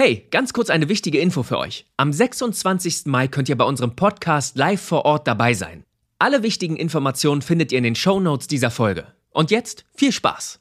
Hey, 0.00 0.28
ganz 0.30 0.52
kurz 0.52 0.70
eine 0.70 0.88
wichtige 0.88 1.18
Info 1.18 1.42
für 1.42 1.58
euch. 1.58 1.84
Am 1.96 2.12
26. 2.12 3.06
Mai 3.06 3.26
könnt 3.26 3.48
ihr 3.48 3.58
bei 3.58 3.64
unserem 3.64 3.96
Podcast 3.96 4.56
live 4.56 4.80
vor 4.80 5.04
Ort 5.04 5.26
dabei 5.26 5.54
sein. 5.54 5.82
Alle 6.20 6.44
wichtigen 6.44 6.76
Informationen 6.76 7.42
findet 7.42 7.72
ihr 7.72 7.78
in 7.78 7.82
den 7.82 7.96
Show 7.96 8.20
Notes 8.20 8.46
dieser 8.46 8.70
Folge. 8.70 9.08
Und 9.32 9.50
jetzt 9.50 9.86
viel 9.96 10.12
Spaß. 10.12 10.60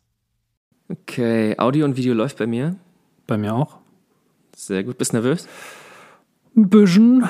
Okay, 0.89 1.53
Audio 1.59 1.85
und 1.85 1.97
Video 1.97 2.15
läuft 2.15 2.39
bei 2.39 2.47
mir. 2.47 2.77
Bei 3.27 3.37
mir 3.37 3.53
auch. 3.53 3.77
Sehr 4.55 4.83
gut. 4.83 4.97
Bist 4.97 5.13
nervös? 5.13 5.47
Ein 6.55 6.69
bisschen. 6.69 7.29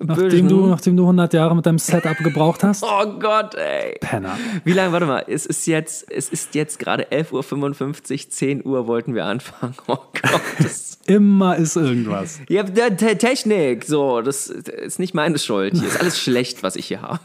Nachdem 0.00 0.28
bisschen. 0.28 0.48
du, 0.48 0.66
nachdem 0.66 0.96
du 0.96 1.02
100 1.02 1.32
Jahre 1.34 1.56
mit 1.56 1.66
deinem 1.66 1.78
Setup 1.78 2.16
gebraucht 2.18 2.62
hast. 2.62 2.82
Oh 2.88 3.06
Gott, 3.18 3.54
ey. 3.56 3.96
Penner. 4.00 4.36
Wie 4.64 4.72
lange, 4.72 4.92
warte 4.92 5.06
mal, 5.06 5.24
es 5.26 5.44
ist 5.44 5.66
jetzt, 5.66 6.10
es 6.10 6.28
ist 6.28 6.54
jetzt 6.54 6.78
gerade 6.78 7.04
11.55 7.10 8.24
Uhr, 8.24 8.30
10 8.30 8.64
Uhr 8.64 8.86
wollten 8.86 9.14
wir 9.14 9.24
anfangen. 9.24 9.74
Oh 9.88 9.96
Gott. 10.22 10.40
Das, 10.58 10.98
Immer 11.06 11.56
ist 11.56 11.76
irgendwas. 11.76 12.38
ja, 12.48 12.62
der, 12.62 12.90
der 12.90 13.18
Technik, 13.18 13.84
so, 13.86 14.20
das 14.20 14.46
ist 14.48 14.98
nicht 14.98 15.14
meine 15.14 15.38
Schuld. 15.38 15.74
Hier 15.74 15.88
ist 15.88 15.98
alles 16.00 16.20
schlecht, 16.20 16.62
was 16.62 16.76
ich 16.76 16.86
hier 16.86 17.02
habe. 17.02 17.20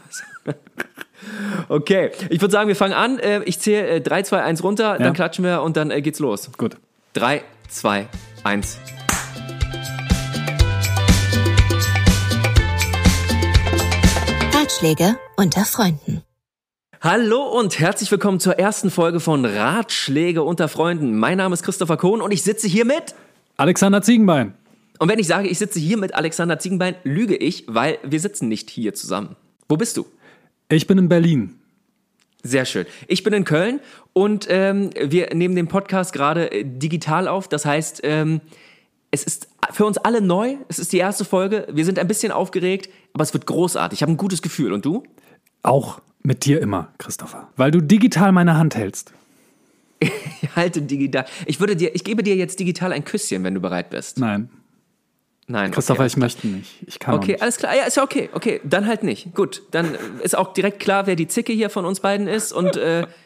Okay, 1.68 2.10
ich 2.30 2.40
würde 2.40 2.52
sagen, 2.52 2.68
wir 2.68 2.76
fangen 2.76 2.92
an. 2.94 3.18
Äh, 3.18 3.42
Ich 3.44 3.58
zähle 3.60 3.86
äh, 3.88 4.00
3, 4.00 4.22
2, 4.22 4.42
1 4.42 4.62
runter, 4.62 4.98
dann 4.98 5.12
klatschen 5.12 5.44
wir 5.44 5.62
und 5.62 5.76
dann 5.76 5.90
äh, 5.90 6.02
geht's 6.02 6.18
los. 6.18 6.50
Gut. 6.56 6.76
3, 7.14 7.42
2, 7.68 8.06
1. 8.44 8.78
Ratschläge 14.64 15.18
unter 15.36 15.66
Freunden. 15.66 16.22
Hallo 17.02 17.42
und 17.42 17.78
herzlich 17.78 18.10
willkommen 18.10 18.40
zur 18.40 18.58
ersten 18.58 18.90
Folge 18.90 19.20
von 19.20 19.44
Ratschläge 19.44 20.42
unter 20.42 20.68
Freunden. 20.68 21.18
Mein 21.18 21.36
Name 21.36 21.52
ist 21.52 21.64
Christopher 21.64 21.98
Kohn 21.98 22.22
und 22.22 22.32
ich 22.32 22.42
sitze 22.42 22.66
hier 22.66 22.86
mit. 22.86 23.14
Alexander 23.58 24.00
Ziegenbein. 24.00 24.54
Und 24.98 25.10
wenn 25.10 25.18
ich 25.18 25.26
sage, 25.26 25.48
ich 25.48 25.58
sitze 25.58 25.78
hier 25.78 25.98
mit 25.98 26.14
Alexander 26.14 26.58
Ziegenbein, 26.58 26.94
lüge 27.04 27.36
ich, 27.36 27.64
weil 27.68 27.98
wir 28.04 28.18
sitzen 28.18 28.48
nicht 28.48 28.70
hier 28.70 28.94
zusammen. 28.94 29.36
Wo 29.68 29.76
bist 29.76 29.98
du? 29.98 30.06
Ich 30.70 30.86
bin 30.86 30.96
in 30.96 31.10
Berlin. 31.10 31.60
Sehr 32.42 32.64
schön. 32.64 32.86
Ich 33.06 33.22
bin 33.22 33.34
in 33.34 33.44
Köln 33.44 33.80
und 34.14 34.46
ähm, 34.48 34.88
wir 34.98 35.34
nehmen 35.34 35.56
den 35.56 35.68
Podcast 35.68 36.14
gerade 36.14 36.50
äh, 36.50 36.64
digital 36.64 37.28
auf. 37.28 37.48
Das 37.48 37.66
heißt, 37.66 38.00
ähm, 38.02 38.40
es 39.14 39.22
ist 39.22 39.48
für 39.70 39.86
uns 39.86 39.96
alle 39.96 40.20
neu. 40.20 40.56
Es 40.68 40.80
ist 40.80 40.92
die 40.92 40.98
erste 40.98 41.24
Folge. 41.24 41.68
Wir 41.70 41.84
sind 41.84 41.98
ein 42.00 42.08
bisschen 42.08 42.32
aufgeregt, 42.32 42.90
aber 43.12 43.22
es 43.22 43.32
wird 43.32 43.46
großartig. 43.46 43.98
Ich 43.98 44.02
habe 44.02 44.12
ein 44.12 44.16
gutes 44.16 44.42
Gefühl. 44.42 44.72
Und 44.72 44.84
du? 44.84 45.04
Auch 45.62 46.00
mit 46.22 46.44
dir 46.44 46.60
immer, 46.60 46.88
Christopher. 46.98 47.48
Weil 47.56 47.70
du 47.70 47.80
digital 47.80 48.32
meine 48.32 48.56
Hand 48.56 48.76
hältst. 48.76 49.12
Ich 50.42 50.56
halte 50.56 50.82
digital. 50.82 51.24
Ich 51.46 51.58
würde 51.58 51.74
dir, 51.74 51.94
ich 51.96 52.04
gebe 52.04 52.22
dir 52.22 52.36
jetzt 52.36 52.60
digital 52.60 52.92
ein 52.92 53.04
Küsschen, 53.04 53.42
wenn 53.42 53.54
du 53.54 53.60
bereit 53.60 53.90
bist. 53.90 54.18
Nein. 54.18 54.50
Nein. 55.48 55.72
Christopher, 55.72 56.00
okay. 56.00 56.06
ich 56.06 56.16
möchte 56.16 56.46
nicht. 56.46 56.70
Ich 56.86 56.98
kann 56.98 57.14
Okay, 57.14 57.32
nicht. 57.32 57.42
alles 57.42 57.56
klar. 57.56 57.74
Ja, 57.74 57.84
ist 57.84 57.96
ja 57.96 58.04
okay. 58.04 58.28
Okay, 58.32 58.60
dann 58.62 58.86
halt 58.86 59.02
nicht. 59.02 59.34
Gut, 59.34 59.62
dann 59.72 59.96
ist 60.22 60.36
auch 60.36 60.52
direkt 60.52 60.78
klar, 60.80 61.06
wer 61.06 61.16
die 61.16 61.26
Zicke 61.26 61.52
hier 61.52 61.70
von 61.70 61.86
uns 61.86 62.00
beiden 62.00 62.28
ist 62.28 62.52
und 62.52 62.76
äh, 62.76 63.06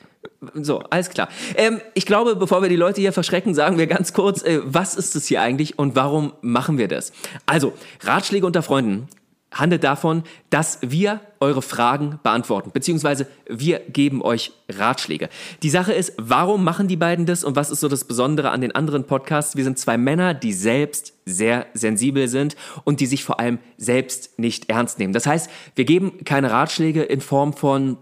so, 0.54 0.80
alles 0.90 1.10
klar. 1.10 1.28
Ähm, 1.56 1.80
ich 1.94 2.06
glaube, 2.06 2.36
bevor 2.36 2.62
wir 2.62 2.68
die 2.68 2.76
Leute 2.76 3.00
hier 3.00 3.12
verschrecken, 3.12 3.54
sagen 3.54 3.78
wir 3.78 3.86
ganz 3.86 4.12
kurz, 4.12 4.42
äh, 4.42 4.60
was 4.64 4.94
ist 4.94 5.16
es 5.16 5.26
hier 5.26 5.42
eigentlich 5.42 5.78
und 5.78 5.96
warum 5.96 6.32
machen 6.40 6.78
wir 6.78 6.88
das? 6.88 7.12
Also, 7.46 7.72
Ratschläge 8.02 8.46
unter 8.46 8.62
Freunden 8.62 9.08
handelt 9.52 9.82
davon, 9.82 10.24
dass 10.50 10.78
wir 10.82 11.20
eure 11.40 11.62
Fragen 11.62 12.18
beantworten, 12.22 12.70
beziehungsweise 12.72 13.26
wir 13.48 13.78
geben 13.78 14.22
euch 14.22 14.52
Ratschläge. 14.68 15.28
Die 15.62 15.70
Sache 15.70 15.92
ist, 15.92 16.12
warum 16.18 16.64
machen 16.64 16.88
die 16.88 16.96
beiden 16.96 17.24
das 17.24 17.44
und 17.44 17.56
was 17.56 17.70
ist 17.70 17.80
so 17.80 17.88
das 17.88 18.04
Besondere 18.04 18.50
an 18.50 18.60
den 18.60 18.74
anderen 18.74 19.04
Podcasts? 19.04 19.56
Wir 19.56 19.64
sind 19.64 19.78
zwei 19.78 19.96
Männer, 19.96 20.34
die 20.34 20.52
selbst 20.52 21.14
sehr 21.24 21.66
sensibel 21.74 22.28
sind 22.28 22.56
und 22.84 23.00
die 23.00 23.06
sich 23.06 23.24
vor 23.24 23.40
allem 23.40 23.58
selbst 23.78 24.38
nicht 24.38 24.68
ernst 24.68 24.98
nehmen. 24.98 25.12
Das 25.12 25.26
heißt, 25.26 25.50
wir 25.74 25.84
geben 25.84 26.24
keine 26.24 26.50
Ratschläge 26.50 27.02
in 27.02 27.20
Form 27.20 27.52
von 27.52 27.96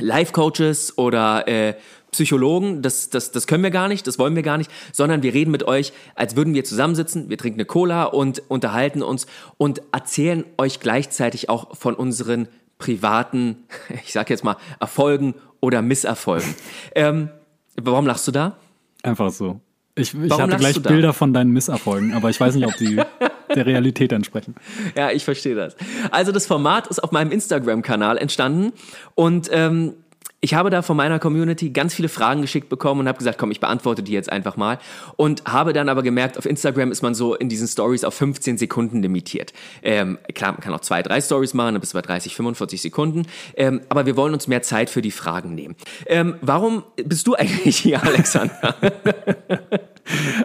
Life-Coaches 0.00 0.96
oder 0.96 1.48
äh, 1.48 1.74
Psychologen, 2.12 2.80
das, 2.80 3.10
das, 3.10 3.32
das 3.32 3.46
können 3.46 3.62
wir 3.62 3.70
gar 3.70 3.88
nicht, 3.88 4.06
das 4.06 4.18
wollen 4.18 4.34
wir 4.34 4.42
gar 4.42 4.56
nicht, 4.56 4.70
sondern 4.92 5.22
wir 5.22 5.34
reden 5.34 5.50
mit 5.50 5.64
euch, 5.64 5.92
als 6.14 6.36
würden 6.36 6.54
wir 6.54 6.64
zusammensitzen, 6.64 7.28
wir 7.28 7.36
trinken 7.36 7.60
eine 7.60 7.66
Cola 7.66 8.04
und 8.04 8.42
unterhalten 8.48 9.02
uns 9.02 9.26
und 9.58 9.82
erzählen 9.92 10.44
euch 10.56 10.80
gleichzeitig 10.80 11.50
auch 11.50 11.76
von 11.76 11.94
unseren 11.94 12.48
privaten, 12.78 13.64
ich 14.04 14.12
sag 14.12 14.30
jetzt 14.30 14.44
mal, 14.44 14.56
Erfolgen 14.80 15.34
oder 15.60 15.82
Misserfolgen. 15.82 16.54
ähm, 16.94 17.28
warum 17.76 18.06
lachst 18.06 18.26
du 18.26 18.32
da? 18.32 18.56
Einfach 19.02 19.30
so. 19.30 19.60
Ich, 19.94 20.14
ich 20.14 20.32
hatte 20.32 20.56
gleich? 20.56 20.80
Bilder 20.80 21.12
von 21.12 21.34
deinen 21.34 21.50
Misserfolgen, 21.50 22.14
aber 22.14 22.30
ich 22.30 22.40
weiß 22.40 22.54
nicht, 22.54 22.66
ob 22.66 22.76
die 22.76 22.96
der 23.54 23.66
Realität 23.66 24.12
entsprechen. 24.12 24.54
Ja, 24.96 25.10
ich 25.10 25.24
verstehe 25.24 25.54
das. 25.54 25.76
Also 26.10 26.32
das 26.32 26.46
Format 26.46 26.86
ist 26.86 27.02
auf 27.02 27.12
meinem 27.12 27.30
Instagram-Kanal 27.30 28.18
entstanden 28.18 28.72
und 29.14 29.48
ähm, 29.52 29.94
ich 30.40 30.54
habe 30.54 30.70
da 30.70 30.82
von 30.82 30.96
meiner 30.96 31.18
Community 31.18 31.70
ganz 31.70 31.94
viele 31.94 32.08
Fragen 32.08 32.42
geschickt 32.42 32.68
bekommen 32.68 33.00
und 33.00 33.08
habe 33.08 33.18
gesagt, 33.18 33.38
komm, 33.38 33.50
ich 33.50 33.58
beantworte 33.58 34.04
die 34.04 34.12
jetzt 34.12 34.30
einfach 34.30 34.56
mal. 34.56 34.78
Und 35.16 35.42
habe 35.46 35.72
dann 35.72 35.88
aber 35.88 36.04
gemerkt, 36.04 36.38
auf 36.38 36.46
Instagram 36.46 36.92
ist 36.92 37.02
man 37.02 37.14
so 37.14 37.34
in 37.34 37.48
diesen 37.48 37.66
Stories 37.66 38.04
auf 38.04 38.14
15 38.14 38.56
Sekunden 38.56 39.02
limitiert. 39.02 39.52
Ähm, 39.82 40.18
klar, 40.34 40.52
man 40.52 40.60
kann 40.60 40.72
auch 40.72 40.80
zwei, 40.80 41.02
drei 41.02 41.20
Stories 41.20 41.54
machen, 41.54 41.74
dann 41.74 41.80
bist 41.80 41.92
du 41.92 41.98
bei 41.98 42.02
30, 42.02 42.36
45 42.36 42.80
Sekunden. 42.80 43.26
Ähm, 43.56 43.80
aber 43.88 44.06
wir 44.06 44.16
wollen 44.16 44.32
uns 44.32 44.46
mehr 44.46 44.62
Zeit 44.62 44.90
für 44.90 45.02
die 45.02 45.10
Fragen 45.10 45.56
nehmen. 45.56 45.74
Ähm, 46.06 46.36
warum 46.40 46.84
bist 47.04 47.26
du 47.26 47.34
eigentlich 47.38 47.78
hier, 47.78 48.00
Alexander? 48.02 48.76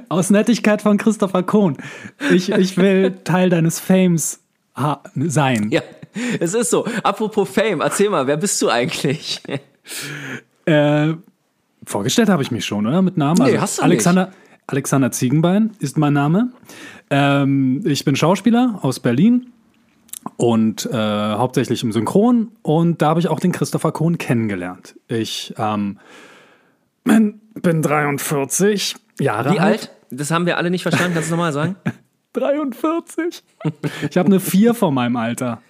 Aus 0.09 0.29
Nettigkeit 0.29 0.81
von 0.81 0.97
Christopher 0.97 1.43
Kohn. 1.43 1.77
Ich, 2.31 2.49
ich 2.49 2.77
will 2.77 3.15
Teil 3.23 3.49
deines 3.49 3.79
Fames 3.79 4.39
sein. 5.15 5.69
ja, 5.71 5.81
es 6.39 6.53
ist 6.53 6.69
so. 6.69 6.85
Apropos 7.03 7.49
Fame, 7.49 7.81
erzähl 7.81 8.09
mal, 8.09 8.27
wer 8.27 8.37
bist 8.37 8.61
du 8.61 8.69
eigentlich? 8.69 9.41
Äh, 10.65 11.13
vorgestellt 11.85 12.29
habe 12.29 12.41
ich 12.41 12.51
mich 12.51 12.65
schon, 12.65 12.87
oder? 12.87 13.01
Mit 13.01 13.17
Namen? 13.17 13.45
Nee, 13.45 13.57
hast 13.57 13.79
du 13.79 13.83
Alexander, 13.83 14.31
Alexander 14.67 15.11
Ziegenbein 15.11 15.71
ist 15.79 15.97
mein 15.97 16.13
Name. 16.13 16.51
Ähm, 17.09 17.81
ich 17.85 18.05
bin 18.05 18.15
Schauspieler 18.15 18.79
aus 18.81 18.99
Berlin 18.99 19.51
und 20.37 20.85
äh, 20.85 20.95
hauptsächlich 20.95 21.83
im 21.83 21.91
Synchron. 21.91 22.51
Und 22.61 23.01
da 23.01 23.09
habe 23.09 23.19
ich 23.19 23.27
auch 23.27 23.39
den 23.39 23.51
Christopher 23.51 23.91
Kohn 23.91 24.17
kennengelernt. 24.17 24.95
Ich 25.07 25.53
ähm, 25.57 25.99
bin, 27.03 27.41
bin 27.53 27.81
43 27.81 28.95
Jahre 29.19 29.53
Wie 29.53 29.59
alt? 29.59 29.91
Das 30.09 30.31
haben 30.31 30.45
wir 30.45 30.57
alle 30.57 30.69
nicht 30.69 30.83
verstanden. 30.83 31.13
Kannst 31.13 31.29
du 31.29 31.35
nochmal 31.35 31.53
sagen? 31.53 31.75
43. 32.33 33.43
Ich 34.09 34.17
habe 34.17 34.27
eine 34.27 34.39
4 34.39 34.73
vor 34.73 34.91
meinem 34.91 35.15
Alter. 35.15 35.61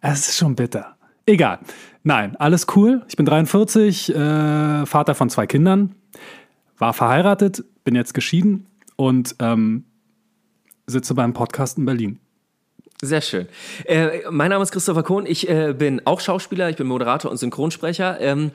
Es 0.00 0.28
ist 0.28 0.36
schon 0.36 0.56
bitter. 0.56 0.96
Egal. 1.26 1.60
Nein, 2.02 2.34
alles 2.36 2.66
cool. 2.74 3.02
Ich 3.08 3.16
bin 3.16 3.24
43, 3.24 4.12
äh, 4.12 4.86
Vater 4.86 5.14
von 5.14 5.30
zwei 5.30 5.46
Kindern, 5.46 5.94
war 6.78 6.92
verheiratet, 6.92 7.64
bin 7.84 7.94
jetzt 7.94 8.12
geschieden 8.12 8.66
und 8.96 9.36
ähm, 9.38 9.84
sitze 10.86 11.14
beim 11.14 11.32
Podcast 11.32 11.78
in 11.78 11.84
Berlin. 11.84 12.18
Sehr 13.00 13.20
schön. 13.20 13.46
Äh, 13.84 14.22
mein 14.30 14.50
Name 14.50 14.62
ist 14.62 14.72
Christopher 14.72 15.04
Kohn. 15.04 15.26
Ich 15.26 15.48
äh, 15.48 15.74
bin 15.76 16.02
auch 16.04 16.20
Schauspieler, 16.20 16.70
ich 16.70 16.76
bin 16.76 16.88
Moderator 16.88 17.30
und 17.30 17.36
Synchronsprecher. 17.36 18.20
Ähm, 18.20 18.50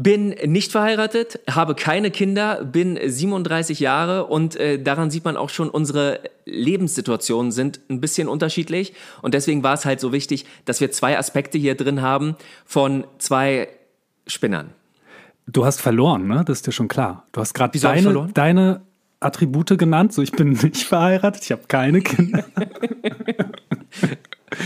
bin 0.00 0.28
nicht 0.28 0.70
verheiratet, 0.70 1.40
habe 1.50 1.74
keine 1.74 2.12
Kinder, 2.12 2.64
bin 2.64 2.96
37 3.04 3.80
Jahre 3.80 4.26
und 4.26 4.54
äh, 4.54 4.80
daran 4.80 5.10
sieht 5.10 5.24
man 5.24 5.36
auch 5.36 5.50
schon, 5.50 5.68
unsere 5.68 6.20
Lebenssituationen 6.44 7.50
sind 7.50 7.80
ein 7.90 8.00
bisschen 8.00 8.28
unterschiedlich. 8.28 8.94
Und 9.22 9.34
deswegen 9.34 9.64
war 9.64 9.74
es 9.74 9.84
halt 9.84 9.98
so 9.98 10.12
wichtig, 10.12 10.46
dass 10.66 10.80
wir 10.80 10.92
zwei 10.92 11.18
Aspekte 11.18 11.58
hier 11.58 11.74
drin 11.74 12.00
haben 12.00 12.36
von 12.64 13.08
zwei 13.18 13.70
Spinnern. 14.28 14.70
Du 15.48 15.64
hast 15.64 15.80
verloren, 15.80 16.28
ne? 16.28 16.44
Das 16.46 16.58
ist 16.58 16.68
dir 16.68 16.72
schon 16.72 16.86
klar. 16.86 17.26
Du 17.32 17.40
hast 17.40 17.52
gerade 17.52 17.76
deine, 17.76 18.28
deine 18.32 18.82
Attribute 19.18 19.76
genannt. 19.76 20.12
So, 20.12 20.22
ich 20.22 20.30
bin 20.30 20.50
nicht 20.62 20.84
verheiratet, 20.84 21.42
ich 21.42 21.50
habe 21.50 21.62
keine 21.66 22.02
Kinder. 22.02 22.44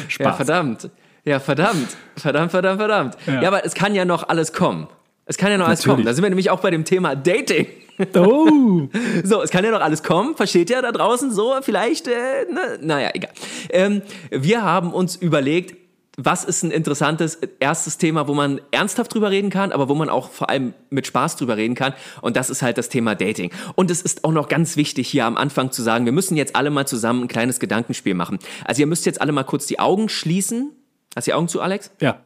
Spaß. 0.09 0.27
Ja, 0.27 0.33
verdammt. 0.35 0.91
Ja, 1.25 1.41
verdammt. 1.41 1.97
Verdammt, 2.17 2.51
verdammt, 2.51 2.79
verdammt. 2.79 3.17
Ja. 3.27 3.41
Ja. 3.41 3.49
aber 3.49 3.65
es 3.65 3.73
kann 3.73 3.95
ja 3.95 4.05
noch 4.05 4.29
alles 4.29 4.53
kommen. 4.53 4.89
Es 5.33 5.39
kann 5.39 5.51
ja 5.51 5.57
noch 5.57 5.67
alles 5.67 5.79
Natürlich. 5.81 5.95
kommen. 5.95 6.05
Da 6.05 6.13
sind 6.13 6.23
wir 6.23 6.29
nämlich 6.29 6.51
auch 6.51 6.61
bei 6.61 6.71
dem 6.71 6.85
Thema 6.85 7.17
Dating. 7.17 7.67
Oh, 8.15 8.87
So, 9.25 9.41
es 9.41 9.49
kann 9.49 9.65
ja 9.65 9.71
noch 9.71 9.81
alles 9.81 10.03
kommen, 10.03 10.37
versteht 10.37 10.69
ihr 10.69 10.83
da 10.83 10.93
draußen 10.93 11.33
so? 11.33 11.55
Vielleicht, 11.63 12.07
äh, 12.07 12.13
ne? 12.53 12.79
naja, 12.83 13.09
egal. 13.15 13.33
Ähm, 13.71 14.03
wir 14.31 14.63
haben 14.63 14.93
uns 14.93 15.17
überlegt, 15.17 15.75
was 16.19 16.45
ist 16.45 16.65
ein 16.65 16.71
interessantes 16.71 17.39
erstes 17.61 17.97
Thema, 17.97 18.29
wo 18.29 18.35
man 18.35 18.61
ernsthaft 18.73 19.15
drüber 19.15 19.31
reden 19.31 19.49
kann, 19.49 19.73
aber 19.73 19.89
wo 19.89 19.95
man 19.95 20.11
auch 20.11 20.29
vor 20.29 20.51
allem 20.51 20.75
mit 20.91 21.07
Spaß 21.07 21.37
drüber 21.37 21.57
reden 21.57 21.75
kann. 21.75 21.95
Und 22.21 22.37
das 22.37 22.51
ist 22.51 22.61
halt 22.61 22.77
das 22.77 22.91
Thema 22.91 23.15
Dating. 23.15 23.51
Und 23.75 23.91
es 23.91 24.03
ist 24.03 24.25
auch 24.25 24.33
noch 24.33 24.49
ganz 24.49 24.77
wichtig, 24.77 25.09
hier 25.09 25.25
am 25.25 25.39
Anfang 25.39 25.73
zu 25.73 25.81
sagen, 25.81 26.05
wir 26.05 26.13
müssen 26.13 26.37
jetzt 26.37 26.57
alle 26.57 26.69
mal 26.69 26.87
zusammen 26.87 27.23
ein 27.23 27.29
kleines 27.29 27.59
Gedankenspiel 27.59 28.13
machen. 28.13 28.39
Also 28.67 28.83
ihr 28.83 28.87
müsst 28.87 29.07
jetzt 29.07 29.23
alle 29.23 29.33
mal 29.33 29.45
kurz 29.45 29.65
die 29.65 29.79
Augen 29.79 30.11
schließen. 30.11 30.73
Hast 31.17 31.27
du 31.27 31.31
die 31.31 31.35
Augen 31.35 31.49
zu, 31.49 31.63
Alex? 31.63 31.91
ja. 32.03 32.21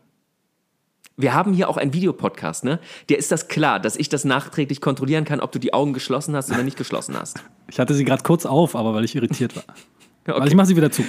Wir 1.16 1.34
haben 1.34 1.52
hier 1.52 1.68
auch 1.68 1.76
einen 1.76 1.92
Videopodcast, 1.92 2.64
ne? 2.64 2.78
Dir 3.08 3.16
ist 3.18 3.32
das 3.32 3.48
klar, 3.48 3.80
dass 3.80 3.96
ich 3.96 4.08
das 4.08 4.24
nachträglich 4.24 4.80
kontrollieren 4.80 5.24
kann, 5.24 5.40
ob 5.40 5.52
du 5.52 5.58
die 5.58 5.72
Augen 5.72 5.92
geschlossen 5.92 6.36
hast 6.36 6.50
oder 6.50 6.62
nicht 6.62 6.76
geschlossen 6.76 7.16
hast. 7.18 7.42
Ich 7.70 7.80
hatte 7.80 7.94
sie 7.94 8.04
gerade 8.04 8.22
kurz 8.22 8.44
auf, 8.44 8.76
aber 8.76 8.94
weil 8.94 9.04
ich 9.04 9.14
irritiert 9.16 9.56
war. 9.56 9.64
Okay. 10.24 10.32
Also 10.32 10.48
ich 10.48 10.54
mache 10.54 10.66
sie 10.66 10.76
wieder 10.76 10.90
zu. 10.90 11.04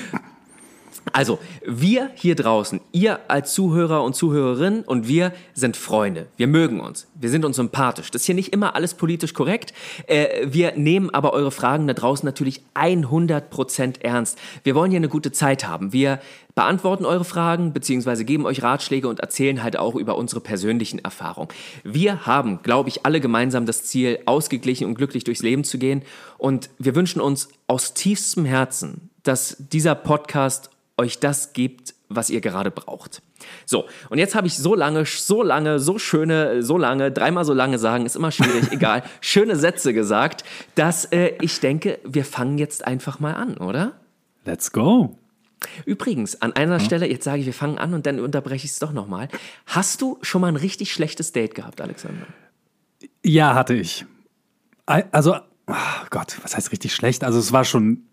Also, 1.17 1.39
wir 1.65 2.11
hier 2.13 2.35
draußen, 2.35 2.79
ihr 2.91 3.19
als 3.27 3.51
Zuhörer 3.51 4.03
und 4.03 4.15
Zuhörerin 4.15 4.83
und 4.83 5.07
wir 5.07 5.33
sind 5.55 5.75
Freunde. 5.75 6.27
Wir 6.37 6.45
mögen 6.45 6.79
uns. 6.79 7.07
Wir 7.15 7.31
sind 7.31 7.43
uns 7.43 7.55
sympathisch. 7.55 8.11
Das 8.11 8.21
ist 8.21 8.27
hier 8.27 8.35
nicht 8.35 8.53
immer 8.53 8.75
alles 8.75 8.93
politisch 8.93 9.33
korrekt. 9.33 9.73
Äh, 10.05 10.45
wir 10.45 10.73
nehmen 10.75 11.09
aber 11.09 11.33
eure 11.33 11.49
Fragen 11.49 11.87
da 11.87 11.95
draußen 11.95 12.23
natürlich 12.23 12.61
100% 12.75 14.01
ernst. 14.01 14.37
Wir 14.63 14.75
wollen 14.75 14.91
hier 14.91 14.99
eine 14.99 15.09
gute 15.09 15.31
Zeit 15.31 15.67
haben. 15.67 15.91
Wir 15.91 16.19
beantworten 16.53 17.03
eure 17.03 17.25
Fragen 17.25 17.73
beziehungsweise 17.73 18.23
geben 18.23 18.45
euch 18.45 18.61
Ratschläge 18.61 19.07
und 19.07 19.19
erzählen 19.19 19.63
halt 19.63 19.75
auch 19.75 19.95
über 19.95 20.17
unsere 20.17 20.41
persönlichen 20.41 20.99
Erfahrungen. 20.99 21.49
Wir 21.83 22.27
haben, 22.27 22.61
glaube 22.61 22.89
ich, 22.89 23.07
alle 23.07 23.21
gemeinsam 23.21 23.65
das 23.65 23.85
Ziel, 23.85 24.19
ausgeglichen 24.27 24.85
und 24.85 24.93
glücklich 24.93 25.23
durchs 25.23 25.41
Leben 25.41 25.63
zu 25.63 25.79
gehen. 25.79 26.03
Und 26.37 26.69
wir 26.77 26.93
wünschen 26.93 27.21
uns 27.21 27.49
aus 27.65 27.95
tiefstem 27.95 28.45
Herzen, 28.45 29.09
dass 29.23 29.57
dieser 29.57 29.95
Podcast 29.95 30.69
euch 30.97 31.19
das 31.19 31.53
gibt, 31.53 31.93
was 32.09 32.29
ihr 32.29 32.41
gerade 32.41 32.71
braucht. 32.71 33.21
So, 33.65 33.85
und 34.09 34.17
jetzt 34.17 34.35
habe 34.35 34.47
ich 34.47 34.57
so 34.57 34.75
lange, 34.75 35.05
so 35.05 35.43
lange, 35.43 35.79
so 35.79 35.99
schöne, 35.99 36.63
so 36.63 36.77
lange, 36.77 37.11
dreimal 37.11 37.45
so 37.45 37.53
lange 37.53 37.77
sagen, 37.77 38.05
ist 38.05 38.15
immer 38.15 38.31
schwierig, 38.31 38.63
egal, 38.71 39.03
schöne 39.21 39.55
Sätze 39.55 39.93
gesagt, 39.93 40.43
dass 40.75 41.05
äh, 41.05 41.33
ich 41.41 41.59
denke, 41.59 41.99
wir 42.03 42.25
fangen 42.25 42.57
jetzt 42.57 42.85
einfach 42.85 43.19
mal 43.19 43.33
an, 43.33 43.57
oder? 43.57 43.93
Let's 44.45 44.71
go. 44.71 45.17
Übrigens, 45.85 46.41
an 46.41 46.53
einer 46.53 46.77
ja. 46.77 46.79
Stelle, 46.79 47.09
jetzt 47.09 47.23
sage 47.23 47.39
ich, 47.39 47.45
wir 47.45 47.53
fangen 47.53 47.77
an 47.77 47.93
und 47.93 48.05
dann 48.05 48.19
unterbreche 48.19 48.65
ich 48.65 48.71
es 48.71 48.79
doch 48.79 48.93
nochmal. 48.93 49.27
Hast 49.65 50.01
du 50.01 50.19
schon 50.21 50.41
mal 50.41 50.47
ein 50.47 50.55
richtig 50.55 50.93
schlechtes 50.93 51.31
Date 51.31 51.55
gehabt, 51.55 51.81
Alexander? 51.81 52.27
Ja, 53.23 53.55
hatte 53.55 53.73
ich. 53.73 54.05
Also, 54.85 55.35
oh 55.67 55.73
Gott, 56.09 56.37
was 56.43 56.55
heißt 56.55 56.71
richtig 56.71 56.93
schlecht? 56.93 57.23
Also, 57.23 57.39
es 57.39 57.51
war 57.51 57.65
schon 57.65 58.06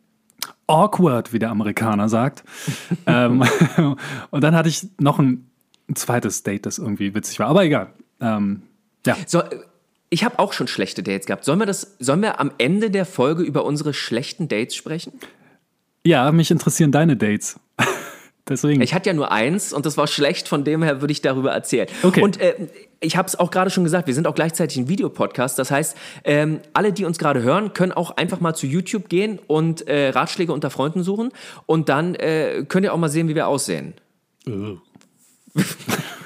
awkward, 0.66 1.32
wie 1.32 1.38
der 1.38 1.50
Amerikaner 1.50 2.08
sagt. 2.08 2.44
ähm, 3.06 3.44
und 4.30 4.40
dann 4.44 4.54
hatte 4.54 4.68
ich 4.68 4.86
noch 4.98 5.18
ein, 5.18 5.50
zweites 5.94 6.42
Date, 6.42 6.64
das 6.64 6.78
irgendwie 6.78 7.14
witzig 7.14 7.38
war. 7.38 7.48
Aber 7.48 7.62
egal. 7.62 7.92
Ähm, 8.18 8.62
ja. 9.04 9.16
So, 9.26 9.42
ich 10.08 10.24
habe 10.24 10.38
auch 10.38 10.52
schon 10.52 10.66
schlechte 10.66 11.02
Dates 11.02 11.26
gehabt. 11.26 11.44
Sollen 11.44 11.58
wir, 11.58 11.66
das, 11.66 11.96
sollen 11.98 12.22
wir 12.22 12.40
am 12.40 12.52
Ende 12.56 12.90
der 12.90 13.04
Folge 13.04 13.42
über 13.42 13.64
unsere 13.64 13.92
schlechten 13.92 14.48
Dates 14.48 14.74
sprechen? 14.76 15.12
Ja, 16.06 16.30
mich 16.32 16.50
interessieren 16.50 16.92
deine 16.92 17.16
Dates. 17.16 17.58
Deswegen. 18.46 18.82
Ich 18.82 18.92
hatte 18.92 19.08
ja 19.08 19.14
nur 19.14 19.32
eins 19.32 19.72
und 19.72 19.86
das 19.86 19.96
war 19.96 20.06
schlecht, 20.06 20.48
von 20.48 20.64
dem 20.64 20.82
her 20.82 21.00
würde 21.00 21.12
ich 21.12 21.22
darüber 21.22 21.52
erzählen. 21.52 21.88
Okay. 22.02 22.22
Und 22.22 22.40
äh, 22.40 22.54
ich 23.00 23.16
habe 23.16 23.26
es 23.26 23.38
auch 23.38 23.50
gerade 23.50 23.70
schon 23.70 23.84
gesagt, 23.84 24.06
wir 24.06 24.12
sind 24.14 24.26
auch 24.26 24.34
gleichzeitig 24.34 24.76
ein 24.76 24.88
Videopodcast. 24.88 25.58
Das 25.58 25.70
heißt, 25.70 25.96
ähm, 26.24 26.60
alle, 26.74 26.92
die 26.92 27.06
uns 27.06 27.18
gerade 27.18 27.42
hören, 27.42 27.72
können 27.72 27.92
auch 27.92 28.16
einfach 28.16 28.40
mal 28.40 28.54
zu 28.54 28.66
YouTube 28.66 29.08
gehen 29.08 29.38
und 29.46 29.88
äh, 29.88 30.10
Ratschläge 30.10 30.52
unter 30.52 30.68
Freunden 30.68 31.02
suchen. 31.02 31.30
Und 31.64 31.88
dann 31.88 32.14
äh, 32.16 32.64
könnt 32.68 32.84
ihr 32.84 32.92
auch 32.92 32.98
mal 32.98 33.08
sehen, 33.08 33.28
wie 33.28 33.34
wir 33.34 33.48
aussehen. 33.48 33.94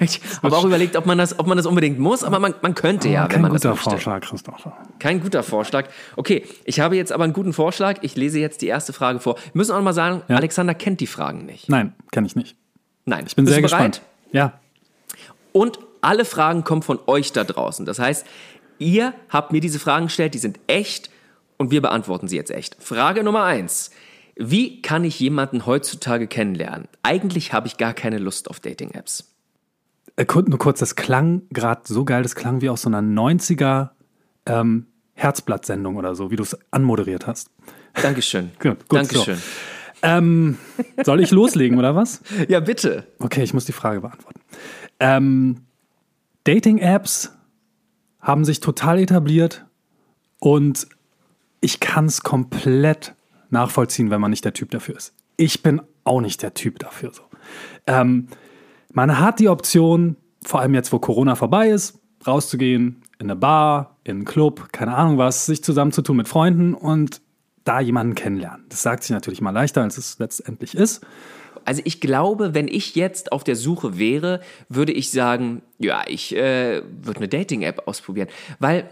Ich 0.00 0.20
habe 0.42 0.56
auch 0.56 0.64
überlegt, 0.64 0.96
ob 0.96 1.06
man, 1.06 1.18
das, 1.18 1.38
ob 1.38 1.46
man 1.46 1.56
das 1.56 1.66
unbedingt 1.66 1.98
muss, 1.98 2.24
aber 2.24 2.38
man, 2.38 2.54
man 2.62 2.74
könnte 2.74 3.08
ja, 3.08 3.28
wenn 3.30 3.40
man 3.40 3.52
das 3.52 3.64
möchte. 3.64 3.68
Kein 3.68 3.74
guter 3.74 3.90
Vorschlag, 3.90 4.20
Christopher. 4.20 4.76
Kein 4.98 5.20
guter 5.20 5.42
Vorschlag. 5.42 5.88
Okay, 6.16 6.44
ich 6.64 6.80
habe 6.80 6.96
jetzt 6.96 7.12
aber 7.12 7.24
einen 7.24 7.32
guten 7.32 7.52
Vorschlag. 7.52 7.98
Ich 8.02 8.16
lese 8.16 8.38
jetzt 8.38 8.62
die 8.62 8.66
erste 8.66 8.92
Frage 8.92 9.20
vor. 9.20 9.36
Wir 9.36 9.42
müssen 9.54 9.72
auch 9.72 9.82
mal 9.82 9.92
sagen, 9.92 10.22
ja. 10.28 10.36
Alexander 10.36 10.74
kennt 10.74 11.00
die 11.00 11.06
Fragen 11.06 11.46
nicht. 11.46 11.68
Nein, 11.68 11.94
kenne 12.10 12.26
ich 12.26 12.36
nicht. 12.36 12.56
Nein. 13.04 13.24
Ich 13.26 13.36
bin 13.36 13.44
Bist 13.44 13.54
sehr 13.54 13.62
gespannt. 13.62 14.02
Ja. 14.32 14.54
Und 15.52 15.78
alle 16.00 16.24
Fragen 16.24 16.64
kommen 16.64 16.82
von 16.82 16.98
euch 17.06 17.32
da 17.32 17.44
draußen. 17.44 17.86
Das 17.86 17.98
heißt, 17.98 18.26
ihr 18.78 19.14
habt 19.28 19.52
mir 19.52 19.60
diese 19.60 19.78
Fragen 19.78 20.06
gestellt, 20.06 20.34
die 20.34 20.38
sind 20.38 20.60
echt 20.66 21.10
und 21.56 21.70
wir 21.70 21.80
beantworten 21.80 22.28
sie 22.28 22.36
jetzt 22.36 22.50
echt. 22.50 22.76
Frage 22.82 23.24
Nummer 23.24 23.44
eins. 23.44 23.90
Wie 24.34 24.82
kann 24.82 25.04
ich 25.04 25.18
jemanden 25.18 25.64
heutzutage 25.64 26.26
kennenlernen? 26.26 26.88
Eigentlich 27.02 27.54
habe 27.54 27.68
ich 27.68 27.78
gar 27.78 27.94
keine 27.94 28.18
Lust 28.18 28.50
auf 28.50 28.60
Dating-Apps. 28.60 29.35
Äh, 30.16 30.26
nur 30.46 30.58
kurz, 30.58 30.78
das 30.78 30.94
klang 30.94 31.42
gerade 31.50 31.82
so 31.84 32.04
geil, 32.04 32.22
das 32.22 32.34
klang 32.34 32.60
wie 32.60 32.70
aus 32.70 32.82
so 32.82 32.88
einer 32.88 33.02
90er 33.02 33.90
ähm, 34.46 34.86
Herzblatt-Sendung 35.14 35.96
oder 35.96 36.14
so, 36.14 36.30
wie 36.30 36.36
du 36.36 36.42
es 36.42 36.56
anmoderiert 36.70 37.26
hast. 37.26 37.50
Dankeschön. 38.00 38.50
gut, 38.60 38.88
gut, 38.88 38.98
Dankeschön. 38.98 39.36
So. 39.36 39.42
Ähm, 40.02 40.58
soll 41.04 41.20
ich 41.20 41.30
loslegen 41.30 41.78
oder 41.78 41.96
was? 41.96 42.22
Ja, 42.48 42.60
bitte. 42.60 43.06
Okay, 43.18 43.42
ich 43.42 43.54
muss 43.54 43.64
die 43.64 43.72
Frage 43.72 44.02
beantworten. 44.02 44.40
Ähm, 45.00 45.62
Dating-Apps 46.44 47.32
haben 48.20 48.44
sich 48.44 48.60
total 48.60 48.98
etabliert 48.98 49.64
und 50.38 50.86
ich 51.60 51.80
kann 51.80 52.06
es 52.06 52.22
komplett 52.22 53.14
nachvollziehen, 53.50 54.10
wenn 54.10 54.20
man 54.20 54.30
nicht 54.30 54.44
der 54.44 54.52
Typ 54.52 54.70
dafür 54.70 54.96
ist. 54.96 55.14
Ich 55.36 55.62
bin 55.62 55.80
auch 56.04 56.20
nicht 56.20 56.42
der 56.42 56.54
Typ 56.54 56.78
dafür. 56.78 57.12
So. 57.12 57.22
Ähm, 57.86 58.28
man 58.96 59.20
hat 59.20 59.40
die 59.40 59.50
Option, 59.50 60.16
vor 60.42 60.60
allem 60.60 60.72
jetzt, 60.72 60.90
wo 60.90 60.98
Corona 60.98 61.34
vorbei 61.34 61.68
ist, 61.68 62.00
rauszugehen, 62.26 63.02
in 63.18 63.26
eine 63.26 63.36
Bar, 63.36 63.98
in 64.04 64.16
einen 64.16 64.24
Club, 64.24 64.72
keine 64.72 64.94
Ahnung 64.94 65.18
was, 65.18 65.44
sich 65.44 65.62
zusammenzutun 65.62 66.16
mit 66.16 66.28
Freunden 66.28 66.72
und 66.72 67.20
da 67.64 67.80
jemanden 67.80 68.14
kennenlernen. 68.14 68.64
Das 68.70 68.82
sagt 68.82 69.02
sich 69.02 69.10
natürlich 69.10 69.42
mal 69.42 69.50
leichter, 69.50 69.82
als 69.82 69.98
es 69.98 70.18
letztendlich 70.18 70.74
ist. 70.74 71.04
Also 71.66 71.82
ich 71.84 72.00
glaube, 72.00 72.54
wenn 72.54 72.68
ich 72.68 72.94
jetzt 72.94 73.32
auf 73.32 73.44
der 73.44 73.56
Suche 73.56 73.98
wäre, 73.98 74.40
würde 74.70 74.92
ich 74.92 75.10
sagen, 75.10 75.60
ja, 75.78 76.02
ich 76.08 76.34
äh, 76.34 76.80
würde 77.02 77.18
eine 77.18 77.28
Dating-App 77.28 77.86
ausprobieren, 77.86 78.28
weil 78.60 78.88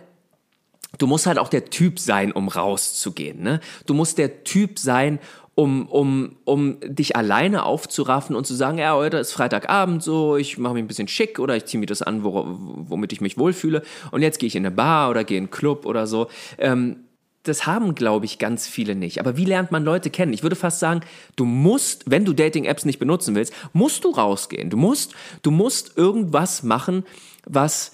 du 0.98 1.06
musst 1.06 1.26
halt 1.26 1.38
auch 1.38 1.48
der 1.48 1.64
Typ 1.66 1.98
sein, 1.98 2.30
um 2.30 2.48
rauszugehen. 2.48 3.42
Ne? 3.42 3.60
Du 3.86 3.94
musst 3.94 4.18
der 4.18 4.44
Typ 4.44 4.78
sein, 4.78 5.18
um, 5.54 5.86
um, 5.86 6.36
um 6.44 6.78
dich 6.82 7.16
alleine 7.16 7.64
aufzuraffen 7.64 8.34
und 8.34 8.46
zu 8.46 8.54
sagen, 8.54 8.78
ja, 8.78 8.94
heute 8.94 9.18
ist 9.18 9.32
Freitagabend 9.32 10.02
so, 10.02 10.36
ich 10.36 10.58
mache 10.58 10.74
mich 10.74 10.82
ein 10.82 10.88
bisschen 10.88 11.08
schick 11.08 11.38
oder 11.38 11.56
ich 11.56 11.66
ziehe 11.66 11.78
mir 11.78 11.86
das 11.86 12.02
an, 12.02 12.24
wo, 12.24 12.44
womit 12.46 13.12
ich 13.12 13.20
mich 13.20 13.38
wohlfühle 13.38 13.82
und 14.10 14.22
jetzt 14.22 14.38
gehe 14.38 14.46
ich 14.48 14.56
in 14.56 14.66
eine 14.66 14.74
Bar 14.74 15.10
oder 15.10 15.24
gehe 15.24 15.38
in 15.38 15.44
einen 15.44 15.50
Club 15.50 15.86
oder 15.86 16.06
so. 16.06 16.28
Ähm, 16.58 16.96
das 17.44 17.66
haben, 17.66 17.94
glaube 17.94 18.24
ich, 18.24 18.38
ganz 18.38 18.66
viele 18.66 18.94
nicht. 18.94 19.20
Aber 19.20 19.36
wie 19.36 19.44
lernt 19.44 19.70
man 19.70 19.84
Leute 19.84 20.08
kennen? 20.08 20.32
Ich 20.32 20.42
würde 20.42 20.56
fast 20.56 20.80
sagen, 20.80 21.00
du 21.36 21.44
musst, 21.44 22.10
wenn 22.10 22.24
du 22.24 22.32
Dating-Apps 22.32 22.86
nicht 22.86 22.98
benutzen 22.98 23.34
willst, 23.34 23.52
musst 23.74 24.04
du 24.04 24.10
rausgehen. 24.10 24.70
Du 24.70 24.78
musst, 24.78 25.14
du 25.42 25.50
musst 25.50 25.98
irgendwas 25.98 26.62
machen, 26.62 27.04
was 27.44 27.92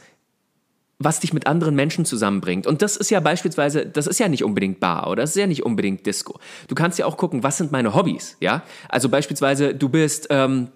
was 1.00 1.19
dich 1.19 1.32
mit 1.32 1.47
anderen 1.47 1.75
Menschen 1.75 2.05
zusammenbringt. 2.05 2.67
Und 2.67 2.82
das 2.82 2.97
ist 2.97 3.11
ja 3.11 3.20
beispielsweise, 3.20 3.87
das 3.87 4.06
ist 4.06 4.20
ja 4.20 4.29
nicht 4.29 4.44
unbedingt 4.44 4.81
Bar 4.81 5.08
oder 5.08 5.23
das 5.23 5.31
ist 5.31 5.37
ja 5.37 5.47
nicht 5.47 5.64
unbedingt 5.64 6.05
Disco. 6.05 6.38
Du 6.69 6.75
kannst 6.75 6.99
ja 6.99 7.06
auch 7.06 7.17
gucken, 7.17 7.43
was 7.43 7.56
sind 7.56 7.73
meine 7.73 7.94
Hobbys, 7.94 8.36
ja? 8.39 8.63
Also 8.89 9.08
beispielsweise, 9.08 9.75
du 9.75 9.89
bist, 9.89 10.29
ähm, 10.31 10.69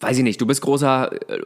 weiß 0.00 0.18
ich 0.18 0.24
nicht, 0.24 0.40
du 0.40 0.46
bist 0.46 0.60
großer, 0.60 1.10
äh, 1.12 1.38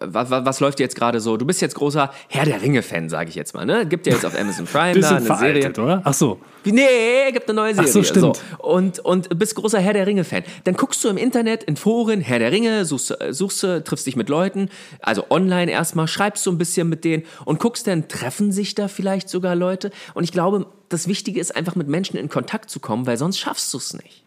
was, 0.00 0.30
was, 0.30 0.60
läuft 0.60 0.80
jetzt 0.80 0.96
gerade 0.96 1.20
so? 1.20 1.36
Du 1.36 1.44
bist 1.44 1.60
jetzt 1.60 1.74
großer 1.74 2.10
Herr 2.28 2.44
der 2.44 2.62
Ringe-Fan, 2.62 3.08
sage 3.08 3.30
ich 3.30 3.34
jetzt 3.34 3.54
mal, 3.54 3.66
ne? 3.66 3.86
Gibt 3.86 4.06
ja 4.06 4.14
jetzt 4.14 4.24
auf 4.24 4.38
Amazon 4.38 4.66
Prime 4.72 4.98
da 4.98 5.16
eine 5.16 5.20
veraltet, 5.26 5.76
Serie. 5.76 5.84
oder? 5.84 6.02
Ach 6.04 6.14
so. 6.14 6.40
Nee, 6.64 7.30
gibt 7.32 7.48
eine 7.48 7.56
neue 7.56 7.74
Serie. 7.74 7.88
Ach 7.88 7.92
so, 7.92 8.02
stimmt. 8.02 8.36
So. 8.36 8.64
Und, 8.64 8.98
und 9.00 9.38
bist 9.38 9.54
großer 9.54 9.80
Herr 9.80 9.92
der 9.92 10.06
Ringe-Fan. 10.06 10.42
Dann 10.64 10.74
guckst 10.74 11.02
du 11.04 11.08
im 11.08 11.16
Internet, 11.16 11.64
in 11.64 11.76
Foren, 11.76 12.20
Herr 12.20 12.38
der 12.38 12.52
Ringe, 12.52 12.84
suchst, 12.84 13.16
suchst 13.30 13.60
triffst 13.60 14.06
dich 14.06 14.16
mit 14.16 14.28
Leuten, 14.28 14.68
also 15.00 15.26
online 15.30 15.70
erstmal, 15.70 16.08
schreibst 16.08 16.46
du 16.46 16.52
ein 16.52 16.58
bisschen 16.58 16.88
mit 16.88 17.04
denen 17.04 17.24
und 17.44 17.58
guckst 17.58 17.86
dann, 17.86 18.08
treffen 18.08 18.52
sich 18.52 18.74
da 18.74 18.88
vielleicht 18.88 19.28
sogar 19.28 19.54
Leute? 19.54 19.90
Und 20.14 20.24
ich 20.24 20.32
glaube, 20.32 20.66
das 20.88 21.08
Wichtige 21.08 21.40
ist 21.40 21.54
einfach 21.54 21.74
mit 21.74 21.88
Menschen 21.88 22.16
in 22.16 22.28
Kontakt 22.28 22.70
zu 22.70 22.80
kommen, 22.80 23.06
weil 23.06 23.16
sonst 23.16 23.38
schaffst 23.38 23.72
du 23.72 23.78
es 23.78 23.94
nicht. 23.94 24.24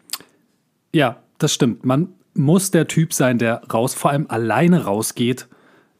Ja, 0.94 1.22
das 1.38 1.54
stimmt. 1.54 1.84
Man, 1.84 2.14
muss 2.34 2.70
der 2.70 2.88
Typ 2.88 3.12
sein, 3.12 3.38
der 3.38 3.62
raus, 3.72 3.94
vor 3.94 4.10
allem 4.10 4.26
alleine 4.28 4.84
rausgeht, 4.84 5.48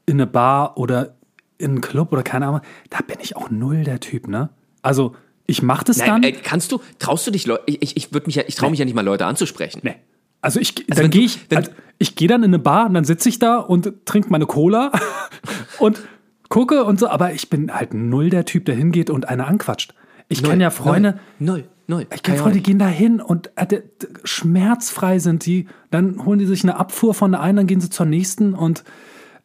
in 0.07 0.15
eine 0.15 0.27
Bar 0.27 0.79
oder 0.79 1.15
in 1.59 1.73
einen 1.73 1.81
Club 1.81 2.13
oder 2.13 2.23
keine 2.23 2.47
Ahnung. 2.47 2.61
Da 2.91 2.99
bin 3.07 3.19
ich 3.21 3.37
auch 3.37 3.51
null 3.51 3.85
der 3.85 4.01
Typ, 4.01 4.29
ne? 4.29 4.51
Also, 4.83 5.15
ich 5.47 5.63
mach 5.63 5.83
das 5.83 5.99
Nein, 5.99 6.09
dann. 6.09 6.23
Ey, 6.23 6.33
kannst 6.33 6.73
du, 6.73 6.81
traust 6.99 7.27
du 7.27 7.31
dich, 7.31 7.47
Leute, 7.47 7.65
ich, 7.67 7.83
ich, 7.83 7.97
ich, 7.97 8.27
mich 8.27 8.35
ja, 8.35 8.43
ich 8.47 8.55
traue 8.55 8.71
mich 8.71 8.79
ja 8.79 8.85
nicht 8.85 8.95
mal 8.95 9.05
Leute 9.05 9.27
anzusprechen. 9.27 9.81
Nee. 9.83 9.97
Also 10.41 10.59
ich, 10.59 10.75
also 10.91 11.03
dann 11.03 11.11
gehe 11.11 11.25
ich, 11.25 11.39
also 11.55 11.71
ich 11.99 12.17
gehe 12.17 12.27
dann 12.27 12.43
in 12.43 12.51
eine 12.51 12.59
Bar 12.59 12.87
und 12.87 12.95
dann 12.95 13.05
sitze 13.05 13.29
ich 13.29 13.39
da 13.39 13.59
und 13.59 14.05
trinke 14.07 14.29
meine 14.31 14.47
Cola 14.47 14.91
und 15.79 16.01
gucke 16.49 16.83
und 16.85 16.99
so, 16.99 17.09
aber 17.09 17.33
ich 17.33 17.49
bin 17.49 17.73
halt 17.73 17.95
null 17.95 18.29
der 18.29 18.45
Typ, 18.45 18.65
der 18.65 18.75
hingeht 18.75 19.09
und 19.09 19.29
eine 19.29 19.47
anquatscht. 19.47 19.95
Ich 20.29 20.43
kenne 20.43 20.65
ja 20.65 20.71
Freunde. 20.71 21.21
Null. 21.39 21.61
null. 21.61 21.65
Neu. 21.87 22.05
Ich 22.15 22.23
kenne 22.23 22.39
Freunde, 22.39 22.59
die 22.59 22.63
gehen 22.63 22.79
da 22.79 22.87
hin 22.87 23.21
und 23.21 23.51
äh, 23.57 23.83
schmerzfrei 24.25 25.19
sind 25.19 25.47
die. 25.47 25.67
Dann 25.91 26.25
holen 26.25 26.39
die 26.39 26.47
sich 26.47 26.63
eine 26.63 26.77
Abfuhr 26.77 27.15
von 27.15 27.33
der 27.33 27.41
einen, 27.41 27.57
dann 27.57 27.67
gehen 27.67 27.81
sie 27.81 27.91
zur 27.91 28.07
nächsten 28.07 28.55
und 28.55 28.85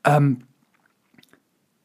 ähm, 0.04 0.44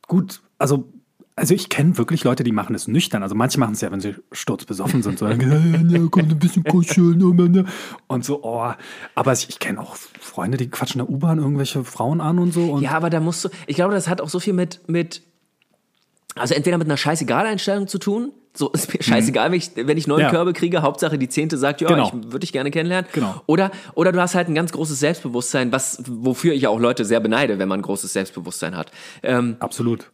gut, 0.06 0.42
also 0.58 0.88
Also 1.34 1.54
ich 1.54 1.70
kenne 1.70 1.96
wirklich 1.96 2.24
Leute, 2.24 2.44
die 2.44 2.52
machen 2.52 2.74
es 2.74 2.86
nüchtern. 2.86 3.22
Also 3.22 3.34
manche 3.34 3.58
machen 3.58 3.72
es 3.72 3.80
ja, 3.80 3.90
wenn 3.90 4.00
sie 4.00 4.14
sturzbesoffen 4.32 5.02
sind. 5.02 5.18
So, 5.18 5.26
ja, 5.26 5.36
kommt 6.10 6.30
ein 6.30 6.38
bisschen 6.38 6.62
kuscheln 6.62 7.22
und 8.06 8.24
so. 8.24 8.44
Oh. 8.44 8.70
Aber 9.14 9.32
ich 9.32 9.58
kenne 9.58 9.80
auch 9.80 9.96
Freunde, 9.96 10.58
die 10.58 10.68
quatschen 10.68 11.00
in 11.00 11.06
der 11.06 11.14
U-Bahn 11.14 11.38
irgendwelche 11.38 11.84
Frauen 11.84 12.20
an 12.20 12.38
und 12.38 12.52
so. 12.52 12.72
Und 12.72 12.82
ja, 12.82 12.90
aber 12.90 13.08
da 13.08 13.20
musst 13.20 13.46
du, 13.46 13.48
ich 13.66 13.76
glaube, 13.76 13.94
das 13.94 14.08
hat 14.08 14.20
auch 14.20 14.28
so 14.28 14.40
viel 14.40 14.52
mit, 14.52 14.82
mit 14.86 15.22
also 16.34 16.54
entweder 16.54 16.76
mit 16.76 16.86
einer 16.86 16.98
Scheißegal-Einstellung 16.98 17.88
zu 17.88 17.98
tun, 17.98 18.32
so 18.54 18.70
ist 18.70 18.92
mir 18.92 19.02
scheißegal, 19.02 19.50
wenn 19.50 19.58
ich, 19.58 19.70
wenn 19.76 19.96
ich 19.96 20.06
neun 20.06 20.20
Ja. 20.20 20.30
Körbe 20.30 20.52
kriege, 20.52 20.82
Hauptsache 20.82 21.16
die 21.18 21.28
zehnte 21.28 21.56
sagt, 21.56 21.80
ja, 21.80 21.88
Genau. 21.88 22.08
ich 22.08 22.12
würde 22.24 22.40
dich 22.40 22.52
gerne 22.52 22.70
kennenlernen. 22.70 23.08
Genau. 23.12 23.40
Oder, 23.46 23.70
oder 23.94 24.12
du 24.12 24.20
hast 24.20 24.34
halt 24.34 24.48
ein 24.48 24.54
ganz 24.54 24.72
großes 24.72 25.00
Selbstbewusstsein, 25.00 25.72
was, 25.72 26.02
wofür 26.06 26.52
ich 26.52 26.66
auch 26.66 26.78
Leute 26.78 27.04
sehr 27.04 27.20
beneide, 27.20 27.58
wenn 27.58 27.68
man 27.68 27.80
ein 27.80 27.82
großes 27.82 28.12
Selbstbewusstsein 28.12 28.76
hat. 28.76 28.90
Ähm, 29.22 29.56
Absolut. 29.58 30.10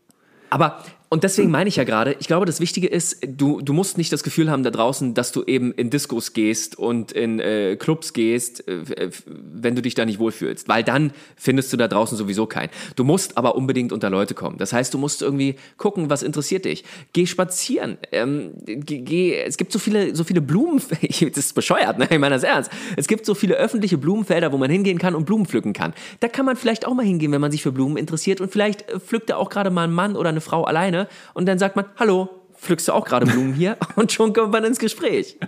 aber, 0.50 0.78
und 1.10 1.24
deswegen 1.24 1.50
meine 1.50 1.68
ich 1.68 1.76
ja 1.76 1.84
gerade, 1.84 2.16
ich 2.20 2.26
glaube, 2.26 2.44
das 2.44 2.60
Wichtige 2.60 2.86
ist, 2.86 3.18
du, 3.26 3.60
du 3.62 3.72
musst 3.72 3.96
nicht 3.96 4.12
das 4.12 4.22
Gefühl 4.22 4.50
haben 4.50 4.62
da 4.62 4.70
draußen, 4.70 5.14
dass 5.14 5.32
du 5.32 5.42
eben 5.44 5.72
in 5.72 5.88
Diskos 5.88 6.34
gehst 6.34 6.78
und 6.78 7.12
in 7.12 7.40
äh, 7.40 7.76
Clubs 7.76 8.12
gehst, 8.12 8.68
äh, 8.68 8.82
f- 9.06 9.22
wenn 9.26 9.74
du 9.74 9.80
dich 9.80 9.94
da 9.94 10.04
nicht 10.04 10.18
wohlfühlst. 10.18 10.68
Weil 10.68 10.84
dann 10.84 11.12
findest 11.36 11.72
du 11.72 11.78
da 11.78 11.88
draußen 11.88 12.18
sowieso 12.18 12.44
keinen. 12.46 12.68
Du 12.96 13.04
musst 13.04 13.38
aber 13.38 13.54
unbedingt 13.54 13.92
unter 13.92 14.10
Leute 14.10 14.34
kommen. 14.34 14.58
Das 14.58 14.72
heißt, 14.72 14.92
du 14.92 14.98
musst 14.98 15.22
irgendwie 15.22 15.54
gucken, 15.78 16.10
was 16.10 16.22
interessiert 16.22 16.64
dich. 16.66 16.84
Geh 17.14 17.24
spazieren. 17.26 17.96
Ähm, 18.12 18.50
geh, 18.66 18.98
geh, 18.98 19.34
es 19.40 19.56
gibt 19.56 19.72
so 19.72 19.78
viele, 19.78 20.14
so 20.14 20.24
viele 20.24 20.40
Blumen. 20.42 20.82
Das 21.00 21.38
ist 21.38 21.54
bescheuert, 21.54 21.98
ne? 21.98 22.06
Ich 22.10 22.18
meine 22.18 22.34
das 22.34 22.42
ernst. 22.42 22.70
Es 22.96 23.06
gibt 23.08 23.24
so 23.24 23.34
viele 23.34 23.54
öffentliche 23.54 23.96
Blumenfelder, 23.98 24.52
wo 24.52 24.58
man 24.58 24.70
hingehen 24.70 24.98
kann 24.98 25.14
und 25.14 25.24
Blumen 25.24 25.46
pflücken 25.46 25.72
kann. 25.72 25.94
Da 26.20 26.28
kann 26.28 26.44
man 26.44 26.56
vielleicht 26.56 26.86
auch 26.86 26.94
mal 26.94 27.04
hingehen, 27.06 27.32
wenn 27.32 27.40
man 27.40 27.50
sich 27.50 27.62
für 27.62 27.72
Blumen 27.72 27.96
interessiert. 27.96 28.40
Und 28.40 28.50
vielleicht 28.52 28.90
äh, 28.90 29.00
pflückt 29.00 29.30
da 29.30 29.36
auch 29.36 29.48
gerade 29.48 29.70
mal 29.70 29.84
ein 29.84 29.92
Mann 29.92 30.16
oder 30.16 30.28
eine 30.28 30.40
Frau 30.40 30.64
alleine. 30.64 30.97
Und 31.34 31.46
dann 31.46 31.58
sagt 31.58 31.76
man, 31.76 31.84
hallo, 31.96 32.28
pflückst 32.56 32.88
du 32.88 32.92
auch 32.92 33.04
gerade 33.04 33.26
Blumen 33.26 33.52
hier? 33.52 33.76
Und 33.96 34.10
schon 34.10 34.32
kommt 34.32 34.52
man 34.52 34.64
ins 34.64 34.78
Gespräch. 34.78 35.38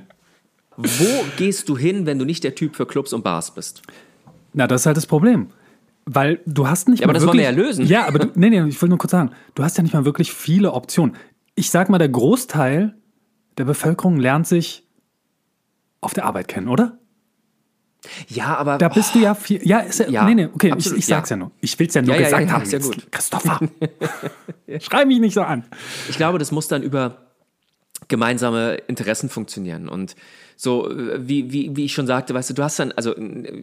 Wo 0.77 1.25
gehst 1.37 1.69
du 1.69 1.77
hin, 1.77 2.07
wenn 2.07 2.19
du 2.19 2.25
nicht 2.25 2.45
der 2.45 2.55
Typ 2.55 2.77
für 2.77 2.87
Clubs 2.87 3.13
und 3.13 3.23
Bars 3.23 3.51
bist? 3.51 3.83
Na, 4.53 4.67
das 4.67 4.83
ist 4.83 4.87
halt 4.87 4.97
das 4.97 5.07
Problem. 5.07 5.51
Weil 6.07 6.41
du 6.47 6.69
hast 6.69 6.89
nicht 6.89 7.01
Ja, 7.01 7.07
aber 7.07 7.13
mal 7.13 7.15
das 7.15 7.27
wollen 7.27 7.39
wirklich, 7.39 7.57
wir 7.57 7.63
ja 7.63 7.69
lösen. 7.69 7.87
Ja, 7.87 8.07
aber 8.07 8.19
du, 8.21 8.31
nee, 8.35 8.49
nee, 8.49 8.67
ich 8.69 8.81
will 8.81 8.89
nur 8.89 8.99
kurz 8.99 9.11
sagen, 9.11 9.33
du 9.55 9.63
hast 9.63 9.77
ja 9.77 9.83
nicht 9.83 9.93
mal 9.93 10.05
wirklich 10.05 10.33
viele 10.33 10.73
Optionen. 10.73 11.17
Ich 11.55 11.71
sag 11.71 11.91
mal, 11.91 11.99
der 11.99 12.09
Großteil 12.09 12.95
der 13.59 13.65
Bevölkerung 13.65 14.17
lernt 14.17 14.47
sich 14.47 14.87
auf 16.01 16.15
der 16.15 16.25
Arbeit 16.25 16.49
kennen, 16.49 16.69
oder? 16.69 16.99
Ja, 18.29 18.57
aber 18.57 18.79
Da 18.79 18.89
bist 18.89 19.15
du 19.15 19.19
ja 19.19 19.35
viel. 19.35 19.61
Ja, 19.67 19.81
ist 19.81 20.01
ja, 20.01 20.09
Ja, 20.09 20.25
nee, 20.25 20.35
nee, 20.35 20.49
okay, 20.53 20.73
absolut, 20.73 20.99
ich, 20.99 21.05
ich 21.05 21.07
sag's 21.07 21.31
ja. 21.31 21.37
ja. 21.37 21.39
nur. 21.41 21.51
Ich 21.61 21.79
will's 21.79 21.95
ja 21.95 22.03
nur 22.03 22.15
Ja, 22.15 22.23
gesagt 22.23 22.47
ja, 22.47 22.53
haben. 22.53 22.63
ist 22.63 22.73
ja 22.73 22.79
gut. 22.79 23.11
Christopher. 23.13 23.61
Schrei 24.81 25.05
mich 25.05 25.21
nicht 25.21 25.35
so 25.35 25.43
an. 25.43 25.65
ich 26.09 26.17
glaube, 26.17 26.39
das 26.39 26.51
muss 26.53 26.69
dann 26.69 26.83
über 26.83 27.27
gemeinsame 28.09 28.75
Interessen 28.87 29.29
funktionieren 29.29 29.89
und 29.89 30.17
so 30.61 30.91
äh, 30.91 31.27
wie, 31.27 31.51
wie, 31.53 31.75
wie 31.75 31.87
ich 31.87 31.95
schon 31.95 32.07
sagte, 32.07 32.35
weißt 32.35 32.51
du, 32.51 32.55
du 32.55 32.63
hast 32.63 32.79
dann 32.79 32.93
also 32.93 33.15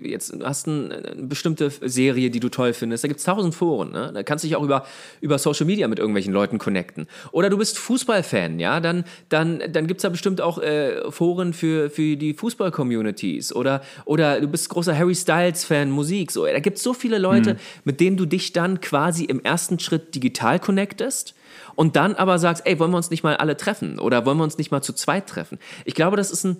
jetzt 0.01 0.33
du 0.33 0.43
hast 0.43 0.65
ein, 0.65 0.91
eine 0.91 1.27
bestimmte 1.27 1.69
Serie, 1.69 2.31
die 2.31 2.39
du 2.39 2.49
toll 2.49 2.73
findest. 2.73 3.03
Da 3.03 3.07
gibt's 3.07 3.23
tausend 3.23 3.53
Foren, 3.53 3.91
ne? 3.91 4.09
Da 4.11 4.23
kannst 4.23 4.43
du 4.43 4.47
dich 4.47 4.55
auch 4.55 4.63
über 4.63 4.83
über 5.21 5.37
Social 5.37 5.67
Media 5.67 5.87
mit 5.87 5.99
irgendwelchen 5.99 6.33
Leuten 6.33 6.57
connecten. 6.57 7.05
Oder 7.31 7.51
du 7.51 7.57
bist 7.59 7.77
Fußballfan, 7.77 8.59
ja? 8.59 8.79
Dann 8.79 9.03
dann 9.29 9.61
dann 9.71 9.85
gibt's 9.85 10.01
da 10.01 10.09
bestimmt 10.09 10.41
auch 10.41 10.57
äh, 10.57 11.11
Foren 11.11 11.53
für 11.53 11.91
für 11.91 12.17
die 12.17 12.33
Fußball-Communities 12.33 13.53
oder 13.53 13.83
oder 14.05 14.41
du 14.41 14.47
bist 14.47 14.67
großer 14.69 14.97
Harry 14.97 15.13
Styles 15.13 15.65
Fan, 15.65 15.91
Musik, 15.91 16.31
so. 16.31 16.47
Da 16.47 16.59
gibt's 16.59 16.81
so 16.81 16.95
viele 16.95 17.19
Leute, 17.19 17.57
mit 17.83 17.99
denen 17.99 18.17
du 18.17 18.25
dich 18.25 18.53
dann 18.53 18.81
quasi 18.81 19.25
im 19.25 19.43
ersten 19.43 19.77
Schritt 19.77 20.15
digital 20.15 20.59
connectest 20.59 21.35
und 21.75 21.95
dann 21.95 22.15
aber 22.15 22.39
sagst, 22.39 22.65
ey, 22.65 22.79
wollen 22.79 22.89
wir 22.89 22.97
uns 22.97 23.11
nicht 23.11 23.21
mal 23.21 23.37
alle 23.37 23.55
treffen 23.55 23.99
oder 23.99 24.25
wollen 24.25 24.37
wir 24.37 24.43
uns 24.43 24.57
nicht 24.57 24.71
mal 24.71 24.81
zu 24.81 24.93
zweit 24.93 25.27
treffen? 25.27 25.59
Ich 25.85 25.93
glaube, 25.93 26.17
das 26.17 26.31
ist 26.31 26.43
ein, 26.43 26.57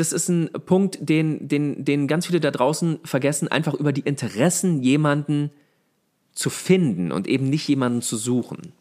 das 0.00 0.12
ist 0.12 0.28
ein 0.28 0.50
Punkt, 0.66 0.98
den, 1.00 1.46
den, 1.46 1.84
den 1.84 2.08
ganz 2.08 2.26
viele 2.26 2.40
da 2.40 2.50
draußen 2.50 2.98
vergessen, 3.04 3.48
einfach 3.48 3.74
über 3.74 3.92
die 3.92 4.00
Interessen 4.00 4.82
jemanden 4.82 5.50
zu 6.32 6.50
finden 6.50 7.12
und 7.12 7.28
eben 7.28 7.50
nicht 7.50 7.68
jemanden 7.68 8.02
zu 8.02 8.16
suchen. 8.16 8.72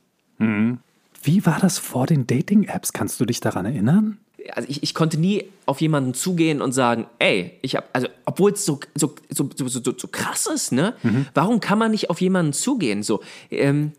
Wie 1.21 1.45
war 1.45 1.59
das 1.59 1.77
vor 1.77 2.07
den 2.07 2.25
Dating-Apps? 2.25 2.93
Kannst 2.93 3.19
du 3.19 3.25
dich 3.25 3.41
daran 3.41 3.65
erinnern? 3.65 4.17
Also 4.53 4.69
ich, 4.69 4.81
ich 4.81 4.93
konnte 4.93 5.19
nie 5.19 5.43
auf 5.65 5.81
jemanden 5.81 6.13
zugehen 6.13 6.61
und 6.61 6.71
sagen, 6.71 7.05
ey, 7.19 7.51
ich 7.61 7.75
habe, 7.75 7.85
also 7.91 8.07
obwohl 8.25 8.53
es 8.53 8.65
so, 8.65 8.79
so, 8.95 9.13
so, 9.29 9.49
so, 9.55 9.67
so, 9.67 9.93
so 9.95 10.07
krass 10.07 10.47
ist, 10.47 10.71
ne? 10.71 10.95
Warum 11.33 11.59
kann 11.59 11.77
man 11.77 11.91
nicht 11.91 12.09
auf 12.09 12.21
jemanden 12.21 12.53
zugehen? 12.53 13.03
So, 13.03 13.21
ähm, 13.51 13.91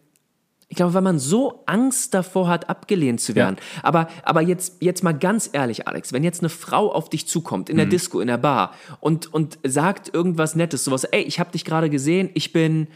ich 0.72 0.76
glaube, 0.76 0.94
weil 0.94 1.02
man 1.02 1.18
so 1.18 1.64
Angst 1.66 2.14
davor 2.14 2.46
hat, 2.46 2.70
abgelehnt 2.70 3.20
zu 3.20 3.34
werden. 3.34 3.56
Aber, 3.82 4.06
aber 4.22 4.40
jetzt, 4.40 4.76
jetzt 4.80 5.02
mal 5.02 5.12
ganz 5.12 5.50
ehrlich, 5.52 5.88
Alex, 5.88 6.12
wenn 6.12 6.22
jetzt 6.22 6.40
eine 6.42 6.48
Frau 6.48 6.92
auf 6.92 7.10
dich 7.10 7.26
zukommt, 7.26 7.68
in 7.68 7.76
der 7.76 7.86
Disco, 7.90 8.20
in 8.20 8.28
der 8.28 8.38
Bar 8.38 8.72
und, 9.00 9.34
und 9.34 9.58
sagt 9.66 10.14
irgendwas 10.14 10.54
Nettes, 10.54 10.84
sowas, 10.84 11.02
ey, 11.02 11.22
ich 11.22 11.40
habe 11.40 11.50
dich 11.50 11.64
gerade 11.64 11.90
gesehen, 11.90 12.30
ich 12.34 12.52
bin, 12.52 12.86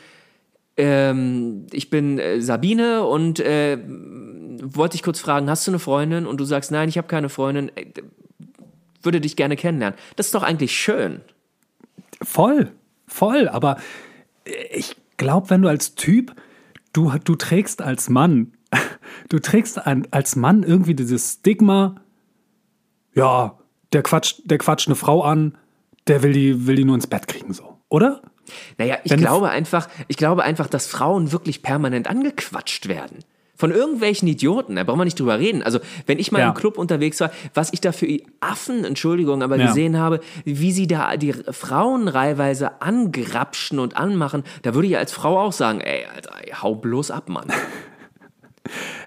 ähm, 0.77 1.67
ich 1.73 1.91
bin 1.91 2.19
äh, 2.21 2.41
Sabine 2.41 3.05
und 3.05 3.41
äh, 3.41 3.77
wollte 4.63 4.93
dich 4.93 5.03
kurz 5.03 5.19
fragen, 5.19 5.51
hast 5.51 5.67
du 5.67 5.73
eine 5.73 5.79
Freundin? 5.81 6.27
Und 6.27 6.39
du 6.39 6.45
sagst, 6.45 6.71
nein, 6.71 6.89
ich 6.89 6.97
habe 6.97 7.09
keine 7.09 7.29
Freundin, 7.29 7.73
d- 7.77 8.03
würde 9.03 9.21
dich 9.21 9.35
gerne 9.35 9.57
kennenlernen. 9.57 9.99
Das 10.15 10.27
ist 10.27 10.35
doch 10.37 10.45
eigentlich 10.45 10.73
schön. 10.79 11.23
Voll, 12.23 12.71
voll. 13.09 13.49
Aber 13.49 13.79
ich 14.73 14.95
glaube, 15.17 15.51
wenn 15.51 15.61
du 15.63 15.69
als 15.69 15.95
Typ, 15.97 16.35
du, 16.95 17.13
du 17.23 17.35
trägst 17.35 17.83
als 17.83 18.09
Mann, 18.09 18.53
du 19.29 19.39
trägst 19.39 19.87
ein, 19.87 20.09
als 20.11 20.37
Mann 20.37 20.63
irgendwie 20.63 20.95
dieses 20.95 21.35
Stigma, 21.35 21.97
ja, 23.13 23.59
der 23.93 24.03
quatscht, 24.03 24.41
der 24.45 24.59
quatscht 24.59 24.89
eine 24.89 24.97
Frau 24.97 25.23
an, 25.23 25.59
der 26.07 26.23
will 26.23 26.33
die, 26.33 26.67
will 26.67 26.77
die 26.77 26.85
nur 26.85 26.95
ins 26.95 27.07
Bett 27.07 27.29
kriegen, 27.29 27.53
so, 27.53 27.79
oder? 27.89 28.23
Naja, 28.79 28.99
ich 29.05 29.13
Wenn 29.13 29.21
glaube 29.21 29.51
einfach, 29.51 29.89
ich 30.09 30.17
glaube 30.17 30.43
einfach, 30.43 30.69
dass 30.69 30.87
Frauen 30.87 31.33
wirklich 31.33 31.63
permanent 31.63 32.09
angequatscht 32.09 32.89
werden. 32.89 33.21
Von 33.57 33.71
irgendwelchen 33.71 34.27
Idioten, 34.27 34.75
da 34.77 34.83
brauchen 34.85 34.99
wir 34.99 35.05
nicht 35.05 35.19
drüber 35.21 35.39
reden. 35.39 35.63
Also, 35.63 35.79
wenn 36.07 36.19
ich 36.19 36.33
mal 36.33 36.41
Ja. 36.41 36.49
im 36.49 36.55
Club 36.55 36.77
unterwegs 36.77 37.21
war, 37.21 37.31
was 37.55 37.73
ich 37.73 37.81
da 37.81 37.93
für 37.93 38.07
Affen, 38.41 38.85
Entschuldigung, 38.85 39.43
aber 39.43 39.57
Ja. 39.57 39.67
gesehen 39.67 39.97
habe, 39.99 40.21
wie 40.45 40.73
sie 40.73 40.87
da 40.89 41.17
die 41.17 41.33
Frauen 41.33 42.09
reihweise 42.09 42.83
angrapschen 42.83 43.79
und 43.79 43.97
anmachen, 43.97 44.43
da 44.63 44.75
würde 44.75 44.89
ich 44.89 44.97
als 44.97 45.13
Frau 45.13 45.39
auch 45.41 45.53
sagen, 45.53 45.81
ey, 45.81 46.05
Alter, 46.13 46.33
ey, 46.43 46.53
hau 46.61 46.75
bloß 46.75 47.11
ab, 47.13 47.29
Mann. 47.29 47.47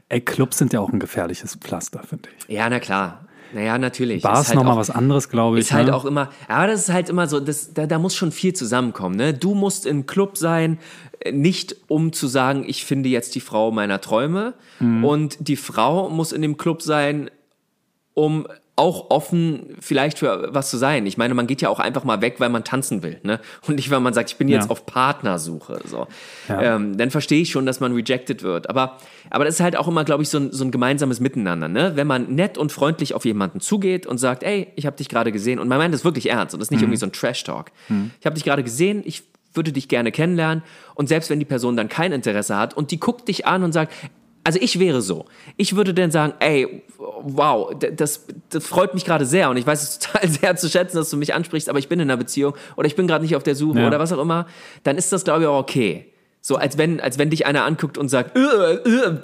Ey, 0.10 0.22
Clubs 0.22 0.58
sind 0.58 0.72
ja 0.72 0.80
auch 0.80 0.90
ein 0.94 1.00
gefährliches 1.00 1.56
Pflaster, 1.56 2.02
finde 2.04 2.30
ich. 2.38 2.48
ja, 2.56 2.70
na 2.70 2.80
klar. 2.80 3.26
Naja, 3.54 3.78
natürlich. 3.78 4.22
Bars 4.24 4.42
Ist 4.42 4.48
halt 4.50 4.58
nochmal 4.58 4.76
was 4.76 4.90
anderes, 4.90 5.30
glaube 5.30 5.58
ich. 5.58 5.66
Ist 5.66 5.72
halt 5.74 5.88
ne? 5.88 5.96
auch 5.96 6.04
immer, 6.04 6.30
ja, 6.50 6.68
das 6.68 6.82
ist 6.82 6.94
halt 6.94 7.08
immer 7.10 7.28
so, 7.28 7.40
das, 7.40 7.74
da, 7.74 7.86
da 7.88 7.98
muss 7.98 8.14
schon 8.14 8.34
viel 8.34 8.54
zusammenkommen. 8.54 9.16
Ne? 9.16 9.34
Du 9.34 9.54
musst 9.56 9.86
im 9.86 10.06
Club 10.06 10.38
sein, 10.38 10.80
nicht 11.32 11.76
um 11.88 12.14
zu 12.14 12.28
sagen, 12.28 12.64
ich 12.68 12.86
finde 12.86 13.10
jetzt 13.10 13.36
die 13.36 13.40
Frau 13.42 13.72
meiner 13.72 14.02
Träume. 14.02 14.54
Mhm. 14.80 15.04
Und 15.04 15.38
die 15.48 15.56
Frau 15.56 16.10
muss 16.10 16.32
in 16.32 16.42
dem 16.42 16.58
Club 16.58 16.82
sein, 16.82 17.30
um 18.14 18.48
auch 18.80 19.10
offen 19.10 19.76
vielleicht 19.80 20.20
für 20.20 20.50
was 20.54 20.70
zu 20.70 20.78
sein. 20.78 21.08
Ich 21.08 21.18
meine, 21.18 21.34
man 21.34 21.48
geht 21.48 21.64
ja 21.64 21.70
auch 21.70 21.80
einfach 21.80 22.04
mal 22.04 22.22
weg, 22.22 22.36
weil 22.38 22.50
man 22.50 22.64
tanzen 22.64 23.02
will. 23.02 23.20
Ne? 23.24 23.40
Und 23.68 23.76
nicht, 23.78 23.90
weil 23.90 24.00
man 24.02 24.14
sagt, 24.14 24.30
ich 24.30 24.38
bin 24.38 24.48
jetzt 24.50 24.66
Ja. 24.66 24.70
auf 24.70 24.86
Partnersuche. 24.86 25.80
So. 25.86 26.06
Ja. 26.48 26.76
Ähm, 26.76 26.96
dann 26.96 27.10
verstehe 27.10 27.42
ich 27.42 27.50
schon, 27.50 27.66
dass 27.66 27.80
man 27.80 27.94
rejected 27.94 28.44
wird. 28.44 28.70
Aber, 28.70 28.98
aber 29.32 29.46
das 29.46 29.56
ist 29.56 29.62
halt 29.62 29.78
auch 29.78 29.88
immer, 29.88 30.04
glaube 30.04 30.22
ich, 30.22 30.30
so 30.30 30.38
ein, 30.38 30.52
so 30.52 30.64
ein 30.64 30.70
gemeinsames 30.70 31.20
Miteinander. 31.20 31.68
Ne? 31.68 31.94
Wenn 31.96 32.06
man 32.06 32.36
nett 32.36 32.60
und 32.60 32.72
freundlich 32.72 33.16
auf 33.16 33.26
jemanden 33.26 33.62
zugeht 33.62 34.06
und 34.06 34.20
sagt, 34.20 34.44
ey, 34.44 34.68
ich 34.76 34.86
habe 34.86 34.96
dich 34.96 35.10
gerade 35.10 35.32
gesehen. 35.32 35.58
Und 35.58 35.68
man 35.70 35.80
meint 35.80 35.92
das 35.92 36.06
wirklich 36.06 36.30
ernst. 36.30 36.54
Und 36.54 36.60
das 36.60 36.68
ist 36.68 36.72
nicht 36.72 36.82
irgendwie 36.84 36.98
so 37.00 37.08
ein 37.08 37.12
Trash-Talk. 37.12 37.72
Ich 38.20 38.26
habe 38.28 38.36
dich 38.36 38.44
gerade 38.44 38.62
gesehen, 38.64 39.02
ich 39.06 39.24
würde 39.58 39.74
dich 39.74 39.90
gerne 39.90 40.12
kennenlernen. 40.12 40.64
Und 40.96 41.10
selbst 41.10 41.30
wenn 41.30 41.40
die 41.40 41.46
Person 41.46 41.76
dann 41.76 41.90
kein 41.90 42.12
Interesse 42.14 42.56
hat 42.56 42.76
und 42.76 42.92
die 42.92 43.00
guckt 43.00 43.28
dich 43.28 43.46
an 43.46 43.64
und 43.64 43.74
sagt, 43.74 43.94
also 44.44 44.60
ich 44.62 44.80
wäre 44.80 45.02
so. 45.02 45.26
Ich 45.58 45.76
würde 45.76 45.94
dann 45.94 46.10
sagen, 46.10 46.34
ey, 46.40 46.84
wow, 46.98 47.74
das, 47.78 48.26
das 48.50 48.66
freut 48.66 48.94
mich 48.94 49.04
gerade 49.04 49.26
sehr 49.26 49.50
und 49.50 49.58
ich 49.58 49.68
weiß 49.68 49.84
es 49.84 50.00
total 50.00 50.30
sehr 50.30 50.56
zu 50.56 50.70
schätzen, 50.70 50.96
dass 50.96 51.10
du 51.10 51.18
mich 51.18 51.34
ansprichst, 51.34 51.68
aber 51.68 51.80
ich 51.80 51.90
bin 51.90 52.00
in 52.00 52.10
einer 52.10 52.16
Beziehung 52.16 52.54
oder 52.78 52.88
ich 52.88 52.96
bin 52.96 53.08
gerade 53.08 53.26
nicht 53.26 53.36
auf 53.36 53.44
der 53.44 53.56
Suche 53.56 53.80
Ja. 53.82 53.88
oder 53.88 54.00
was 54.00 54.14
auch 54.14 54.22
immer, 54.22 54.48
dann 54.84 54.96
ist 54.98 55.12
das, 55.12 55.26
glaube 55.26 55.42
ich, 55.42 55.48
auch 55.48 55.60
okay. 55.60 56.14
So, 56.40 56.56
als 56.56 56.78
wenn, 56.78 57.02
als 57.02 57.18
wenn 57.18 57.30
dich 57.30 57.46
einer 57.46 57.66
anguckt 57.66 57.98
und 57.98 58.08
sagt, 58.08 58.38
äh, 58.38 58.40
äh, 58.40 59.18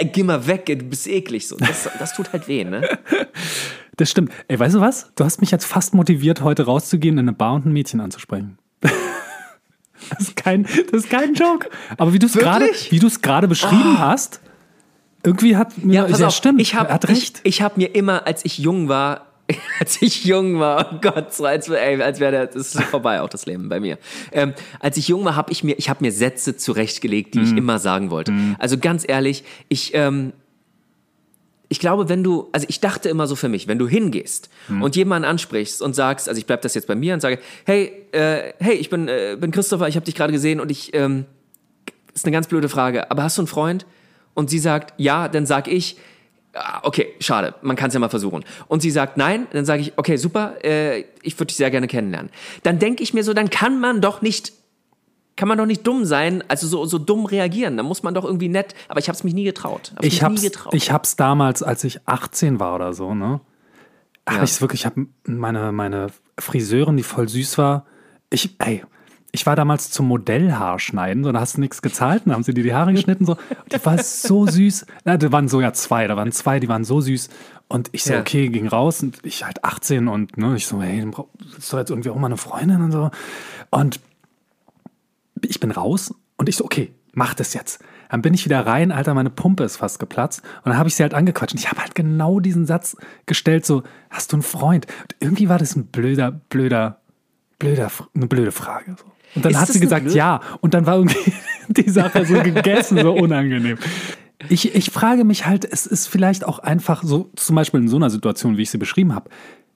äh, 0.00 0.04
geh 0.06 0.24
mal 0.24 0.48
weg, 0.48 0.66
du 0.66 0.74
bist 0.78 1.06
eklig. 1.06 1.46
So, 1.46 1.56
das, 1.58 1.88
das 2.00 2.14
tut 2.16 2.32
halt 2.32 2.48
weh, 2.48 2.64
ne? 2.64 2.88
Das 3.98 4.10
stimmt. 4.10 4.30
Ey, 4.48 4.58
weißt 4.58 4.74
du 4.74 4.80
was? 4.80 5.10
Du 5.14 5.24
hast 5.24 5.40
mich 5.40 5.50
jetzt 5.50 5.64
fast 5.64 5.94
motiviert, 5.94 6.42
heute 6.42 6.64
rauszugehen, 6.64 7.16
in 7.16 7.28
eine 7.28 7.32
Bar 7.32 7.54
und 7.54 7.64
ein 7.64 7.72
Mädchen 7.72 8.00
anzusprechen. 8.00 8.58
Das 10.10 10.20
ist 10.20 10.36
kein, 10.36 10.64
das 10.64 11.04
ist 11.04 11.10
kein 11.10 11.34
Joke. 11.34 11.68
Aber 11.96 12.12
wie 12.12 12.18
du 12.18 12.26
es 12.26 12.34
gerade, 12.34 12.66
Wirklich? 12.66 12.92
wie 12.92 12.98
du 12.98 13.06
es 13.06 13.22
gerade 13.22 13.48
beschrieben 13.48 13.98
hast, 13.98 14.40
irgendwie 15.24 15.56
hat 15.56 15.78
mir, 15.78 15.94
Ja, 15.94 16.04
pass 16.04 16.22
auf, 16.22 16.34
stimmt, 16.34 16.60
ich 16.60 16.74
habe 16.74 16.92
hat 16.92 17.08
recht. 17.08 17.40
Ich, 17.42 17.56
ich 17.56 17.62
hab 17.62 17.76
mir 17.76 17.94
immer, 17.94 18.26
als 18.26 18.44
ich 18.44 18.58
jung 18.58 18.88
war, 18.88 19.26
als 19.80 20.00
ich 20.02 20.24
jung 20.24 20.60
war, 20.60 20.92
oh 20.92 20.98
Gott, 21.00 21.34
so 21.34 21.44
als, 21.44 21.68
ey, 21.68 22.00
als 22.00 22.20
wäre 22.20 22.46
das 22.46 22.74
ist 22.74 22.82
vorbei 22.84 23.20
auch 23.20 23.28
das 23.28 23.46
Leben 23.46 23.68
bei 23.68 23.80
mir. 23.80 23.98
Ähm, 24.32 24.54
als 24.80 24.96
ich 24.96 25.08
jung 25.08 25.24
war, 25.24 25.36
habe 25.36 25.52
ich 25.52 25.64
mir, 25.64 25.78
ich 25.78 25.88
habe 25.88 26.04
mir 26.04 26.12
Sätze 26.12 26.56
zurechtgelegt, 26.56 27.34
die 27.34 27.40
ich 27.40 27.56
immer 27.56 27.78
sagen 27.78 28.10
wollte. 28.10 28.32
Also 28.58 28.78
ganz 28.78 29.04
ehrlich, 29.06 29.44
ich, 29.68 29.92
ähm, 29.94 30.32
ich 31.68 31.80
glaube, 31.80 32.08
wenn 32.08 32.22
du, 32.22 32.48
also 32.52 32.66
ich 32.68 32.80
dachte 32.80 33.08
immer 33.08 33.26
so 33.26 33.34
für 33.34 33.48
mich, 33.48 33.66
wenn 33.66 33.78
du 33.78 33.88
hingehst 33.88 34.50
und 34.80 34.94
jemanden 34.94 35.28
ansprichst 35.28 35.82
und 35.82 35.94
sagst, 35.94 36.28
also 36.28 36.38
ich 36.38 36.46
bleib 36.46 36.62
das 36.62 36.74
jetzt 36.74 36.86
bei 36.86 36.94
mir 36.94 37.14
und 37.14 37.20
sage, 37.20 37.40
hey, 37.64 37.92
äh, 38.12 38.52
hey, 38.58 38.74
ich 38.74 38.88
bin, 38.88 39.08
äh, 39.08 39.36
bin 39.40 39.50
Christopher, 39.50 39.88
ich 39.88 39.96
habe 39.96 40.06
dich 40.06 40.14
gerade 40.14 40.32
gesehen 40.32 40.60
und 40.60 40.70
ich, 40.70 40.94
ähm, 40.94 41.24
ist 42.14 42.24
eine 42.24 42.32
ganz 42.32 42.46
blöde 42.46 42.68
Frage, 42.68 43.10
aber 43.10 43.24
hast 43.24 43.36
du 43.36 43.42
einen 43.42 43.48
Freund? 43.48 43.84
Und 44.34 44.48
sie 44.48 44.58
sagt, 44.58 44.94
ja, 44.98 45.28
dann 45.28 45.44
sag 45.44 45.66
ich, 45.66 45.96
ah, 46.54 46.80
okay, 46.82 47.08
schade, 47.20 47.54
man 47.62 47.74
kann 47.74 47.88
es 47.88 47.94
ja 47.94 48.00
mal 48.00 48.08
versuchen. 48.08 48.44
Und 48.68 48.80
sie 48.80 48.90
sagt 48.90 49.16
nein, 49.16 49.46
dann 49.52 49.64
sage 49.64 49.82
ich, 49.82 49.94
okay, 49.96 50.16
super, 50.16 50.64
äh, 50.64 51.04
ich 51.22 51.34
würde 51.38 51.46
dich 51.46 51.56
sehr 51.56 51.70
gerne 51.70 51.88
kennenlernen. 51.88 52.30
Dann 52.62 52.78
denke 52.78 53.02
ich 53.02 53.12
mir 53.12 53.24
so, 53.24 53.34
dann 53.34 53.50
kann 53.50 53.80
man 53.80 54.00
doch 54.00 54.22
nicht 54.22 54.52
kann 55.36 55.48
man 55.48 55.58
doch 55.58 55.66
nicht 55.66 55.86
dumm 55.86 56.04
sein, 56.06 56.42
also 56.48 56.66
so, 56.66 56.84
so 56.86 56.98
dumm 56.98 57.26
reagieren. 57.26 57.76
Da 57.76 57.82
muss 57.82 58.02
man 58.02 58.14
doch 58.14 58.24
irgendwie 58.24 58.48
nett, 58.48 58.74
aber 58.88 59.00
ich 59.00 59.08
habe 59.08 59.16
es 59.16 59.22
mich 59.24 59.34
nie 59.34 59.44
getraut. 59.44 59.92
Ich 60.00 60.22
hab's, 60.22 60.40
nie 60.42 60.48
getraut. 60.48 60.74
ich 60.74 60.90
hab's 60.90 61.16
damals, 61.16 61.62
als 61.62 61.84
ich 61.84 62.00
18 62.06 62.58
war 62.58 62.74
oder 62.74 62.92
so, 62.94 63.14
ne? 63.14 63.40
Habe 64.28 64.38
Ja. 64.38 64.42
ich's 64.44 64.60
wirklich, 64.60 64.80
ich 64.80 64.86
habe 64.86 65.06
meine, 65.26 65.70
meine 65.72 66.08
Friseurin, 66.38 66.96
die 66.96 67.02
voll 67.02 67.28
süß 67.28 67.58
war. 67.58 67.84
Ich, 68.30 68.56
ey, 68.58 68.82
ich 69.30 69.44
war 69.46 69.54
damals 69.54 69.90
zum 69.90 70.08
Modellhaarschneiden, 70.08 71.22
so, 71.22 71.30
da 71.32 71.40
hast 71.40 71.56
du 71.58 71.60
nichts 71.60 71.82
gezahlt, 71.82 72.22
dann 72.24 72.32
haben 72.34 72.42
sie 72.42 72.54
dir 72.54 72.64
die 72.64 72.74
Haare 72.74 72.92
geschnitten, 72.92 73.26
so. 73.26 73.36
Die 73.70 73.84
war 73.84 73.98
so 74.02 74.46
süß. 74.48 74.86
Na, 75.04 75.16
da 75.16 75.30
waren 75.32 75.48
sogar 75.48 75.74
zwei, 75.74 76.06
da 76.06 76.16
waren 76.16 76.32
zwei, 76.32 76.58
die 76.60 76.68
waren 76.68 76.84
so 76.84 77.00
süß. 77.00 77.28
Und 77.68 77.88
ich 77.92 78.04
so, 78.04 78.14
Ja. 78.14 78.20
okay, 78.20 78.48
ging 78.48 78.66
raus 78.68 79.02
und 79.02 79.18
ich 79.24 79.44
halt 79.44 79.62
18 79.64 80.08
und 80.08 80.38
ne, 80.38 80.56
ich 80.56 80.66
so, 80.66 80.80
hey, 80.80 81.06
doch 81.10 81.28
jetzt 81.78 81.90
irgendwie 81.90 82.10
auch 82.10 82.16
mal 82.16 82.26
eine 82.26 82.36
Freundin 82.36 82.80
und 82.82 82.92
so. 82.92 83.10
Und 83.70 84.00
ich 85.42 85.60
bin 85.60 85.70
raus 85.70 86.14
und 86.36 86.48
ich 86.48 86.56
so, 86.56 86.64
okay, 86.64 86.92
mach 87.12 87.34
das 87.34 87.54
jetzt. 87.54 87.82
Dann 88.10 88.22
bin 88.22 88.34
ich 88.34 88.44
wieder 88.44 88.64
rein, 88.66 88.92
Alter, 88.92 89.14
meine 89.14 89.30
Pumpe 89.30 89.64
ist 89.64 89.76
fast 89.76 89.98
geplatzt. 89.98 90.42
Und 90.58 90.66
dann 90.70 90.78
habe 90.78 90.88
ich 90.88 90.94
sie 90.94 91.02
halt 91.02 91.14
angequatscht. 91.14 91.54
Und 91.54 91.60
ich 91.60 91.70
habe 91.70 91.80
halt 91.80 91.94
genau 91.94 92.40
diesen 92.40 92.66
Satz 92.66 92.96
gestellt, 93.26 93.66
so, 93.66 93.82
hast 94.10 94.32
du 94.32 94.36
einen 94.36 94.42
Freund? 94.42 94.86
Und 95.02 95.16
irgendwie 95.20 95.48
war 95.48 95.58
das 95.58 95.74
ein 95.74 95.86
blöder, 95.86 96.30
blöder, 96.48 97.00
blöder, 97.58 97.90
eine 98.14 98.26
blöde 98.26 98.52
Frage. 98.52 98.96
So. 98.98 99.04
Und 99.34 99.44
dann 99.44 99.52
Ist 99.52 99.58
hat 99.58 99.68
sie 99.68 99.80
gesagt, 99.80 100.12
ja. 100.12 100.40
Und 100.60 100.74
dann 100.74 100.86
war 100.86 100.96
irgendwie 100.96 101.32
die 101.68 101.90
Sache 101.90 102.24
so 102.24 102.34
gegessen, 102.42 102.98
so 103.00 103.12
unangenehm. 103.12 103.78
Ich, 104.48 104.74
ich 104.74 104.90
frage 104.90 105.24
mich 105.24 105.46
halt, 105.46 105.64
es 105.64 105.86
ist 105.86 106.06
vielleicht 106.06 106.44
auch 106.44 106.58
einfach 106.58 107.02
so, 107.02 107.30
zum 107.36 107.56
Beispiel 107.56 107.80
in 107.80 107.88
so 107.88 107.96
einer 107.96 108.10
Situation, 108.10 108.56
wie 108.56 108.62
ich 108.62 108.70
sie 108.70 108.78
beschrieben 108.78 109.14
habe. 109.14 109.30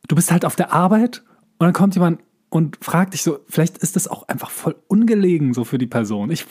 Du 0.06 0.14
bist 0.14 0.30
halt 0.30 0.44
auf 0.44 0.54
der 0.54 0.72
Arbeit 0.72 1.22
und 1.58 1.66
dann 1.66 1.72
kommt 1.72 1.94
jemand 1.94 2.20
und 2.50 2.76
fragt 2.82 3.14
dich 3.14 3.22
so, 3.22 3.38
vielleicht 3.48 3.78
ist 3.78 3.96
das 3.96 4.06
auch 4.08 4.28
einfach 4.28 4.50
voll 4.50 4.76
ungelegen 4.88 5.54
so 5.54 5.64
für 5.64 5.78
die 5.78 5.86
Person. 5.86 6.30
Ich, 6.30 6.44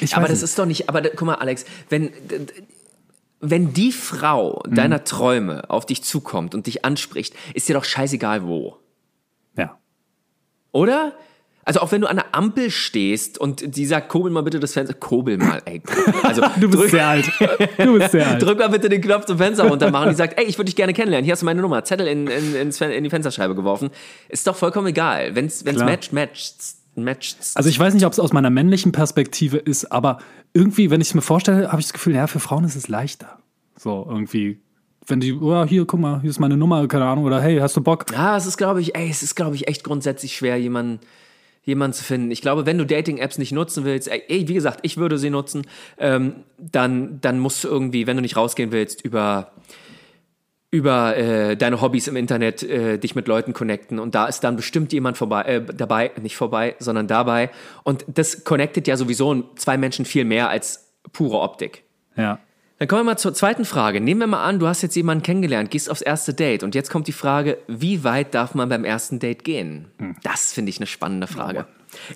ich 0.00 0.16
aber 0.16 0.26
das 0.26 0.38
nicht. 0.38 0.42
ist 0.42 0.58
doch 0.58 0.66
nicht, 0.66 0.88
aber 0.88 1.02
guck 1.02 1.22
mal, 1.22 1.34
Alex, 1.36 1.64
wenn, 1.90 2.10
wenn 3.40 3.72
die 3.72 3.92
Frau 3.92 4.62
Mhm. 4.66 4.74
deiner 4.74 5.04
Träume 5.04 5.68
auf 5.70 5.86
dich 5.86 6.02
zukommt 6.02 6.54
und 6.54 6.66
dich 6.66 6.84
anspricht, 6.84 7.34
ist 7.54 7.68
dir 7.68 7.74
doch 7.74 7.84
scheißegal 7.84 8.44
wo. 8.46 8.78
ja. 9.56 9.78
Oder? 10.72 11.12
Also 11.64 11.80
auch 11.80 11.92
wenn 11.92 12.00
du 12.00 12.08
an 12.08 12.16
der 12.16 12.34
Ampel 12.34 12.70
stehst 12.70 13.38
und 13.38 13.76
die 13.76 13.86
sagt, 13.86 14.08
kurbel 14.08 14.32
mal 14.32 14.42
bitte 14.42 14.58
das 14.58 14.72
Fenster. 14.72 14.94
Kurbel 14.94 15.38
mal, 15.38 15.62
ey. 15.64 15.80
Also 16.22 16.42
Du 16.60 16.68
bist 16.68 16.82
drück, 16.82 16.90
sehr 16.90 17.06
alt. 17.06 17.30
Du 17.78 17.98
bist 17.98 18.10
sehr 18.10 18.26
alt. 18.26 18.42
drück 18.42 18.58
mal 18.58 18.68
bitte 18.68 18.88
den 18.88 19.00
Knopf 19.00 19.26
zum 19.26 19.38
Fenster 19.38 19.68
runter 19.68 19.90
machen. 19.90 20.10
Die 20.10 20.16
sagt, 20.16 20.38
ey, 20.38 20.44
ich 20.44 20.58
würde 20.58 20.66
dich 20.66 20.76
gerne 20.76 20.92
kennenlernen. 20.92 21.24
Hier 21.24 21.32
hast 21.32 21.42
du 21.42 21.46
meine 21.46 21.62
Nummer. 21.62 21.84
Zettel 21.84 22.08
in, 22.08 22.26
in, 22.26 22.70
in 22.70 23.04
die 23.04 23.10
Fensterscheibe 23.10 23.54
geworfen. 23.54 23.90
Ist 24.28 24.46
doch 24.46 24.56
vollkommen 24.56 24.88
egal. 24.88 25.34
Wenn's, 25.36 25.64
wenn's 25.64 25.76
Klar. 25.76 25.90
matcht, 25.90 26.12
matcht. 26.12 26.56
matcht. 26.96 27.36
Also 27.54 27.68
ich 27.68 27.78
weiß 27.78 27.94
nicht, 27.94 28.06
ob 28.06 28.12
es 28.12 28.18
aus 28.18 28.32
meiner 28.32 28.50
männlichen 28.50 28.90
Perspektive 28.90 29.58
ist, 29.58 29.92
aber 29.92 30.18
irgendwie, 30.54 30.90
wenn 30.90 31.00
ich 31.00 31.08
es 31.08 31.14
mir 31.14 31.22
vorstelle, 31.22 31.70
habe 31.70 31.80
ich 31.80 31.86
das 31.86 31.92
Gefühl, 31.92 32.14
ja, 32.14 32.26
für 32.26 32.40
Frauen 32.40 32.64
ist 32.64 32.74
es 32.74 32.88
leichter. 32.88 33.38
So 33.78 34.06
irgendwie, 34.08 34.60
wenn 35.06 35.20
die, 35.20 35.32
oh, 35.32 35.64
hier, 35.64 35.84
guck 35.86 36.00
mal, 36.00 36.20
hier 36.20 36.30
ist 36.30 36.38
meine 36.38 36.56
Nummer, 36.56 36.86
keine 36.88 37.06
Ahnung, 37.06 37.24
oder 37.24 37.40
hey, 37.40 37.58
hast 37.58 37.76
du 37.76 37.80
Bock? 37.80 38.06
Ja, 38.12 38.36
es 38.36 38.46
ist, 38.46 38.56
glaube 38.56 38.80
ich, 38.80 38.94
ey, 38.94 39.08
es 39.08 39.22
ist, 39.22 39.34
glaube 39.34 39.56
ich, 39.56 39.68
echt 39.68 39.84
grundsätzlich 39.84 40.36
schwer, 40.36 40.56
jemanden, 40.58 41.00
jemanden 41.62 41.94
zu 41.94 42.04
finden. 42.04 42.30
Ich 42.30 42.40
glaube, 42.40 42.66
wenn 42.66 42.78
du 42.78 42.84
Dating-Apps 42.84 43.38
nicht 43.38 43.52
nutzen 43.52 43.84
willst, 43.84 44.08
ey, 44.08 44.48
wie 44.48 44.54
gesagt, 44.54 44.80
ich 44.82 44.96
würde 44.96 45.18
sie 45.18 45.30
nutzen, 45.30 45.66
ähm, 45.98 46.44
dann, 46.58 47.20
dann 47.20 47.38
musst 47.38 47.64
du 47.64 47.68
irgendwie, 47.68 48.06
wenn 48.06 48.16
du 48.16 48.22
nicht 48.22 48.36
rausgehen 48.36 48.72
willst, 48.72 49.04
über, 49.04 49.52
über 50.70 51.16
äh, 51.16 51.56
deine 51.56 51.80
Hobbys 51.80 52.08
im 52.08 52.16
Internet 52.16 52.62
äh, 52.62 52.98
dich 52.98 53.14
mit 53.14 53.28
Leuten 53.28 53.52
connecten 53.52 53.98
und 53.98 54.14
da 54.14 54.26
ist 54.26 54.40
dann 54.40 54.56
bestimmt 54.56 54.92
jemand 54.92 55.16
vorbei, 55.16 55.42
äh, 55.42 55.64
dabei, 55.64 56.10
nicht 56.20 56.36
vorbei, 56.36 56.74
sondern 56.80 57.06
dabei. 57.06 57.50
Und 57.84 58.04
das 58.08 58.44
connectet 58.44 58.88
ja 58.88 58.96
sowieso 58.96 59.50
zwei 59.54 59.76
Menschen 59.76 60.04
viel 60.04 60.24
mehr 60.24 60.48
als 60.48 60.92
pure 61.12 61.40
Optik. 61.40 61.84
Ja. 62.16 62.40
Dann 62.82 62.88
kommen 62.88 63.02
wir 63.02 63.12
mal 63.12 63.16
zur 63.16 63.32
zweiten 63.32 63.64
Frage. 63.64 64.00
Nehmen 64.00 64.18
wir 64.18 64.26
mal 64.26 64.42
an, 64.42 64.58
du 64.58 64.66
hast 64.66 64.82
jetzt 64.82 64.96
jemanden 64.96 65.22
kennengelernt, 65.22 65.70
gehst 65.70 65.88
aufs 65.88 66.02
erste 66.02 66.34
Date 66.34 66.64
und 66.64 66.74
jetzt 66.74 66.90
kommt 66.90 67.06
die 67.06 67.12
Frage, 67.12 67.58
wie 67.68 68.02
weit 68.02 68.34
darf 68.34 68.56
man 68.56 68.68
beim 68.68 68.84
ersten 68.84 69.20
Date 69.20 69.44
gehen? 69.44 69.86
Das 70.24 70.52
finde 70.52 70.70
ich 70.70 70.78
eine 70.78 70.88
spannende 70.88 71.28
Frage. 71.28 71.68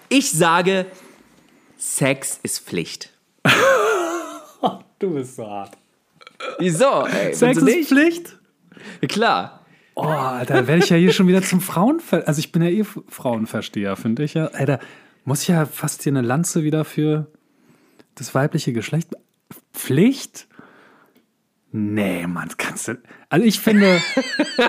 Ich 0.09 0.33
sage, 0.33 0.87
Sex 1.77 2.41
ist 2.43 2.67
Pflicht. 2.67 3.13
Du 4.99 5.15
bist 5.15 5.37
so 5.37 5.47
hart. 5.47 5.79
Wieso? 6.59 7.07
Ey, 7.07 7.33
Sex 7.33 7.59
ist 7.59 7.89
Pflicht? 7.89 8.37
Klar. 9.03 9.65
Oh, 9.95 10.03
Alter, 10.03 10.67
werde 10.67 10.83
ich 10.83 10.91
ja 10.91 10.97
hier 10.97 11.13
schon 11.13 11.29
wieder 11.29 11.43
zum 11.43 11.61
Frauenver... 11.61 12.27
Also 12.27 12.41
ich 12.41 12.51
bin 12.51 12.63
ja 12.63 12.71
eh 12.71 12.83
Frauenversteher, 12.83 13.95
finde 13.95 14.25
ich 14.25 14.35
ja. 14.35 14.49
Da 14.49 14.81
muss 15.25 15.43
ich 15.43 15.49
ja 15.49 15.65
fast 15.65 16.03
hier 16.03 16.11
eine 16.11 16.23
Lanze 16.23 16.65
wieder 16.65 16.85
für 16.85 17.29
das 18.17 18.35
weibliche 18.35 18.73
Geschlecht... 18.73 19.11
Pflicht? 19.73 20.49
Nee, 21.79 22.27
Mann, 22.27 22.49
kannst 22.57 22.89
du... 22.89 22.99
Also 23.29 23.45
ich 23.45 23.61
finde... 23.61 24.01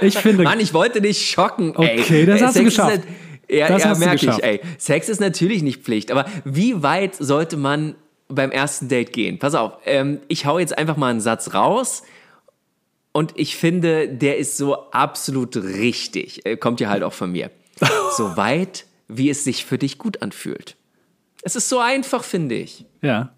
Ich 0.02 0.18
finde... 0.20 0.44
Mann, 0.44 0.60
ich 0.60 0.74
wollte 0.74 1.00
dich 1.00 1.30
schocken. 1.30 1.74
Ey. 1.78 2.02
Okay, 2.02 2.26
das 2.26 2.42
hast 2.42 2.56
du 2.58 2.60
Sex 2.64 2.74
ist 2.74 2.76
geschafft. 2.76 3.02
Ja, 3.50 3.70
Das 3.70 3.84
ja 3.84 3.94
du 3.94 4.00
merke 4.00 4.26
ich, 4.26 4.44
ey. 4.44 4.60
Sex 4.78 5.08
ist 5.08 5.22
natürlich 5.22 5.64
nicht 5.64 5.84
Pflicht, 5.84 6.12
aber 6.12 6.26
wie 6.44 6.84
weit 6.84 7.16
sollte 7.16 7.56
man 7.56 7.96
beim 8.28 8.52
ersten 8.52 8.90
Date 8.90 9.14
gehen? 9.14 9.40
Pass 9.40 9.56
auf, 9.56 9.78
ähm, 9.86 10.20
ich 10.28 10.46
hau 10.46 10.60
jetzt 10.60 10.78
einfach 10.78 10.98
mal 10.98 11.12
einen 11.12 11.22
Satz 11.22 11.54
raus 11.54 12.04
und 13.14 13.32
ich 13.38 13.56
finde, 13.56 14.10
der 14.10 14.38
ist 14.38 14.58
so 14.58 14.92
absolut 14.92 15.56
richtig. 15.56 16.46
Äh, 16.46 16.58
Kommt 16.58 16.82
ja 16.82 16.90
halt 16.90 17.04
auch 17.04 17.14
von 17.14 17.32
mir. 17.32 17.52
So 18.18 18.36
weit, 18.36 18.86
wie 19.08 19.30
es 19.30 19.44
sich 19.46 19.64
für 19.64 19.78
dich 19.78 19.98
gut 19.98 20.22
anfühlt. 20.24 20.76
Es 21.44 21.56
ist 21.56 21.70
so 21.70 21.80
einfach, 21.80 22.24
finde 22.24 22.56
ich. 22.56 22.86
ja, 23.02 23.34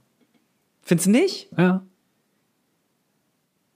Findest 0.82 1.08
du 1.08 1.12
nicht? 1.12 1.50
ja. 1.58 1.84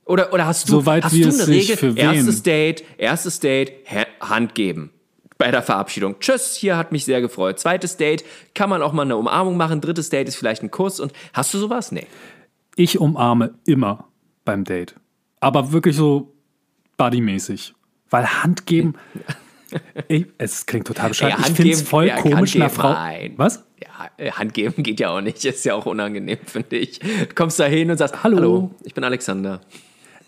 Oder, 0.05 0.33
oder 0.33 0.45
hast 0.45 0.67
du, 0.67 0.73
So 0.73 0.85
weit, 0.85 1.03
hast 1.05 1.15
du 1.15 1.27
es 1.27 1.39
eine 1.41 1.47
Regel? 1.47 1.77
für 1.77 1.95
wen? 1.95 2.13
Erstes 2.15 2.43
Date, 2.43 2.83
erstes 2.97 3.39
Date, 3.39 3.71
Ha- 3.89 4.07
Hand 4.29 4.53
geben. 4.55 4.91
Bei 5.37 5.49
der 5.51 5.61
Verabschiedung. 5.63 6.15
Tschüss, 6.19 6.55
hier 6.55 6.77
hat 6.77 6.91
mich 6.91 7.05
sehr 7.05 7.19
gefreut. 7.21 7.59
Zweites 7.59 7.97
Date, 7.97 8.23
kann 8.53 8.69
man 8.69 8.81
auch 8.81 8.93
mal 8.93 9.01
eine 9.03 9.17
Umarmung 9.17 9.57
machen. 9.57 9.81
Drittes 9.81 10.09
Date 10.09 10.27
ist 10.27 10.35
vielleicht 10.35 10.61
ein 10.63 10.71
Kuss. 10.71 10.99
Und 10.99 11.11
hast 11.33 11.53
du 11.53 11.57
sowas? 11.57 11.91
Nee. 11.91 12.07
Ich 12.75 12.99
umarme 12.99 13.53
immer 13.65 14.07
beim 14.45 14.63
Date. 14.63 14.95
Aber 15.39 15.71
wirklich 15.71 15.95
so 15.95 16.33
bodymäßig. 16.97 17.73
Weil 18.09 18.25
Hand 18.43 18.65
geben... 18.65 18.95
Ich, 20.07 20.27
es 20.37 20.67
klingt 20.67 20.85
total 20.85 21.09
bescheuert. 21.09 21.33
Ey, 21.39 21.49
ich 21.49 21.55
finde 21.55 21.71
es 21.71 21.81
voll 21.81 22.05
ja, 22.05 22.21
komisch 22.21 22.55
einer 22.55 22.69
Frau... 22.69 22.91
nein. 22.93 23.33
Was? 23.37 23.63
Ja, 23.81 24.11
äh, 24.23 24.29
Hand 24.31 24.53
geben 24.53 24.83
geht 24.83 24.99
ja 24.99 25.09
auch 25.09 25.19
nicht. 25.21 25.43
Ist 25.45 25.65
ja 25.65 25.73
auch 25.73 25.87
unangenehm, 25.87 26.37
finde 26.45 26.77
ich. 26.77 26.99
Du 26.99 27.33
kommst 27.33 27.59
da 27.59 27.65
hin 27.65 27.89
und 27.89 27.97
sagst, 27.97 28.23
Hallo. 28.23 28.37
hallo, 28.37 28.71
ich 28.83 28.93
bin 28.93 29.03
Alexander. 29.03 29.61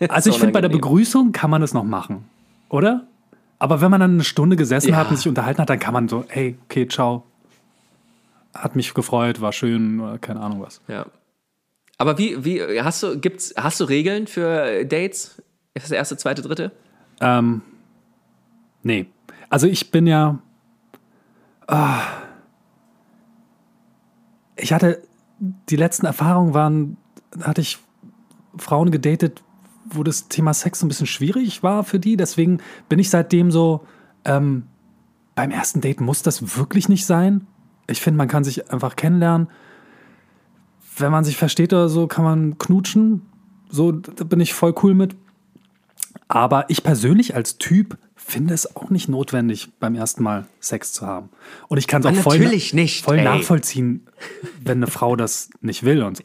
Also 0.10 0.30
ich 0.30 0.38
finde, 0.38 0.54
bei 0.54 0.62
der. 0.62 0.70
Begrüßung 0.70 1.32
kann 1.32 1.50
man 1.50 1.62
das 1.62 1.74
noch 1.74 1.84
machen, 1.84 2.26
oder? 2.70 3.06
Aber 3.60 3.82
wenn 3.82 3.90
man 3.90 4.02
dann 4.02 4.14
eine 4.16 4.24
Stunde 4.24 4.56
gesessen 4.56 4.90
Ja. 4.90 4.98
hat 4.98 5.10
und 5.10 5.16
sich 5.18 5.28
unterhalten 5.28 5.62
hat, 5.62 5.70
dann 5.70 5.80
kann 5.80 5.94
man 5.94 6.10
so, 6.10 6.26
hey, 6.28 6.58
okay, 6.66 6.88
ciao. 6.88 7.24
Hat 8.54 8.76
mich 8.76 8.94
gefreut, 8.94 9.42
war 9.42 9.54
schön, 9.54 10.00
oder 10.00 10.18
keine 10.18 10.42
Ahnung 10.42 10.62
was. 10.62 10.82
Ja. 10.88 11.06
Aber 11.98 12.18
wie, 12.18 12.44
wie, 12.44 12.62
hast 12.82 13.04
du, 13.04 13.18
gibt's, 13.20 13.54
hast 13.58 13.80
du 13.80 13.86
Regeln 13.86 14.28
für 14.28 14.84
Dates? 14.86 15.42
Ist 15.74 15.86
das 15.86 15.92
erste, 15.92 16.18
zweite, 16.18 16.42
dritte? 16.42 16.72
Ähm, 17.22 17.62
nee. 18.84 19.06
Also 19.50 19.68
ich 19.68 19.92
bin 19.92 20.08
ja. 20.08 20.40
Ah, 21.68 22.02
ich 24.58 24.74
hatte 24.74 25.02
die 25.70 25.76
letzten 25.76 26.06
Erfahrungen 26.06 26.54
waren, 26.54 26.98
hatte 27.42 27.62
ich 27.62 27.78
Frauen 28.58 28.92
gedatet, 28.92 29.44
wo 29.90 30.04
das 30.04 30.28
Thema 30.28 30.54
Sex 30.54 30.80
so 30.80 30.86
ein 30.86 30.90
bisschen 30.90 31.08
schwierig 31.08 31.64
war 31.64 31.84
für 31.84 32.00
die. 32.00 32.18
Deswegen 32.18 32.60
bin 32.90 33.00
ich 33.00 33.10
seitdem 33.10 33.52
so, 33.52 33.86
ähm, 34.26 34.64
beim 35.36 35.52
ersten 35.52 35.82
Date 35.82 36.02
muss 36.02 36.24
das 36.24 36.58
wirklich 36.58 36.90
nicht 36.90 37.06
sein. 37.06 37.48
Ich 37.88 38.02
finde, 38.02 38.18
man 38.18 38.28
kann 38.28 38.44
sich 38.44 38.72
einfach 38.72 38.96
kennenlernen. 38.96 39.50
Wenn 40.98 41.12
man 41.12 41.24
sich 41.24 41.38
versteht 41.38 41.74
oder 41.74 41.90
so, 41.90 42.08
kann 42.08 42.24
man 42.24 42.58
knutschen. 42.58 43.22
So, 43.70 43.92
da 43.92 44.24
bin 44.24 44.40
ich 44.40 44.54
voll 44.54 44.74
cool 44.82 44.94
mit. 44.94 45.16
Aber 46.28 46.70
ich 46.70 46.84
persönlich 46.84 47.36
als 47.36 47.58
Typ 47.58 47.98
finde 48.16 48.54
es 48.54 48.76
auch 48.76 48.90
nicht 48.90 49.08
notwendig, 49.08 49.70
beim 49.80 49.94
ersten 49.94 50.24
Mal 50.24 50.48
Sex 50.60 50.94
zu 50.94 51.06
haben. 51.06 51.30
Und 51.68 51.78
ich 51.78 51.86
kann 51.86 52.02
es 52.02 52.08
auch 52.08 52.16
voll, 52.16 52.40
voll 52.40 53.24
nachvollziehen, 53.24 54.08
wenn 54.64 54.80
eine 54.80 54.88
Frau 54.88 55.16
das 55.16 55.50
nicht 55.62 55.84
will 55.84 56.02
und 56.02 56.18
so. 56.18 56.24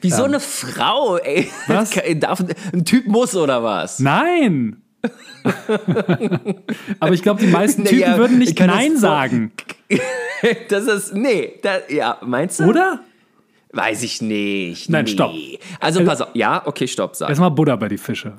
Wieso 0.00 0.24
eine 0.24 0.40
Frau, 0.40 1.16
ey? 1.18 1.48
Was? 1.66 1.90
Darf, 2.20 2.42
ein 2.72 2.84
Typ 2.84 3.06
muss 3.06 3.34
oder 3.36 3.62
was? 3.62 3.98
Nein! 3.98 4.82
Aber 7.00 7.12
ich 7.12 7.22
glaube, 7.22 7.40
die 7.40 7.46
meisten 7.48 7.84
Typen 7.84 8.00
Naja, 8.00 8.18
würden 8.18 8.40
ich 8.40 8.48
nicht 8.48 8.60
das 8.60 8.66
Nein 8.66 8.90
voll- 8.92 8.98
sagen, 9.00 9.52
Das 10.68 10.84
ist, 10.84 11.14
nee, 11.14 11.54
da, 11.62 11.78
ja, 11.88 12.18
meinst 12.24 12.60
du? 12.60 12.64
oder? 12.64 13.00
Weiß 13.72 14.02
ich 14.02 14.22
nicht. 14.22 14.88
Nein, 14.88 15.04
nee. 15.04 15.10
stopp. 15.10 15.32
Also 15.80 16.04
pass 16.04 16.20
auf, 16.22 16.28
ja, 16.34 16.62
okay, 16.66 16.86
stopp, 16.86 17.16
sag. 17.16 17.28
Erstmal 17.28 17.50
Buddha 17.50 17.76
bei 17.76 17.88
die 17.88 17.98
Fische. 17.98 18.36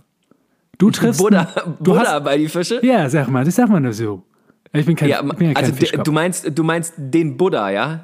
Du 0.78 0.92
triffst. 0.92 1.20
Buddha, 1.22 1.48
du 1.66 1.84
Buddha 1.84 2.14
hast, 2.16 2.24
bei 2.24 2.38
die 2.38 2.48
Fische? 2.48 2.80
Ja, 2.86 3.10
sag 3.10 3.28
mal, 3.28 3.44
das 3.44 3.56
sag 3.56 3.70
mal 3.70 3.80
nur 3.80 3.94
so. 3.94 4.24
Ich 4.72 4.86
bin 4.86 4.96
kein, 4.96 5.10
Ja, 5.10 5.22
ich 5.24 5.34
bin 5.36 5.48
ja 5.50 5.54
kein 5.54 5.64
also 5.66 5.72
de, 5.72 5.80
Fischkopf. 5.82 6.04
du 6.04 6.12
meinst, 6.12 6.52
du 6.58 6.64
meinst 6.64 6.94
den 6.98 7.36
Buddha, 7.38 7.70
ja? 7.70 8.02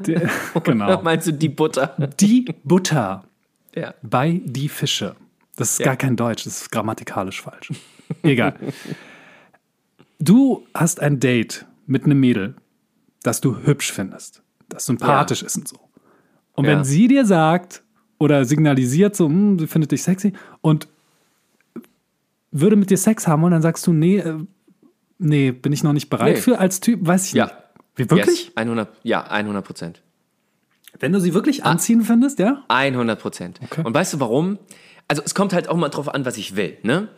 genau. 0.64 0.86
Oder 0.86 1.02
meinst 1.02 1.28
du 1.28 1.32
die 1.32 1.50
Butter? 1.50 1.96
Die 2.20 2.46
Butter 2.64 3.24
Ja. 3.76 3.94
bei 4.02 4.42
die 4.46 4.70
Fische. 4.70 5.16
Das 5.58 5.72
ist 5.72 5.80
Ja. 5.80 5.86
gar 5.88 5.96
kein 5.98 6.16
Deutsch, 6.16 6.46
das 6.46 6.62
ist 6.62 6.72
grammatikalisch 6.72 7.42
falsch. 7.42 7.72
Egal. 8.24 8.56
Du 10.20 10.66
hast 10.74 11.02
ein 11.02 11.20
Date 11.20 11.66
mit 11.88 12.06
einem 12.06 12.20
Mädel, 12.20 12.56
das 13.24 13.42
du 13.42 13.58
hübsch 13.58 13.92
findest, 13.92 14.42
das 14.70 14.86
sympathisch 14.86 15.44
ist 15.44 15.58
und 15.58 15.68
so. 15.68 15.78
Und 16.54 16.66
Ja. 16.66 16.72
wenn 16.72 16.84
sie 16.86 17.08
dir 17.10 17.26
sagt 17.26 17.84
oder 18.18 18.46
signalisiert 18.46 19.16
so, 19.16 19.28
hm, 19.28 19.60
sie 19.60 19.68
findet 19.68 19.92
dich 19.92 20.04
sexy 20.04 20.32
und 20.62 20.88
würde 22.52 22.78
mit 22.78 22.90
dir 22.90 22.98
Sex 22.98 23.28
haben 23.28 23.44
und 23.44 23.52
dann 23.52 23.62
sagst 23.62 23.86
du, 23.86 23.92
nee, 23.92 24.18
äh, 24.20 24.38
nee, 25.18 25.52
bin 25.52 25.74
ich 25.74 25.84
noch 25.84 25.92
nicht 25.92 26.10
bereit 26.10 26.36
Nee. 26.36 26.42
für 26.42 26.60
als 26.60 26.80
Typ, 26.80 27.06
weiß 27.06 27.26
ich 27.28 27.34
Ja. 27.34 27.46
nicht. 27.48 27.56
Wie 27.98 28.10
wirklich? 28.10 28.46
Yes, 28.48 28.56
100, 28.58 28.90
ja, 29.04 29.30
100 29.30 29.66
Prozent. 29.66 30.02
Wenn 31.06 31.12
du 31.12 31.20
sie 31.22 31.36
wirklich 31.36 31.64
anziehen 31.64 32.02
findest, 32.02 32.40
ja? 32.40 32.64
100 32.68 33.20
Prozent. 33.22 33.60
Und 33.84 33.94
weißt 33.94 34.16
du 34.16 34.20
warum? 34.20 34.58
Also 35.08 35.22
es 35.24 35.36
kommt 35.36 35.54
halt 35.54 35.70
auch 35.70 35.76
mal 35.76 35.90
drauf 35.90 36.12
an, 36.12 36.26
was 36.26 36.36
ich 36.36 36.56
will. 36.56 36.80
Ne? 36.82 37.10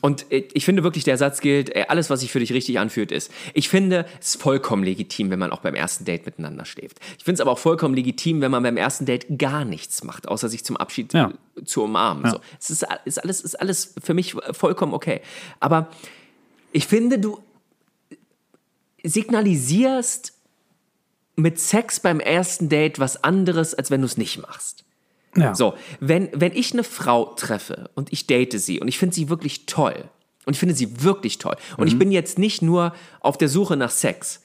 Und 0.00 0.30
äh, 0.30 0.44
ich 0.54 0.64
finde 0.64 0.84
wirklich, 0.84 1.02
der 1.02 1.18
Satz 1.18 1.40
gilt, 1.40 1.74
äh, 1.74 1.86
alles, 1.88 2.08
was 2.08 2.20
sich 2.20 2.30
für 2.30 2.38
dich 2.38 2.52
richtig 2.52 2.78
anfühlt, 2.78 3.10
ist. 3.10 3.32
Ich 3.52 3.68
finde 3.68 4.06
es 4.20 4.36
vollkommen 4.36 4.84
legitim, 4.84 5.30
wenn 5.30 5.40
man 5.40 5.50
auch 5.50 5.58
beim 5.58 5.74
ersten 5.74 6.04
Date 6.04 6.24
miteinander 6.24 6.64
schläft. 6.64 7.00
Ich 7.18 7.24
finde 7.24 7.34
es 7.34 7.40
aber 7.40 7.50
auch 7.50 7.58
vollkommen 7.58 7.96
legitim, 7.96 8.40
wenn 8.42 8.52
man 8.52 8.62
beim 8.62 8.76
ersten 8.76 9.06
Date 9.06 9.26
gar 9.40 9.64
nichts 9.64 10.04
macht, 10.04 10.28
außer 10.28 10.48
sich 10.48 10.64
zum 10.64 10.76
Abschied 10.76 11.12
Ja. 11.12 11.32
äh, 11.56 11.64
zu 11.64 11.82
umarmen. 11.82 12.30
So. 12.30 12.38
Es 12.60 12.70
ist, 12.70 12.86
ist, 13.06 13.18
alles, 13.24 13.40
ist 13.40 13.60
alles 13.60 13.94
für 14.00 14.14
mich 14.14 14.36
vollkommen 14.52 14.94
okay. 14.94 15.20
Aber 15.58 15.88
ich 16.70 16.86
finde, 16.86 17.18
du 17.18 17.40
signalisierst 19.02 20.34
mit 21.36 21.58
Sex 21.58 22.00
beim 22.00 22.20
ersten 22.20 22.68
Date 22.68 22.98
was 22.98 23.24
anderes, 23.24 23.74
als 23.74 23.90
wenn 23.90 24.00
du 24.00 24.06
es 24.06 24.16
nicht 24.16 24.38
machst. 24.40 24.84
Ja. 25.36 25.54
So, 25.54 25.74
wenn, 26.00 26.28
wenn 26.34 26.52
ich 26.52 26.72
eine 26.72 26.84
Frau 26.84 27.24
treffe 27.24 27.90
und 27.94 28.12
ich 28.12 28.26
date 28.26 28.60
sie 28.60 28.80
und 28.80 28.88
ich 28.88 28.98
finde 28.98 29.14
sie 29.14 29.30
wirklich 29.30 29.64
toll 29.64 30.04
und 30.44 30.52
ich 30.52 30.58
finde 30.58 30.74
sie 30.74 31.02
wirklich 31.02 31.38
toll 31.38 31.56
und 31.78 31.86
ich 31.86 31.98
bin 31.98 32.12
jetzt 32.12 32.38
nicht 32.38 32.60
nur 32.60 32.92
auf 33.20 33.38
der 33.38 33.48
Suche 33.48 33.76
nach 33.76 33.90
Sex, 33.90 34.41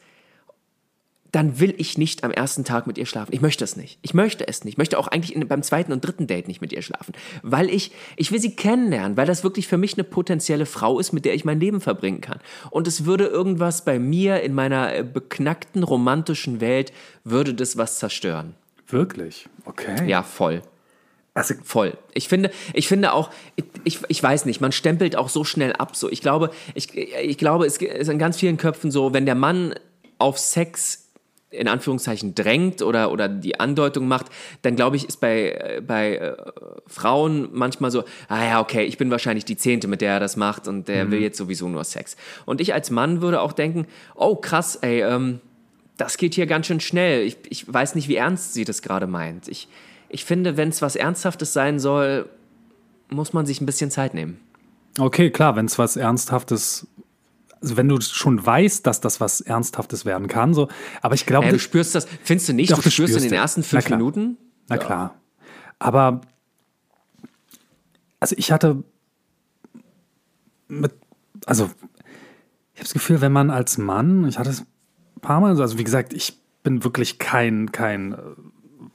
dann 1.37 1.59
will 1.59 1.75
ich 1.77 1.99
nicht 1.99 2.23
am 2.23 2.31
ersten 2.31 2.65
Tag 2.65 2.87
mit 2.87 2.97
ihr 2.97 3.05
schlafen. 3.05 3.31
Ich 3.31 3.41
möchte 3.41 3.63
es 3.63 3.75
nicht. 3.77 3.99
Ich 4.01 4.15
möchte 4.15 4.47
es 4.47 4.63
nicht. 4.63 4.73
Ich 4.73 4.77
möchte 4.79 4.97
auch 4.97 5.07
eigentlich 5.07 5.35
in, 5.35 5.47
beim 5.47 5.61
zweiten 5.61 5.91
und 5.91 6.03
dritten 6.03 6.25
Date 6.25 6.47
nicht 6.47 6.61
mit 6.61 6.73
ihr 6.73 6.81
schlafen, 6.81 7.13
weil 7.43 7.69
ich, 7.69 7.91
ich 8.15 8.31
will 8.31 8.41
sie 8.41 8.55
kennenlernen, 8.55 9.17
weil 9.17 9.27
das 9.27 9.43
wirklich 9.43 9.67
für 9.67 9.77
mich 9.77 9.93
eine 9.93 10.03
potenzielle 10.03 10.65
Frau 10.65 10.99
ist, 10.99 11.13
mit 11.13 11.25
der 11.25 11.35
ich 11.35 11.45
mein 11.45 11.59
Leben 11.59 11.79
verbringen 11.79 12.21
kann. 12.21 12.39
Und 12.71 12.87
es 12.87 13.05
würde 13.05 13.27
irgendwas 13.27 13.85
bei 13.85 13.99
mir 13.99 14.41
in 14.41 14.55
meiner 14.55 14.95
äh, 14.95 15.03
beknackten 15.03 15.83
romantischen 15.83 16.59
Welt, 16.59 16.91
würde 17.23 17.53
das 17.53 17.77
was 17.77 17.99
zerstören. 17.99 18.55
Wirklich? 18.87 19.47
Okay. 19.65 20.09
Ja, 20.09 20.23
voll. 20.23 20.63
Also, 21.35 21.53
Voll. 21.63 21.95
Ich 22.15 22.29
finde, 22.29 22.49
ich 22.73 22.87
finde 22.87 23.13
auch, 23.13 23.29
ich, 23.83 23.99
ich 24.07 24.23
weiß 24.23 24.45
nicht, 24.45 24.59
man 24.59 24.71
stempelt 24.71 25.15
auch 25.15 25.29
so 25.29 25.43
schnell 25.43 25.73
ab. 25.73 25.95
So, 25.95 26.09
ich 26.09 26.21
glaube, 26.21 26.49
ich, 26.73 26.97
ich 26.97 27.37
glaube, 27.37 27.67
es 27.67 27.77
ist 27.77 28.09
in 28.09 28.17
ganz 28.17 28.37
vielen 28.37 28.57
Köpfen 28.57 28.89
so, 28.89 29.13
wenn 29.13 29.27
der 29.27 29.35
Mann 29.35 29.75
auf 30.17 30.39
Sex 30.39 31.06
in 31.49 31.67
Anführungszeichen 31.67 32.35
drängt 32.35 32.81
oder, 32.81 33.11
oder 33.11 33.29
die 33.29 33.59
Andeutung 33.59 34.07
macht, 34.07 34.27
dann 34.63 34.75
glaube 34.75 34.97
ich, 34.97 35.07
ist 35.07 35.21
bei, 35.21 35.51
äh, 35.51 35.81
bei 35.85 36.17
äh, 36.17 36.35
Frauen 36.87 37.49
manchmal 37.53 37.89
so, 37.89 38.03
ah 38.27 38.43
ja, 38.43 38.59
okay, 38.59 38.83
ich 38.83 38.97
bin 38.97 39.09
wahrscheinlich 39.11 39.45
die 39.45 39.55
Zehnte, 39.55 39.87
mit 39.87 40.01
der 40.01 40.13
er 40.13 40.19
das 40.19 40.35
macht 40.35 40.67
und 40.67 40.87
der 40.87 41.09
will 41.11 41.21
jetzt 41.21 41.37
sowieso 41.37 41.69
nur 41.69 41.83
Sex. 41.83 42.17
Und 42.45 42.59
ich 42.59 42.73
als 42.73 42.91
Mann 42.91 43.21
würde 43.21 43.41
auch 43.41 43.53
denken, 43.53 43.87
oh 44.15 44.35
krass, 44.35 44.75
ey, 44.81 45.01
ähm, 45.01 45.39
das 45.95 46.17
geht 46.17 46.35
hier 46.35 46.45
ganz 46.47 46.67
schön 46.67 46.79
schnell. 46.79 47.23
Ich, 47.23 47.37
ich 47.49 47.73
weiß 47.73 47.95
nicht, 47.95 48.07
wie 48.07 48.15
ernst 48.15 48.53
sie 48.53 48.65
das 48.65 48.81
gerade 48.81 49.07
meint. 49.07 49.47
Ich, 49.47 49.67
ich 50.09 50.25
finde, 50.25 50.57
wenn 50.57 50.69
es 50.69 50.81
was 50.81 50.95
Ernsthaftes 50.95 51.53
sein 51.53 51.79
soll, 51.79 52.29
muss 53.09 53.33
man 53.33 53.45
sich 53.45 53.61
ein 53.61 53.65
bisschen 53.65 53.89
Zeit 53.89 54.13
nehmen. 54.13 54.39
okay, 54.99 55.29
klar, 55.31 55.55
wenn 55.55 55.65
es 55.65 55.79
was 55.79 55.95
Ernsthaftes, 55.95 56.87
also 57.61 57.77
wenn 57.77 57.87
du 57.89 57.99
schon 58.01 58.43
weißt, 58.45 58.85
dass 58.85 59.01
das 59.01 59.19
was 59.21 59.41
Ernsthaftes 59.41 60.05
werden 60.05 60.27
kann, 60.27 60.53
so, 60.53 60.67
aber 61.01 61.15
ich 61.15 61.25
glaube, 61.25 61.47
Ja, 61.47 61.51
du 61.53 61.59
spürst 61.59 61.95
das, 61.95 62.07
findest 62.23 62.49
du 62.49 62.53
nicht? 62.53 62.71
Doch, 62.71 62.77
du 62.77 62.83
das 62.83 62.93
spürst 62.93 63.13
in 63.13 63.19
spürst 63.19 63.31
den 63.31 63.37
ersten 63.37 63.61
Na 63.61 63.67
fünf 63.67 63.85
klar. 63.85 63.97
Minuten? 63.99 64.37
na 64.69 64.77
klar. 64.77 65.15
Aber, 65.79 66.21
also 68.19 68.35
ich 68.37 68.51
hatte 68.51 68.83
mit, 70.67 70.91
also 71.45 71.65
ich 71.65 72.79
habe 72.79 72.83
das 72.83 72.93
Gefühl, 72.93 73.21
wenn 73.21 73.31
man 73.31 73.49
als 73.49 73.77
Mann, 73.77 74.27
ich 74.27 74.37
hatte 74.37 74.49
es 74.49 74.61
ein 74.61 75.21
paar 75.21 75.39
Mal, 75.39 75.59
also 75.59 75.77
wie 75.77 75.83
gesagt, 75.83 76.13
ich 76.13 76.39
bin 76.63 76.83
wirklich 76.83 77.17
kein, 77.19 77.71
kein 77.71 78.13
äh, 78.13 78.17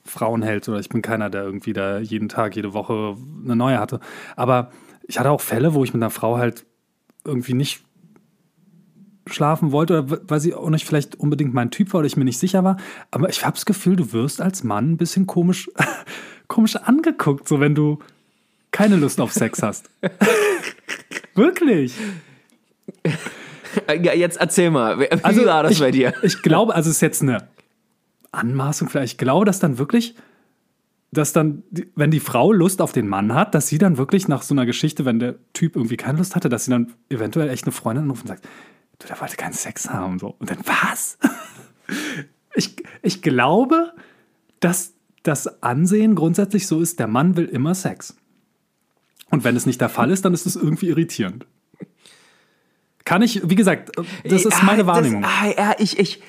Frauenheld 0.05 0.69
oder 0.69 0.79
ich 0.79 0.89
bin 0.89 1.03
keiner, 1.03 1.31
der 1.31 1.43
irgendwie 1.43 1.73
da 1.73 1.99
jeden 1.99 2.29
Tag, 2.29 2.55
jede 2.57 2.75
Woche 2.75 3.17
eine 3.45 3.57
neue 3.57 3.79
hatte. 3.79 4.01
Aber 4.37 4.71
ich 5.07 5.19
hatte 5.19 5.31
auch 5.31 5.41
Fälle, 5.41 5.75
wo 5.75 5.85
ich 5.85 5.95
mit 5.95 6.03
einer 6.03 6.11
Frau 6.11 6.37
halt 6.39 6.67
irgendwie 7.25 7.55
nicht 7.55 7.85
schlafen 9.27 9.73
wollte 9.73 10.03
oder 10.03 10.21
weil 10.29 10.41
sie 10.41 10.55
auch 10.55 10.71
nicht 10.71 10.87
vielleicht 10.87 11.17
unbedingt 11.17 11.55
mein 11.55 11.71
Typ 11.71 11.93
war 11.93 12.01
oder 12.01 12.07
ich 12.07 12.17
mir 12.17 12.25
nicht 12.25 12.39
sicher 12.39 12.65
war. 12.65 12.77
Aber 13.11 13.29
ich 13.29 13.45
habe 13.45 13.55
das 13.55 13.67
Gefühl, 13.67 13.97
du 13.97 14.13
wirst 14.13 14.41
als 14.41 14.65
Mann 14.65 14.93
ein 14.93 14.97
bisschen 14.97 15.27
komisch, 15.27 15.71
komisch 16.49 16.77
angeguckt, 16.77 17.49
so 17.49 17.61
wenn 17.61 17.75
du 17.75 17.99
keine 18.73 18.97
Lust 18.97 19.21
auf 19.21 19.33
Sex 19.33 19.63
hast. 19.63 19.91
Wirklich. 21.35 21.95
Ja, 23.89 24.13
jetzt 24.13 24.39
erzähl 24.39 24.71
mal, 24.71 24.99
wie 25.01 25.11
Also 25.11 25.45
war 25.47 25.63
das 25.63 25.73
ich, 25.73 25.81
bei 25.81 25.91
dir? 25.91 26.15
Ich 26.23 26.43
glaube, 26.43 26.75
also 26.75 26.91
es 26.91 26.97
ist 26.97 27.01
jetzt 27.03 27.23
eine 27.23 27.49
Anmaßung 28.33 28.89
vielleicht. 28.89 29.13
Ich 29.13 29.19
glaube, 29.19 29.45
dass 29.45 29.61
dann 29.61 29.79
wirklich, 29.79 30.15
dass 31.11 31.33
dann, 31.33 31.63
wenn 31.95 32.11
die 32.11 32.21
Frau 32.21 32.53
Lust 32.53 32.83
auf 32.83 32.93
den 32.93 33.09
Mann 33.09 33.35
hat, 33.35 33.55
dass 33.55 33.69
sie 33.69 33.79
dann 33.79 33.99
wirklich 33.99 34.29
nach 34.29 34.43
so 34.43 34.55
einer 34.55 34.67
Geschichte, 34.67 35.05
wenn 35.05 35.19
der 35.19 35.37
Typ 35.53 35.77
irgendwie 35.77 35.97
keine 35.97 36.19
Lust 36.19 36.35
hatte, 36.35 36.49
dass 36.49 36.65
sie 36.65 36.71
dann 36.71 36.93
eventuell 37.09 37.49
echt 37.49 37.65
eine 37.65 37.73
Freundin 37.73 38.05
anruft 38.05 38.23
und 38.23 38.29
sagt, 38.29 38.49
du, 39.05 39.09
der 39.09 39.21
wollte 39.21 39.37
keinen 39.37 39.53
Sex 39.53 39.91
haben. 39.91 40.19
So. 40.19 40.35
Und 40.39 40.51
dann, 40.51 40.59
was? 40.65 41.19
Ich, 42.55 42.77
ich 43.01 43.23
glaube, 43.23 43.95
dass 44.61 44.93
das 45.23 45.63
Ansehen 45.63 46.15
grundsätzlich 46.15 46.67
so 46.67 46.81
ist, 46.81 46.99
der 46.99 47.07
Mann 47.07 47.37
will 47.37 47.47
immer 47.47 47.75
Sex. 47.75 48.15
Und 49.31 49.45
wenn 49.45 49.57
es 49.57 49.65
nicht 49.65 49.81
der 49.81 49.89
Fall 49.89 50.11
ist, 50.11 50.27
dann 50.27 50.35
ist 50.35 50.45
es 50.45 50.57
irgendwie 50.57 50.89
irritierend. 50.89 51.47
Kann 53.05 53.23
ich, 53.23 53.49
wie 53.49 53.55
gesagt, 53.55 53.93
das 54.25 54.45
ist 54.45 54.63
meine 54.63 54.87
Wahrnehmung. 54.87 55.23
Das, 55.23 55.31
ah, 55.31 55.55
ja, 55.57 55.75
ich, 55.79 55.99
ich. 55.99 56.23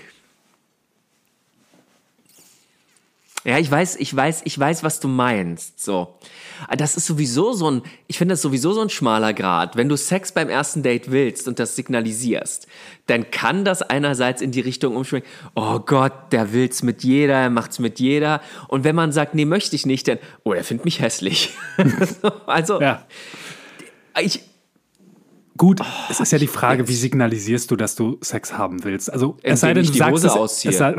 Ja, 3.46 3.60
ich 3.60 3.70
weiß, 3.70 3.98
ich 3.98 4.16
weiß, 4.16 4.44
ich 4.46 4.58
weiß, 4.58 4.84
was 4.84 5.02
du 5.02 5.10
meinst. 5.10 5.84
So. 5.84 6.16
Das 6.78 6.96
ist 6.96 7.06
sowieso 7.06 7.52
so 7.52 7.70
ein, 7.70 7.82
ich 8.08 8.18
finde 8.18 8.34
das 8.34 8.42
sowieso 8.42 8.72
so 8.72 8.82
ein 8.82 8.90
schmaler 8.90 9.34
Grad. 9.34 9.76
Wenn 9.76 9.90
du 9.90 9.98
Sex 9.98 10.32
beim 10.32 10.48
ersten 10.48 10.82
Date 10.82 11.12
willst 11.12 11.50
und 11.50 11.60
das 11.60 11.76
signalisierst, 11.76 12.68
dann 13.08 13.32
kann 13.32 13.66
das 13.66 13.82
einerseits 13.82 14.42
in 14.42 14.52
die 14.52 14.62
Richtung 14.62 14.96
umschwingen, 14.96 15.28
oh 15.56 15.80
Gott, 15.80 16.32
der 16.32 16.54
will's 16.54 16.84
mit 16.84 17.04
jeder, 17.04 17.36
er 17.36 17.50
macht's 17.50 17.80
mit 17.80 18.00
jeder. 18.00 18.42
Und 18.70 18.86
wenn 18.86 18.96
man 18.96 19.12
sagt, 19.12 19.36
nee, 19.36 19.46
möchte 19.46 19.76
ich 19.76 19.86
nicht, 19.86 20.08
dann, 20.08 20.20
oh, 20.44 20.54
er 20.54 20.64
findet 20.64 20.86
mich 20.86 21.02
hässlich. 21.02 21.54
also, 22.46 22.80
Ja. 22.80 23.06
ich, 24.22 24.42
Gut, 25.56 25.82
es 26.10 26.20
ist 26.20 26.32
ja 26.32 26.40
die 26.40 26.48
Frage, 26.48 26.88
wie 26.88 26.96
signalisierst 26.96 27.70
du, 27.70 27.76
dass 27.76 27.94
du 27.94 28.18
Sex 28.22 28.54
haben 28.58 28.84
willst? 28.84 29.14
Also, 29.14 29.38
es 29.44 29.60
sei 29.60 29.76
denn, 29.76 29.84
ich 29.84 29.92
du 29.92 29.98
sagst 30.00 30.26
es, 30.26 30.66
es 30.66 30.78
sei, 30.78 30.96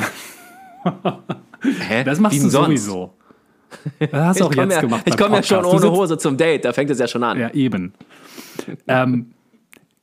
hä? 1.64 2.05
Das 2.05 2.20
machst 2.20 2.37
Wie 2.37 2.42
du 2.42 2.48
sonst? 2.48 2.66
sowieso. 2.85 3.14
Das 3.98 4.12
hast 4.12 4.40
du 4.40 4.44
auch 4.44 4.50
Ich 4.50 4.57
komme 4.57 4.68
jetzt 4.68 4.77
ja, 4.77 4.81
gemacht. 4.83 5.03
ich 5.05 5.16
beim 5.16 5.24
komm 5.27 5.35
ja 5.35 5.42
schon 5.42 5.64
ohne 5.64 5.90
Hose 5.90 6.16
zum 6.18 6.37
Date, 6.37 6.64
da 6.64 6.72
fängt 6.72 6.90
es 6.90 6.98
ja 6.98 7.09
schon 7.09 7.24
an. 7.24 7.38
Ja, 7.38 7.50
eben. 7.53 7.92
ähm, 8.87 9.33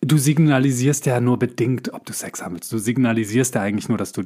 du 0.02 0.18
signalisierst 0.18 1.06
ja 1.06 1.22
nur 1.22 1.40
bedingt, 1.40 1.94
ob 1.94 2.06
du 2.06 2.14
Sex 2.14 2.44
haben 2.44 2.56
willst. 2.56 2.72
Du 2.72 2.78
signalisierst 2.78 3.56
ja 3.56 3.62
eigentlich 3.62 3.88
nur, 3.88 3.98
dass 3.98 4.12
du 4.12 4.24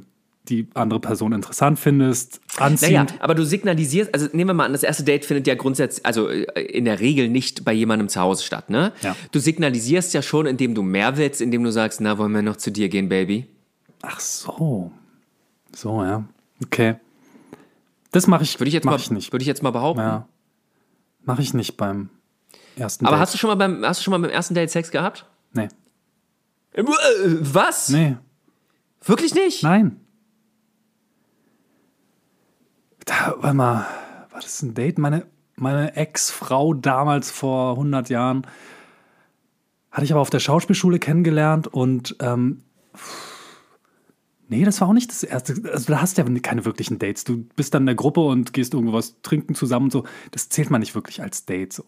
die 0.50 0.68
andere 0.74 1.00
Person 1.00 1.34
interessant 1.34 1.80
findest, 1.80 2.40
anziehend. 2.58 3.10
Naja, 3.12 3.22
aber 3.22 3.34
du 3.36 3.44
signalisierst, 3.44 4.14
also 4.14 4.28
nehmen 4.32 4.50
wir 4.50 4.54
mal 4.54 4.66
an, 4.66 4.74
das 4.74 4.84
erste 4.84 5.04
Date 5.04 5.26
findet 5.26 5.48
ja 5.48 5.56
grundsätzlich, 5.56 6.06
also 6.06 6.30
äh, 6.30 6.44
in 6.62 6.86
der 6.86 7.00
Regel 7.00 7.30
nicht 7.30 7.66
bei 7.66 7.74
jemandem 7.74 8.10
zu 8.10 8.20
Hause 8.22 8.44
statt, 8.44 8.70
ne? 8.70 8.94
Ja. 9.02 9.16
Du 9.32 9.40
signalisierst 9.40 10.14
ja 10.14 10.22
schon, 10.22 10.46
indem 10.46 10.76
du 10.76 10.84
mehr 10.84 11.18
willst, 11.18 11.42
indem 11.42 11.64
du 11.64 11.72
sagst, 11.72 12.00
na, 12.00 12.18
wollen 12.18 12.32
wir 12.32 12.44
noch 12.44 12.58
zu 12.58 12.72
dir 12.72 12.90
gehen, 12.90 13.10
Baby? 13.10 13.48
Ach 14.04 14.20
so. 14.20 14.92
So, 15.74 16.04
ja. 16.04 16.24
Okay. 16.64 16.96
Das 18.16 18.28
mache 18.28 18.44
ich, 18.44 18.58
Würde 18.62 18.70
ich 18.70 18.74
jetzt 18.74 18.86
mach 18.86 18.94
mal, 18.94 19.00
ich 19.00 19.12
nicht. 19.12 19.34
würde 19.34 19.44
ich 19.44 19.48
jetzt 19.48 19.62
mal 19.62 19.72
behaupten. 19.72 20.00
Ja. 20.00 20.28
Mache 21.26 21.42
ich 21.42 21.54
nicht 21.54 21.76
beim 21.76 22.10
ersten 22.78 23.06
Aber 23.06 23.18
Date. 23.18 23.22
hast 23.24 23.34
du 23.34 23.38
schon 23.38 23.50
mal 23.50 23.56
beim, 23.56 23.84
hast 23.86 24.00
du 24.00 24.04
schon 24.06 24.12
mal 24.12 24.20
beim 24.20 24.30
ersten 24.30 24.54
Date 24.54 24.70
Sex 24.72 24.90
gehabt? 24.90 25.26
Nee. 25.52 25.68
Äh, 26.72 26.84
Was? 27.42 27.90
Nee. 27.90 28.16
Wirklich 29.04 29.36
nicht? 29.36 29.64
Nein. 29.64 30.00
Da, 33.06 33.36
warte 33.38 33.54
mal, 33.56 33.86
war 34.32 34.42
das 34.42 34.62
ein 34.62 34.74
Date? 34.74 34.98
Meine, 34.98 35.26
meine 35.58 35.96
Ex-Frau 35.98 36.74
damals 36.74 37.32
vor 37.32 37.72
100 37.72 38.10
Jahren 38.10 38.48
hatte 39.92 40.06
ich 40.06 40.12
aber 40.14 40.22
auf 40.22 40.30
der 40.30 40.40
Schauspielschule 40.40 41.00
kennengelernt 41.00 41.68
und 41.68 42.16
ähm, 42.22 42.64
nee, 44.48 44.64
das 44.64 44.82
war 44.82 44.90
auch 44.90 44.94
nicht 44.94 45.10
das 45.10 45.24
erste. 45.24 45.56
Also 45.72 45.94
da 45.94 46.02
hast 46.02 46.18
du 46.18 46.22
ja 46.22 46.40
keine 46.40 46.66
wirklichen 46.66 47.00
Dates. 47.00 47.24
Du 47.24 47.46
bist 47.56 47.74
dann 47.74 47.84
in 47.84 47.88
der 47.88 47.96
Gruppe 47.96 48.22
und 48.22 48.54
gehst 48.54 48.74
irgendwo 48.74 48.94
was 48.94 49.22
trinken 49.22 49.56
zusammen 49.56 49.86
und 49.86 49.92
so. 49.92 50.04
Das 50.32 50.50
zählt 50.50 50.70
man 50.70 50.80
nicht 50.82 50.96
wirklich 50.96 51.22
als 51.22 51.46
Date 51.46 51.74
so. 51.74 51.86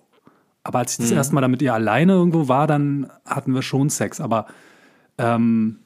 Aber 0.64 0.80
als 0.80 0.94
ich 0.94 0.98
das 0.98 1.12
erste 1.12 1.34
Mal 1.34 1.42
da 1.42 1.48
mit 1.48 1.62
ihr 1.62 1.74
alleine 1.74 2.14
irgendwo 2.14 2.50
war, 2.50 2.68
dann 2.68 3.10
hatten 3.26 3.54
wir 3.54 3.62
schon 3.62 3.90
Sex. 3.90 4.20
Aber 4.20 4.48
ähm, 5.18 5.80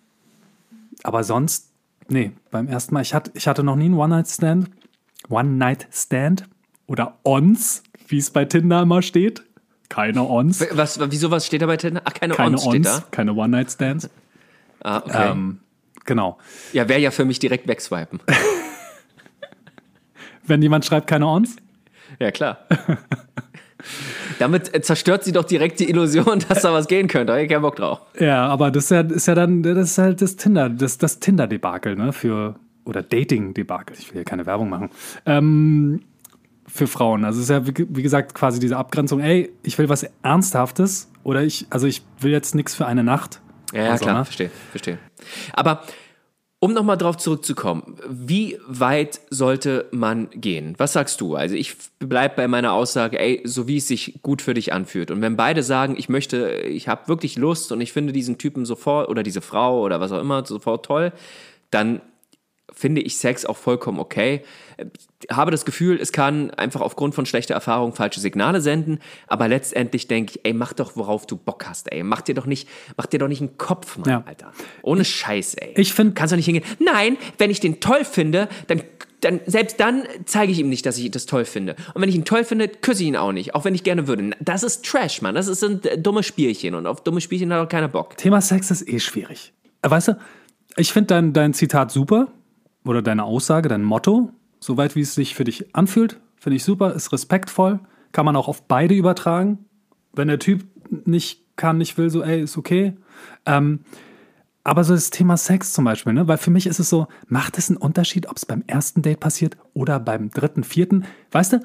aber 1.03 1.23
sonst, 1.23 1.71
nee, 2.09 2.31
beim 2.51 2.67
ersten 2.67 2.93
Mal, 2.93 3.01
ich 3.01 3.13
hatte, 3.13 3.31
ich 3.33 3.47
hatte 3.47 3.63
noch 3.63 3.75
nie 3.75 3.85
einen 3.85 3.95
One-Night-Stand. 3.95 4.69
One-Night-Stand 5.29 6.45
oder 6.87 7.19
Ons, 7.23 7.83
wie 8.07 8.17
es 8.17 8.31
bei 8.31 8.45
Tinder 8.45 8.81
immer 8.81 9.01
steht. 9.01 9.43
Keine 9.89 10.23
Ons. 10.23 10.65
Was, 10.71 10.99
wieso 11.11 11.31
was 11.31 11.45
steht 11.45 11.61
da 11.61 11.65
bei 11.65 11.77
Tinder? 11.77 12.01
Ach, 12.05 12.13
keine, 12.13 12.33
Keine 12.33 12.55
Ons 12.55 12.63
steht 12.63 12.85
da. 12.85 12.95
Ons, 12.95 13.11
keine 13.11 13.33
One-Night-Stands. 13.33 14.09
Ah, 14.83 14.97
okay. 14.97 15.31
Ähm, 15.31 15.59
genau. 16.05 16.37
ja, 16.73 16.89
wäre 16.89 16.99
ja 16.99 17.11
für 17.11 17.25
mich 17.25 17.39
direkt 17.39 17.67
wegswipen. 17.67 18.19
Wenn 20.45 20.61
jemand 20.61 20.85
schreibt, 20.85 21.07
keine 21.07 21.27
Ons, 21.27 21.55
Ja, 22.19 22.31
klar. 22.31 22.65
Damit 24.39 24.73
äh, 24.73 24.81
zerstört 24.81 25.23
sie 25.23 25.31
doch 25.31 25.43
direkt 25.43 25.79
die 25.79 25.89
Illusion, 25.89 26.43
dass 26.47 26.61
da 26.61 26.73
was 26.73 26.87
gehen 26.87 27.07
könnte. 27.07 27.39
Ich 27.39 27.49
keinen 27.49 27.61
Bock 27.61 27.75
drauf. 27.75 28.01
Ja, 28.19 28.47
aber 28.47 28.71
das 28.71 28.85
ist 28.85 28.89
ja, 28.91 29.01
ist 29.01 29.27
ja 29.27 29.35
dann, 29.35 29.63
das 29.63 29.91
ist 29.91 29.97
halt 29.97 30.21
das 30.21 30.35
Tinder, 30.35 30.69
das, 30.69 30.97
das 30.97 31.19
Tinder-Debakel, 31.19 31.95
ne? 31.95 32.13
Für, 32.13 32.55
oder 32.85 33.01
Dating-Debakel. 33.01 33.95
Ich 33.97 34.09
will 34.09 34.15
hier 34.15 34.23
keine 34.23 34.45
Werbung 34.45 34.69
machen. 34.69 34.89
Ähm, 35.25 36.01
für 36.67 36.87
Frauen. 36.87 37.25
Also 37.25 37.39
es 37.39 37.43
ist 37.43 37.49
ja, 37.49 37.67
wie, 37.67 37.85
wie 37.89 38.01
gesagt, 38.01 38.33
quasi 38.33 38.59
diese 38.59 38.77
Abgrenzung, 38.77 39.19
ey, 39.19 39.51
ich 39.63 39.77
will 39.77 39.89
was 39.89 40.05
Ernsthaftes 40.23 41.09
oder 41.23 41.43
ich, 41.43 41.67
also 41.69 41.85
ich 41.85 42.01
will 42.19 42.31
jetzt 42.31 42.55
nichts 42.55 42.75
für 42.75 42.85
eine 42.85 43.03
Nacht. 43.03 43.41
Ja, 43.73 43.83
ja 43.83 43.91
Also, 43.91 44.05
klar, 44.05 44.19
ne? 44.19 44.25
verstehe, 44.25 44.51
verstehe. 44.71 44.97
Aber 45.53 45.83
um 46.63 46.73
nochmal 46.73 46.97
drauf 46.97 47.17
zurückzukommen, 47.17 47.97
wie 48.07 48.59
weit 48.67 49.19
sollte 49.31 49.87
man 49.89 50.29
gehen? 50.29 50.75
Was 50.77 50.93
sagst 50.93 51.19
du? 51.19 51.35
Also 51.35 51.55
ich 51.55 51.75
bleib 51.97 52.35
bei 52.35 52.47
meiner 52.47 52.73
Aussage, 52.73 53.19
ey, 53.19 53.41
so 53.45 53.67
wie 53.67 53.77
es 53.77 53.87
sich 53.87 54.19
gut 54.21 54.43
für 54.43 54.53
dich 54.53 54.71
anfühlt. 54.71 55.09
Und 55.09 55.23
wenn 55.23 55.35
beide 55.35 55.63
sagen, 55.63 55.95
ich 55.97 56.07
möchte, 56.07 56.51
ich 56.51 56.87
habe 56.87 57.07
wirklich 57.07 57.35
Lust 57.35 57.71
und 57.71 57.81
ich 57.81 57.91
finde 57.91 58.13
diesen 58.13 58.37
Typen 58.37 58.65
sofort 58.65 59.09
oder 59.09 59.23
diese 59.23 59.41
Frau 59.41 59.81
oder 59.81 59.99
was 59.99 60.11
auch 60.11 60.21
immer 60.21 60.45
sofort 60.45 60.85
toll, 60.85 61.13
dann 61.71 61.99
finde 62.71 63.01
ich 63.01 63.17
Sex 63.17 63.43
auch 63.43 63.57
vollkommen 63.57 63.99
okay. 63.99 64.43
Habe 65.29 65.51
das 65.51 65.65
Gefühl, 65.65 65.99
es 66.01 66.11
kann 66.11 66.51
einfach 66.51 66.81
aufgrund 66.81 67.13
von 67.15 67.25
schlechter 67.25 67.53
Erfahrung 67.53 67.93
falsche 67.93 68.19
Signale 68.19 68.61
senden, 68.61 68.99
aber 69.27 69.47
letztendlich 69.47 70.07
denke 70.07 70.33
ich, 70.35 70.45
ey, 70.45 70.53
mach 70.53 70.73
doch, 70.73 70.95
worauf 70.95 71.27
du 71.27 71.35
Bock 71.37 71.65
hast, 71.67 71.91
ey. 71.91 72.03
Mach 72.03 72.21
dir 72.21 72.35
doch 72.35 72.45
nicht, 72.45 72.67
mach 72.97 73.05
dir 73.05 73.19
doch 73.19 73.27
nicht 73.27 73.41
einen 73.41 73.57
Kopf, 73.57 73.97
Mann, 73.97 74.09
Ja. 74.09 74.23
Alter. 74.25 74.51
Ohne 74.81 75.05
Scheiß, 75.05 75.55
ey. 75.55 75.73
Ich 75.77 75.93
find- 75.93 76.15
Kannst 76.15 76.31
doch 76.31 76.37
nicht 76.37 76.45
hingehen. 76.45 76.65
Nein, 76.79 77.17
wenn 77.37 77.49
ich 77.51 77.59
den 77.59 77.79
toll 77.79 78.03
finde, 78.05 78.47
dann, 78.67 78.81
dann, 79.21 79.39
selbst 79.45 79.79
dann 79.79 80.03
zeige 80.25 80.51
ich 80.51 80.59
ihm 80.59 80.69
nicht, 80.69 80.85
dass 80.85 80.97
ich 80.97 81.11
das 81.11 81.25
toll 81.27 81.45
finde. 81.45 81.75
Und 81.93 82.01
wenn 82.01 82.09
ich 82.09 82.15
ihn 82.15 82.25
toll 82.25 82.43
finde, 82.43 82.67
küsse 82.67 83.03
ich 83.03 83.09
ihn 83.09 83.15
auch 83.17 83.31
nicht, 83.31 83.53
auch 83.53 83.65
wenn 83.65 83.75
ich 83.75 83.83
gerne 83.83 84.07
würde. 84.07 84.31
Das 84.39 84.63
ist 84.63 84.83
Trash, 84.85 85.21
Mann. 85.21 85.35
Das 85.35 85.47
ist 85.47 85.63
ein 85.63 85.83
äh, 85.83 85.97
dumme 85.99 86.23
Spielchen 86.23 86.73
und 86.75 86.87
auf 86.87 87.03
dumme 87.03 87.21
Spielchen 87.21 87.53
hat 87.53 87.63
auch 87.65 87.69
keiner 87.69 87.87
Bock. 87.87 88.17
Thema 88.17 88.41
Sex 88.41 88.71
ist 88.71 88.87
eh 88.89 88.99
schwierig. 88.99 89.53
Äh, 89.83 89.89
Weißt 89.91 90.07
du, 90.09 90.17
ich 90.77 90.91
finde 90.91 91.07
dein, 91.07 91.33
dein 91.33 91.53
Zitat 91.53 91.91
super 91.91 92.29
oder 92.83 93.01
deine 93.03 93.23
Aussage, 93.23 93.69
dein 93.69 93.83
Motto, 93.83 94.31
soweit 94.61 94.95
wie 94.95 95.01
es 95.01 95.15
sich 95.15 95.35
für 95.35 95.43
dich 95.43 95.75
anfühlt, 95.75 96.21
finde 96.37 96.55
ich 96.55 96.63
super, 96.63 96.93
ist 96.93 97.11
respektvoll, 97.11 97.81
kann 98.13 98.25
man 98.25 98.37
auch 98.37 98.47
auf 98.47 98.63
beide 98.63 98.95
übertragen. 98.95 99.65
Wenn 100.13 100.29
der 100.29 100.39
Typ 100.39 100.65
nicht 101.05 101.41
kann, 101.57 101.77
nicht 101.77 101.97
will, 101.97 102.09
so, 102.09 102.23
ey, 102.23 102.41
ist 102.41 102.57
okay. 102.57 102.93
Ähm, 103.45 103.81
aber 104.63 104.83
so 104.83 104.93
das 104.93 105.09
Thema 105.09 105.37
Sex 105.37 105.73
zum 105.73 105.85
Beispiel, 105.85 106.13
ne? 106.13 106.27
weil 106.27 106.37
für 106.37 106.51
mich 106.51 106.67
ist 106.67 106.79
es 106.79 106.89
so, 106.89 107.07
macht 107.27 107.57
es 107.57 107.69
einen 107.69 107.77
Unterschied, 107.77 108.27
ob 108.29 108.37
es 108.37 108.45
beim 108.45 108.63
ersten 108.67 109.01
Date 109.01 109.19
passiert 109.19 109.57
oder 109.73 109.99
beim 109.99 110.29
dritten, 110.29 110.63
vierten? 110.63 111.05
Weißt 111.31 111.53
du, 111.53 111.59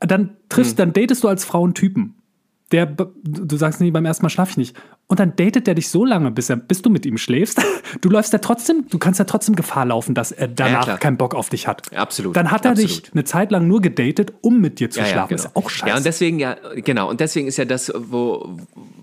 dann 0.00 0.36
triffst, 0.48 0.78
dann 0.78 0.92
datest 0.92 1.24
du 1.24 1.28
als 1.28 1.44
Frau 1.44 1.64
einen 1.64 1.74
Typen. 1.74 2.14
Der, 2.72 2.86
du 2.86 3.56
sagst, 3.56 3.80
nee, 3.80 3.90
beim 3.90 4.04
ersten 4.06 4.24
Mal 4.24 4.30
schlaf 4.30 4.50
ich 4.50 4.56
nicht. 4.56 4.76
Und 5.06 5.20
dann 5.20 5.36
datet 5.36 5.66
der 5.66 5.74
dich 5.74 5.90
so 5.90 6.04
lange, 6.06 6.30
bis, 6.30 6.48
er, 6.48 6.56
bis 6.56 6.80
du 6.82 6.88
mit 6.90 7.04
ihm 7.06 7.18
schläfst. 7.18 7.60
Du 8.00 8.08
läufst 8.08 8.32
ja 8.32 8.38
trotzdem, 8.38 8.86
du 8.88 8.98
kannst 8.98 9.18
ja 9.18 9.26
trotzdem 9.26 9.54
Gefahr 9.54 9.84
laufen, 9.84 10.14
dass 10.14 10.32
er 10.32 10.48
danach 10.48 10.84
klar. 10.84 10.98
keinen 10.98 11.18
Bock 11.18 11.34
auf 11.34 11.50
dich 11.50 11.68
hat. 11.68 11.94
Absolut, 11.94 12.34
Dann 12.34 12.50
hat 12.50 12.64
er 12.64 12.74
dich 12.74 12.84
absolut. 13.00 13.12
eine 13.12 13.24
Zeit 13.24 13.50
lang 13.50 13.68
nur 13.68 13.82
gedatet, 13.82 14.32
um 14.40 14.62
mit 14.62 14.80
dir 14.80 14.88
zu 14.88 15.00
Ja, 15.00 15.04
ja, 15.06 15.12
schlafen. 15.12 15.28
genau. 15.36 15.40
Ist 15.40 15.44
ja 15.44 15.62
auch 15.62 15.68
scheiße. 15.68 15.90
Ja, 15.90 15.96
und 15.98 16.06
deswegen, 16.06 16.38
ja, 16.38 16.56
genau. 16.76 17.10
Und 17.10 17.20
deswegen 17.20 17.48
ist 17.48 17.58
ja 17.58 17.66
das, 17.66 17.92
wo, 17.94 18.56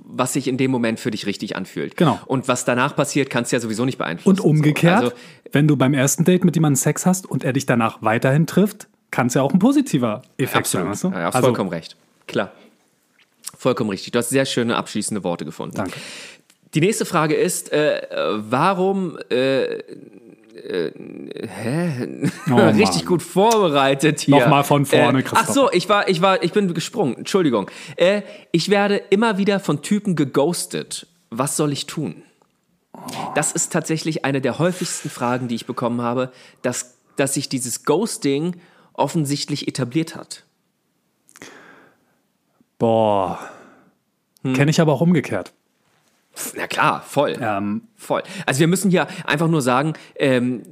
was 0.08 0.34
sich 0.34 0.48
in 0.48 0.58
dem 0.58 0.72
Moment 0.72 1.00
für 1.00 1.12
dich 1.12 1.28
richtig 1.28 1.56
anfühlt. 1.56 1.98
Genau. 1.98 2.20
Und 2.26 2.48
was 2.48 2.66
danach 2.66 2.96
passiert, 2.96 3.30
kannst 3.30 3.52
du 3.52 3.58
ja 3.58 3.60
sowieso 3.60 3.86
nicht 3.86 4.00
beeinflussen. 4.00 4.40
und 4.42 4.44
umgekehrt, 4.44 5.00
So. 5.02 5.06
Also, 5.10 5.18
wenn 5.52 5.68
du 5.68 5.78
beim 5.78 5.94
ersten 5.94 6.24
Date 6.24 6.44
mit 6.46 6.56
jemandem 6.56 6.78
Sex 6.78 7.06
hast 7.06 7.30
und 7.30 7.44
er 7.44 7.54
dich 7.54 7.68
danach 7.68 8.00
weiterhin 8.02 8.48
trifft, 8.48 8.88
kann 9.12 9.28
es 9.28 9.36
ja 9.36 9.44
auch 9.44 9.54
ein 9.54 9.60
positiver 9.60 10.24
Effekt 10.40 10.66
sein. 10.66 10.88
absolut. 10.88 10.90
Weißt 10.92 11.04
du? 11.04 11.08
Ja, 11.10 11.26
hast 11.26 11.36
also, 11.36 11.48
vollkommen 11.48 11.70
recht. 11.70 11.96
Klar. 12.28 12.52
Vollkommen 13.60 13.90
richtig. 13.90 14.12
Du 14.12 14.20
hast 14.20 14.30
sehr 14.30 14.46
schöne 14.46 14.78
abschließende 14.78 15.22
Worte 15.26 15.44
gefunden. 15.44 15.76
Danke. 15.76 16.00
Die 16.76 16.80
nächste 16.80 17.04
Frage 17.04 17.36
ist, 17.36 17.74
äh, 17.74 17.98
äh, 17.98 18.38
warum 18.50 19.18
äh, 19.30 19.80
äh, 20.60 20.92
hä? 21.46 22.08
Oh, 22.50 22.56
richtig 22.78 23.06
gut 23.06 23.22
vorbereitet 23.22 24.22
hier. 24.22 24.40
Nochmal 24.40 24.64
von 24.64 24.86
vorne, 24.86 25.20
äh, 25.20 25.26
Ach 25.34 25.50
so, 25.50 25.70
ich 25.74 25.90
war, 25.90 26.08
ich 26.08 26.22
war, 26.22 26.42
ich 26.42 26.54
bin 26.54 26.74
gesprungen. 26.74 27.18
Entschuldigung. 27.18 27.70
Äh, 27.98 28.22
ich 28.54 28.70
werde 28.70 28.96
immer 29.10 29.38
wieder 29.38 29.60
von 29.60 29.82
Typen 29.82 30.16
geghostet. 30.16 31.08
Was 31.30 31.58
soll 31.58 31.74
ich 31.74 31.86
tun? 31.86 32.24
Das 33.36 33.52
ist 33.52 33.74
tatsächlich 33.74 34.24
eine 34.24 34.40
der 34.40 34.58
häufigsten 34.58 35.10
Fragen, 35.10 35.50
die 35.50 35.56
ich 35.56 35.66
bekommen 35.66 36.02
habe, 36.02 36.32
dass, 36.62 36.96
dass 37.18 37.34
sich 37.34 37.50
dieses 37.50 37.84
Ghosting 37.84 38.56
offensichtlich 38.94 39.68
etabliert 39.68 40.16
hat. 40.16 40.46
Boah. 42.80 43.40
Hm. 44.42 44.54
Kenne 44.54 44.72
ich 44.72 44.82
aber 44.82 44.94
auch 44.94 45.02
umgekehrt. 45.02 45.54
Na 46.56 46.68
klar, 46.68 47.02
voll. 47.02 47.38
Ähm, 47.40 47.84
Voll. 47.96 48.24
Also 48.46 48.62
wir 48.62 48.68
müssen 48.68 48.90
hier 48.90 49.08
einfach 49.26 49.50
nur 49.50 49.62
sagen, 49.62 49.94
ähm, 50.16 50.64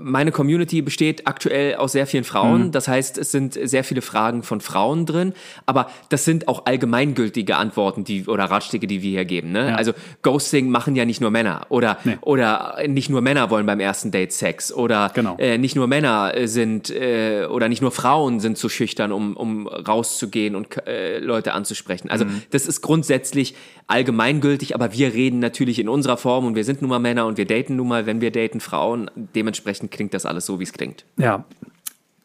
meine 0.00 0.32
Community 0.32 0.82
besteht 0.82 1.26
aktuell 1.26 1.76
aus 1.76 1.92
sehr 1.92 2.06
vielen 2.06 2.24
Frauen. 2.24 2.72
Das 2.72 2.88
heißt, 2.88 3.18
es 3.18 3.32
sind 3.32 3.54
sehr 3.62 3.84
viele 3.84 4.02
Fragen 4.02 4.42
von 4.42 4.60
Frauen 4.60 5.06
drin. 5.06 5.32
Aber 5.66 5.88
das 6.08 6.24
sind 6.24 6.48
auch 6.48 6.66
allgemeingültige 6.66 7.56
Antworten 7.56 8.04
die, 8.04 8.26
oder 8.26 8.44
Ratschläge, 8.44 8.86
die 8.86 9.02
wir 9.02 9.10
hier 9.10 9.24
geben. 9.24 9.52
Ne? 9.52 9.70
Ja. 9.70 9.74
Also 9.76 9.92
Ghosting 10.22 10.68
machen 10.70 10.96
ja 10.96 11.04
nicht 11.04 11.20
nur 11.20 11.30
Männer. 11.30 11.66
Oder, 11.68 11.98
Nee. 12.04 12.18
oder 12.20 12.76
nicht 12.86 13.10
nur 13.10 13.20
Männer 13.20 13.50
wollen 13.50 13.66
beim 13.66 13.80
ersten 13.80 14.10
Date 14.10 14.32
Sex. 14.32 14.72
Oder 14.72 15.10
Genau. 15.14 15.36
äh, 15.38 15.58
nicht 15.58 15.76
nur 15.76 15.86
Männer 15.86 16.32
äh, 16.36 16.46
sind 16.48 16.90
äh, 16.90 17.46
oder 17.50 17.68
nicht 17.68 17.82
nur 17.82 17.90
Frauen 17.92 18.40
sind 18.40 18.58
zu 18.58 18.68
schüchtern, 18.68 19.12
um, 19.12 19.36
um 19.36 19.66
rauszugehen 19.66 20.54
und 20.56 20.68
äh, 20.86 21.18
Leute 21.18 21.52
anzusprechen. 21.52 22.10
Also 22.10 22.24
Mhm. 22.24 22.42
das 22.50 22.66
ist 22.66 22.80
grundsätzlich 22.80 23.54
allgemeingültig, 23.88 24.74
aber 24.74 24.92
wir 24.92 25.14
reden 25.14 25.38
natürlich 25.38 25.78
in 25.78 25.88
unserer 25.88 26.16
Form 26.16 26.44
und 26.46 26.54
wir 26.56 26.64
sind 26.64 26.82
nun 26.82 26.90
mal 26.90 26.98
Männer 26.98 27.26
und 27.26 27.38
wir 27.38 27.46
daten 27.46 27.76
nun 27.76 27.88
mal, 27.88 28.04
wenn 28.06 28.20
wir 28.20 28.30
daten, 28.30 28.60
Frauen. 28.60 29.10
Dementsprechend 29.34 29.75
klingt 29.90 30.14
das 30.14 30.26
alles 30.26 30.46
so, 30.46 30.58
wie 30.58 30.64
es 30.64 30.72
klingt. 30.72 31.04
Ja. 31.16 31.44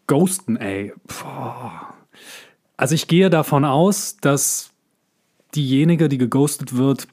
Ghosten, 0.07 0.57
ey. 0.57 0.93
Boah. 1.07 1.93
Also 2.77 2.95
ich 2.95 3.07
gehe 3.07 3.29
davon 3.29 3.65
aus, 3.65 4.17
dass 4.17 4.71
diejenige, 5.55 6.09
die 6.09 6.17
geghostet 6.17 6.75
wird, 6.75 7.07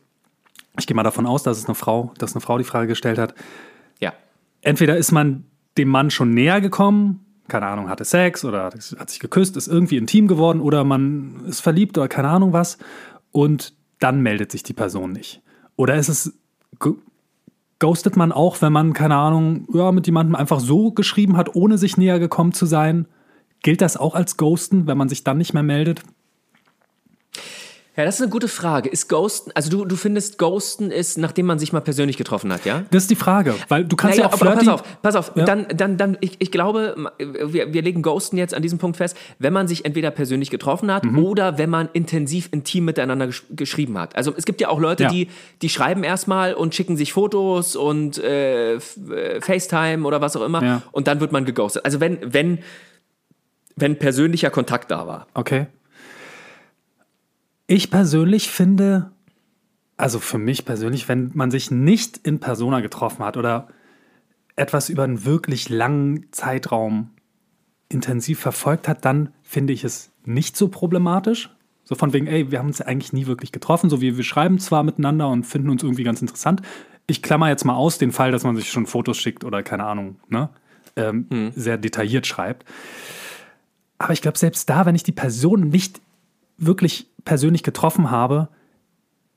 ich 0.79 0.87
gehe 0.87 0.94
mal 0.94 1.03
davon 1.03 1.27
aus, 1.27 1.42
dass 1.42 1.59
es 1.59 1.66
eine 1.66 1.74
Frau, 1.74 2.12
dass 2.18 2.35
eine 2.35 2.40
Frau 2.40 2.59
die 2.59 2.64
Frage 2.64 2.87
gestellt 2.87 3.18
hat. 3.18 3.35
Ja. 4.01 4.12
Entweder 4.62 4.96
ist 4.96 5.12
man 5.12 5.44
dem 5.77 5.88
Mann 5.88 6.11
schon 6.11 6.31
näher 6.31 6.61
gekommen, 6.61 7.24
keine 7.48 7.66
Ahnung, 7.66 7.88
hatte 7.88 8.05
Sex 8.05 8.44
oder 8.44 8.64
hat, 8.64 9.11
sich 9.11 9.20
geküsst, 9.20 9.57
ist 9.57 9.68
irgendwie 9.68 9.96
intim 9.96 10.29
geworden 10.29 10.61
oder 10.61 10.85
man 10.85 11.44
ist 11.46 11.61
verliebt 11.61 11.96
oder 11.98 12.09
keine 12.09 12.29
Ahnung 12.29 12.53
was 12.53 12.79
und 13.33 13.74
dann 13.98 14.20
meldet 14.20 14.53
sich 14.53 14.62
die 14.62 14.74
Person 14.74 15.12
nicht. 15.12 15.42
Oder 15.77 15.96
ist 15.96 16.09
es 16.09 16.38
ghostet 17.78 18.16
man 18.16 18.32
auch, 18.32 18.60
wenn 18.60 18.72
man, 18.72 18.92
keine 18.92 19.16
Ahnung, 19.16 19.66
ja, 19.72 19.92
mit 19.92 20.06
jemandem 20.06 20.34
einfach 20.34 20.60
so 20.60 20.92
geschrieben 20.92 21.36
hat, 21.36 21.54
ohne 21.54 21.78
sich 21.78 21.96
näher 21.96 22.18
gekommen 22.18 22.52
zu 22.52 22.66
sein? 22.66 23.06
Gilt 23.62 23.80
das 23.80 23.96
auch 23.96 24.14
als 24.14 24.36
Ghosten, 24.36 24.86
wenn 24.86 24.98
man 24.98 25.08
sich 25.08 25.24
dann 25.24 25.38
nicht 25.38 25.54
mehr 25.54 25.62
meldet? 25.62 26.02
Ja, 27.98 28.04
das 28.04 28.14
ist 28.14 28.22
eine 28.22 28.30
gute 28.30 28.46
Frage. 28.46 28.88
Ist 28.88 29.08
Ghosten, 29.08 29.50
also 29.56 29.70
du, 29.70 29.84
du 29.84 29.96
findest 29.96 30.38
Ghosten 30.38 30.92
ist, 30.92 31.18
nachdem 31.18 31.46
man 31.46 31.58
sich 31.58 31.72
mal 31.72 31.80
persönlich 31.80 32.16
getroffen 32.16 32.52
hat, 32.52 32.64
ja? 32.64 32.84
Das 32.92 33.02
ist 33.02 33.11
die 33.11 33.16
Frage, 33.16 33.56
weil 33.66 33.84
du 33.84 33.96
kannst 33.96 34.18
naja, 34.18 34.30
ja 34.30 34.37
auch 34.37 34.40
aber, 34.40 34.54
Pass 34.54 34.68
auf, 34.68 35.02
pass 35.02 35.16
auf. 35.16 35.32
Ja. 35.34 35.44
Dann, 35.44 35.66
dann, 35.74 35.96
dann, 35.96 36.16
ich, 36.20 36.37
ich 36.38 36.52
glaube, 36.52 36.94
wir, 37.18 37.72
wir 37.72 37.82
legen 37.82 38.02
Ghosten 38.02 38.38
jetzt 38.38 38.54
an 38.54 38.62
diesem 38.62 38.78
Punkt 38.78 38.98
fest, 38.98 39.16
wenn 39.40 39.52
man 39.52 39.66
sich 39.66 39.84
entweder 39.84 40.12
persönlich 40.12 40.48
getroffen 40.48 40.92
hat 40.92 41.04
mhm. 41.06 41.18
oder 41.18 41.58
wenn 41.58 41.70
man 41.70 41.88
intensiv 41.92 42.48
intim 42.52 42.84
miteinander 42.84 43.26
gesch 43.26 43.42
geschrieben 43.50 43.98
hat. 43.98 44.14
Also 44.14 44.32
es 44.37 44.44
gibt 44.44 44.61
ja 44.61 44.68
auch 44.68 44.78
Leute, 44.78 45.02
ja. 45.02 45.08
die, 45.11 45.28
die 45.61 45.68
schreiben 45.68 46.04
erstmal 46.04 46.54
und 46.54 46.76
schicken 46.76 46.96
sich 46.96 47.12
Fotos 47.12 47.74
und 47.74 48.18
äh, 48.18 48.74
äh, 48.74 48.78
FaceTime 49.40 50.06
oder 50.06 50.20
was 50.20 50.37
auch 50.37 50.44
immer 50.44 50.62
ja. 50.62 50.82
und 50.92 51.08
dann 51.08 51.18
wird 51.18 51.32
man 51.32 51.44
geghostet. 51.44 51.84
Also 51.84 51.98
wenn, 51.98 52.18
wenn, 52.22 52.61
wenn 53.74 53.98
persönlicher 53.98 54.50
Kontakt 54.50 54.92
da 54.92 55.08
war. 55.08 55.26
Okay. 55.34 55.66
Ich 57.70 57.90
persönlich 57.90 58.48
finde, 58.48 59.12
also 59.98 60.20
für 60.20 60.38
mich 60.38 60.64
persönlich, 60.64 61.07
wenn 61.07 61.31
man 61.35 61.50
sich 61.50 61.70
nicht 61.70 62.16
in 62.16 62.40
Persona 62.40 62.81
getroffen 62.81 63.22
hat 63.22 63.37
oder 63.37 63.68
etwas 64.57 64.88
über 64.88 65.04
einen 65.04 65.26
wirklich 65.26 65.68
langen 65.68 66.33
Zeitraum 66.33 67.11
intensiv 67.90 68.40
verfolgt 68.40 68.88
hat, 68.88 69.04
dann 69.04 69.35
finde 69.42 69.74
ich 69.74 69.85
es 69.85 70.11
nicht 70.24 70.57
so 70.57 70.68
problematisch. 70.68 71.54
So 71.85 71.94
von 71.94 72.14
wegen, 72.14 72.26
ey, 72.26 72.50
wir 72.50 72.59
haben 72.59 72.68
uns 72.68 72.78
ja 72.78 72.87
eigentlich 72.87 73.12
nie 73.12 73.26
wirklich 73.26 73.52
getroffen, 73.52 73.90
so 73.90 74.00
wie 74.00 74.16
wir 74.16 74.24
schreiben 74.24 74.59
zwar 74.59 74.83
miteinander 74.83 75.28
und 75.28 75.44
finden 75.44 75.68
uns 75.68 75.83
irgendwie 75.83 76.04
ganz 76.04 76.22
interessant. 76.22 76.62
Ich 77.07 77.22
klammer 77.22 77.50
jetzt 77.50 77.64
mal 77.64 77.76
aus 77.76 77.98
den 77.98 78.12
Fall, 78.12 78.33
dass 78.33 78.44
man 78.44 78.57
sich 78.57 78.70
schon 78.70 78.87
Fotos 78.87 79.18
schickt 79.18 79.44
oder 79.44 79.62
keine 79.62 79.85
Ahnung, 79.85 80.16
ne? 80.31 80.48
Ähm, 80.96 81.26
hm. 81.31 81.52
sehr 81.54 81.76
detailliert 81.76 82.26
schreibt. 82.26 82.64
Aber 83.98 84.14
ich 84.14 84.22
glaube, 84.22 84.38
selbst 84.38 84.70
da, 84.70 84.87
wenn 84.87 84.94
ich 84.94 85.02
die 85.02 85.12
Person 85.12 85.68
nicht 85.68 86.00
wirklich 86.58 87.06
persönlich 87.24 87.62
getroffen 87.62 88.10
habe, 88.10 88.48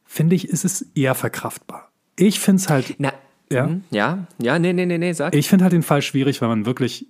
finde 0.03 0.35
ich, 0.35 0.49
ist 0.49 0.65
es 0.65 0.81
eher 0.95 1.15
verkraftbar. 1.15 1.89
Ich 2.17 2.39
finde 2.39 2.61
es 2.61 2.69
halt. 2.69 2.95
Na, 2.97 3.13
ja, 3.49 3.67
mhm. 3.67 3.83
ja, 3.91 4.27
ja, 4.39 4.59
nee, 4.59 4.73
nee, 4.73 4.85
nee, 4.85 4.97
nee, 4.97 5.13
sag. 5.13 5.33
Ich 5.35 5.47
finde 5.47 5.63
halt 5.63 5.73
den 5.73 5.83
Fall 5.83 6.01
schwierig, 6.01 6.41
wenn 6.41 6.49
man 6.49 6.65
wirklich 6.65 7.07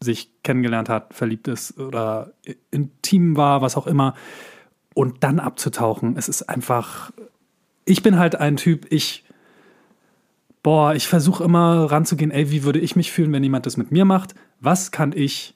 sich 0.00 0.30
kennengelernt 0.42 0.88
hat, 0.88 1.14
verliebt 1.14 1.48
ist 1.48 1.78
oder 1.78 2.32
intim 2.70 3.36
war, 3.36 3.62
was 3.62 3.76
auch 3.76 3.86
immer, 3.86 4.14
und 4.92 5.24
dann 5.24 5.40
abzutauchen. 5.40 6.16
Es 6.16 6.28
ist 6.28 6.42
einfach. 6.42 7.10
Ich 7.84 8.02
bin 8.02 8.18
halt 8.18 8.36
ein 8.36 8.56
Typ, 8.56 8.86
ich. 8.90 9.24
Boah, 10.62 10.94
ich 10.94 11.08
versuche 11.08 11.44
immer 11.44 11.90
ranzugehen, 11.90 12.30
ey, 12.30 12.50
wie 12.50 12.64
würde 12.64 12.78
ich 12.78 12.96
mich 12.96 13.12
fühlen, 13.12 13.30
wenn 13.32 13.42
jemand 13.42 13.66
das 13.66 13.76
mit 13.76 13.92
mir 13.92 14.06
macht? 14.06 14.34
Was 14.60 14.90
kann 14.90 15.12
ich 15.14 15.54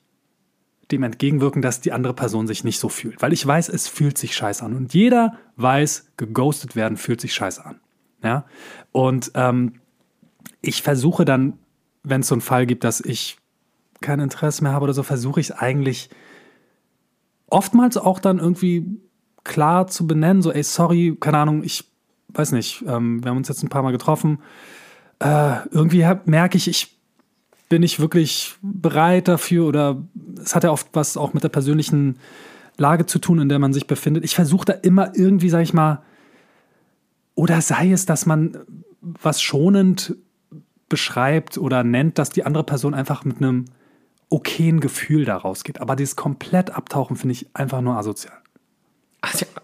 dem 0.90 1.02
entgegenwirken, 1.02 1.62
dass 1.62 1.80
die 1.80 1.92
andere 1.92 2.14
Person 2.14 2.46
sich 2.46 2.64
nicht 2.64 2.78
so 2.78 2.88
fühlt. 2.88 3.20
Weil 3.20 3.32
ich 3.32 3.46
weiß, 3.46 3.68
es 3.68 3.88
fühlt 3.88 4.16
sich 4.16 4.34
scheiße 4.34 4.64
an. 4.64 4.74
Und 4.74 4.94
jeder 4.94 5.36
weiß, 5.56 6.12
geghostet 6.16 6.76
werden 6.76 6.96
fühlt 6.96 7.20
sich 7.20 7.34
scheiße 7.34 7.64
an. 7.64 7.80
Ja? 8.22 8.46
Und 8.92 9.32
ähm, 9.34 9.74
ich 10.62 10.82
versuche 10.82 11.24
dann, 11.24 11.58
wenn 12.02 12.22
es 12.22 12.28
so 12.28 12.34
einen 12.34 12.40
Fall 12.42 12.66
gibt, 12.66 12.84
dass 12.84 13.00
ich 13.00 13.38
kein 14.00 14.20
Interesse 14.20 14.62
mehr 14.62 14.72
habe 14.72 14.84
oder 14.84 14.94
so, 14.94 15.02
versuche 15.02 15.40
ich 15.40 15.50
es 15.50 15.56
eigentlich 15.56 16.08
oftmals 17.48 17.96
auch 17.96 18.18
dann 18.18 18.38
irgendwie 18.38 19.00
klar 19.44 19.86
zu 19.86 20.06
benennen. 20.06 20.42
So, 20.42 20.52
ey, 20.52 20.62
sorry, 20.62 21.16
keine 21.18 21.38
Ahnung, 21.38 21.62
ich 21.64 21.84
weiß 22.28 22.52
nicht, 22.52 22.84
ähm, 22.86 23.22
wir 23.22 23.30
haben 23.30 23.38
uns 23.38 23.48
jetzt 23.48 23.62
ein 23.62 23.68
paar 23.68 23.82
Mal 23.82 23.92
getroffen. 23.92 24.40
Äh, 25.18 25.66
irgendwie 25.70 26.06
merke 26.26 26.56
ich, 26.56 26.68
ich 26.68 26.97
bin 27.68 27.82
ich 27.82 28.00
wirklich 28.00 28.56
bereit 28.62 29.28
dafür 29.28 29.66
oder 29.66 30.02
es 30.42 30.54
hat 30.54 30.64
ja 30.64 30.70
oft 30.70 30.88
was 30.92 31.16
auch 31.16 31.34
mit 31.34 31.44
der 31.44 31.48
persönlichen 31.48 32.18
Lage 32.76 33.06
zu 33.06 33.18
tun, 33.18 33.40
in 33.40 33.48
der 33.48 33.58
man 33.58 33.72
sich 33.72 33.86
befindet. 33.86 34.24
Ich 34.24 34.34
versuche 34.34 34.64
da 34.64 34.72
immer 34.72 35.12
irgendwie, 35.14 35.50
sag 35.50 35.62
ich 35.62 35.74
mal, 35.74 36.02
oder 37.34 37.60
sei 37.60 37.92
es, 37.92 38.06
dass 38.06 38.26
man 38.26 38.56
was 39.00 39.42
schonend 39.42 40.16
beschreibt 40.88 41.58
oder 41.58 41.84
nennt, 41.84 42.18
dass 42.18 42.30
die 42.30 42.44
andere 42.44 42.64
Person 42.64 42.94
einfach 42.94 43.24
mit 43.24 43.38
einem 43.38 43.66
okayen 44.30 44.80
Gefühl 44.80 45.24
da 45.24 45.36
rausgeht. 45.36 45.80
Aber 45.80 45.96
dieses 45.96 46.16
komplett 46.16 46.70
Abtauchen 46.70 47.16
finde 47.16 47.32
ich 47.32 47.46
einfach 47.54 47.80
nur 47.80 47.96
asozial. 47.96 48.36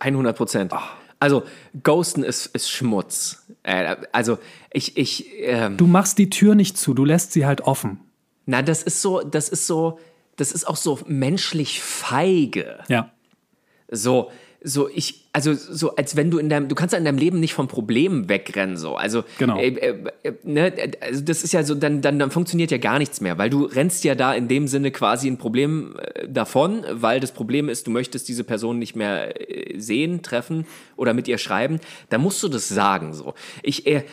100 0.01 0.37
Prozent. 0.37 0.73
Oh. 0.75 0.79
Also, 1.21 1.45
Ghosten 1.83 2.23
ist, 2.23 2.47
ist 2.47 2.71
Schmutz. 2.71 3.44
Äh, 3.65 3.97
also, 4.13 4.39
ich. 4.73 4.97
ich 4.97 5.27
ähm, 5.41 5.77
du 5.77 5.87
machst 5.87 6.19
die 6.19 6.31
Tür 6.31 6.55
nicht 6.55 6.79
zu, 6.79 6.95
du 6.95 7.05
lässt 7.05 7.33
sie 7.33 7.45
halt 7.45 7.63
offen. 7.63 8.01
Na, 8.47 8.63
das 8.63 8.83
ist 8.83 9.03
so, 9.03 9.21
das 9.21 9.49
ist 9.49 9.67
so, 9.67 9.99
das 10.37 10.53
ist 10.53 10.69
auch 10.69 10.77
so 10.77 11.01
menschlich 11.07 11.83
feige. 11.83 12.79
Ja. 12.89 13.11
So, 13.91 14.31
so 14.67 14.89
ich, 14.89 15.27
also 15.35 15.53
so 15.53 15.95
als 15.97 16.17
wenn 16.17 16.31
du 16.31 16.39
in 16.39 16.49
deinem, 16.49 16.69
du 16.69 16.75
kannst 16.75 16.95
ja 16.95 16.99
in 16.99 17.05
deinem 17.05 17.19
Leben 17.19 17.39
nicht 17.39 17.53
vom 17.53 17.69
Problem 17.69 18.31
wegrennen, 18.31 18.79
so. 18.79 18.97
Also, 18.97 19.25
genau. 19.39 19.59
Äh, 19.59 19.69
äh, 20.23 20.33
ne, 20.43 20.73
also 21.03 21.23
das 21.23 21.45
ist 21.45 21.53
ja 21.53 21.63
so, 21.63 21.75
dann, 21.75 22.01
dann, 22.01 22.19
dann 22.19 22.31
funktioniert 22.31 22.71
ja 22.71 22.79
gar 22.79 22.99
nichts 22.99 23.21
mehr, 23.21 23.37
weil 23.37 23.51
du 23.51 23.65
rennst 23.65 24.05
ja 24.05 24.15
da 24.15 24.33
in 24.33 24.49
dem 24.49 24.67
Sinne 24.67 24.91
quasi 24.91 25.29
ein 25.29 25.37
Problem 25.37 25.97
äh, 25.99 26.27
davon, 26.31 26.83
weil 26.91 27.21
das 27.21 27.33
Problem 27.33 27.69
ist, 27.69 27.87
du 27.87 27.91
möchtest 27.91 28.27
diese 28.27 28.43
Person 28.43 28.79
nicht 28.79 28.97
mehr 28.97 29.51
äh, 29.51 29.79
sehen, 29.79 30.23
treffen 30.23 30.67
oder 30.97 31.13
mit 31.13 31.29
ihr 31.29 31.37
schreiben. 31.37 31.79
Da 32.09 32.17
musst 32.17 32.43
du 32.43 32.49
das 32.49 32.67
sagen, 32.67 33.13
so. 33.13 33.35
Ich 33.63 33.87
äh, 33.87 34.05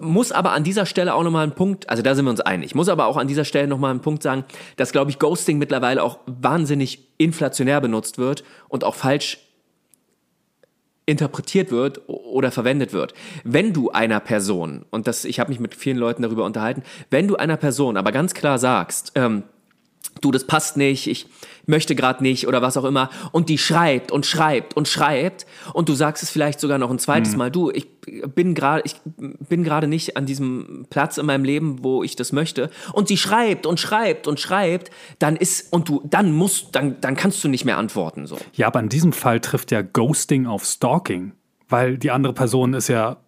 muss 0.00 0.32
aber 0.32 0.52
an 0.52 0.64
dieser 0.64 0.86
Stelle 0.86 1.12
auch 1.12 1.22
nochmal 1.22 1.42
einen 1.42 1.52
Punkt, 1.52 1.90
also 1.90 2.02
da 2.02 2.14
sind 2.14 2.24
wir 2.24 2.30
uns 2.30 2.40
einig, 2.40 2.68
ich 2.68 2.74
muss 2.74 2.88
aber 2.88 3.08
auch 3.08 3.18
an 3.18 3.28
dieser 3.28 3.44
Stelle 3.44 3.68
nochmal 3.68 3.90
einen 3.90 4.00
Punkt 4.00 4.22
sagen, 4.22 4.44
dass, 4.76 4.92
glaube 4.92 5.10
ich, 5.10 5.18
Ghosting 5.18 5.58
mittlerweile 5.58 6.02
auch 6.02 6.20
wahnsinnig 6.24 7.08
inflationär 7.18 7.82
benutzt 7.82 8.16
wird 8.16 8.42
und 8.68 8.84
auch 8.84 8.94
falsch 8.94 9.38
interpretiert 11.08 11.70
wird 11.70 12.02
oder 12.06 12.52
verwendet 12.52 12.92
wird. 12.92 13.14
Wenn 13.42 13.72
du 13.72 13.90
einer 13.90 14.20
Person, 14.20 14.84
und 14.90 15.06
das, 15.06 15.24
ich 15.24 15.40
habe 15.40 15.50
mich 15.50 15.58
mit 15.58 15.74
vielen 15.74 15.96
Leuten 15.96 16.22
darüber 16.22 16.44
unterhalten, 16.44 16.82
wenn 17.08 17.26
du 17.26 17.36
einer 17.36 17.56
Person 17.56 17.96
aber 17.96 18.12
ganz 18.12 18.34
klar 18.34 18.58
sagst, 18.58 19.12
ähm, 19.14 19.44
du, 20.20 20.30
das 20.30 20.46
passt 20.46 20.76
nicht, 20.76 21.06
ich 21.06 21.26
möchte 21.66 21.94
gerade 21.94 22.22
nicht 22.22 22.48
oder 22.48 22.62
was 22.62 22.76
auch 22.76 22.84
immer. 22.84 23.10
Und 23.32 23.48
die 23.48 23.58
schreibt 23.58 24.10
und 24.10 24.26
schreibt 24.26 24.76
und 24.76 24.88
schreibt 24.88 25.46
und 25.74 25.88
du 25.88 25.94
sagst 25.94 26.22
es 26.22 26.30
vielleicht 26.30 26.60
sogar 26.60 26.78
noch 26.78 26.90
ein 26.90 26.98
zweites 26.98 27.32
mhm. 27.32 27.38
Mal, 27.38 27.50
du, 27.50 27.70
ich 27.70 27.86
bin 28.34 28.54
gerade, 28.54 28.82
ich 28.84 28.96
bin 29.48 29.64
gerade 29.64 29.86
nicht 29.86 30.16
an 30.16 30.26
diesem 30.26 30.86
Platz 30.90 31.18
in 31.18 31.26
meinem 31.26 31.44
Leben, 31.44 31.84
wo 31.84 32.02
ich 32.02 32.16
das 32.16 32.32
möchte. 32.32 32.70
Und 32.92 33.08
sie 33.08 33.16
schreibt 33.16 33.66
und 33.66 33.78
schreibt 33.78 34.26
und 34.26 34.40
schreibt, 34.40 34.90
dann 35.18 35.36
ist, 35.36 35.72
und 35.72 35.88
du, 35.88 36.02
dann 36.04 36.32
musst, 36.32 36.74
dann, 36.74 37.00
dann 37.00 37.16
kannst 37.16 37.44
du 37.44 37.48
nicht 37.48 37.64
mehr 37.64 37.76
antworten, 37.76 38.26
so. 38.26 38.38
Ja, 38.54 38.66
aber 38.66 38.80
in 38.80 38.88
diesem 38.88 39.12
Fall 39.12 39.40
trifft 39.40 39.70
ja 39.70 39.82
Ghosting 39.82 40.46
auf 40.46 40.64
Stalking, 40.64 41.32
weil 41.68 41.98
die 41.98 42.10
andere 42.10 42.32
Person 42.32 42.74
ist 42.74 42.88
ja, 42.88 43.18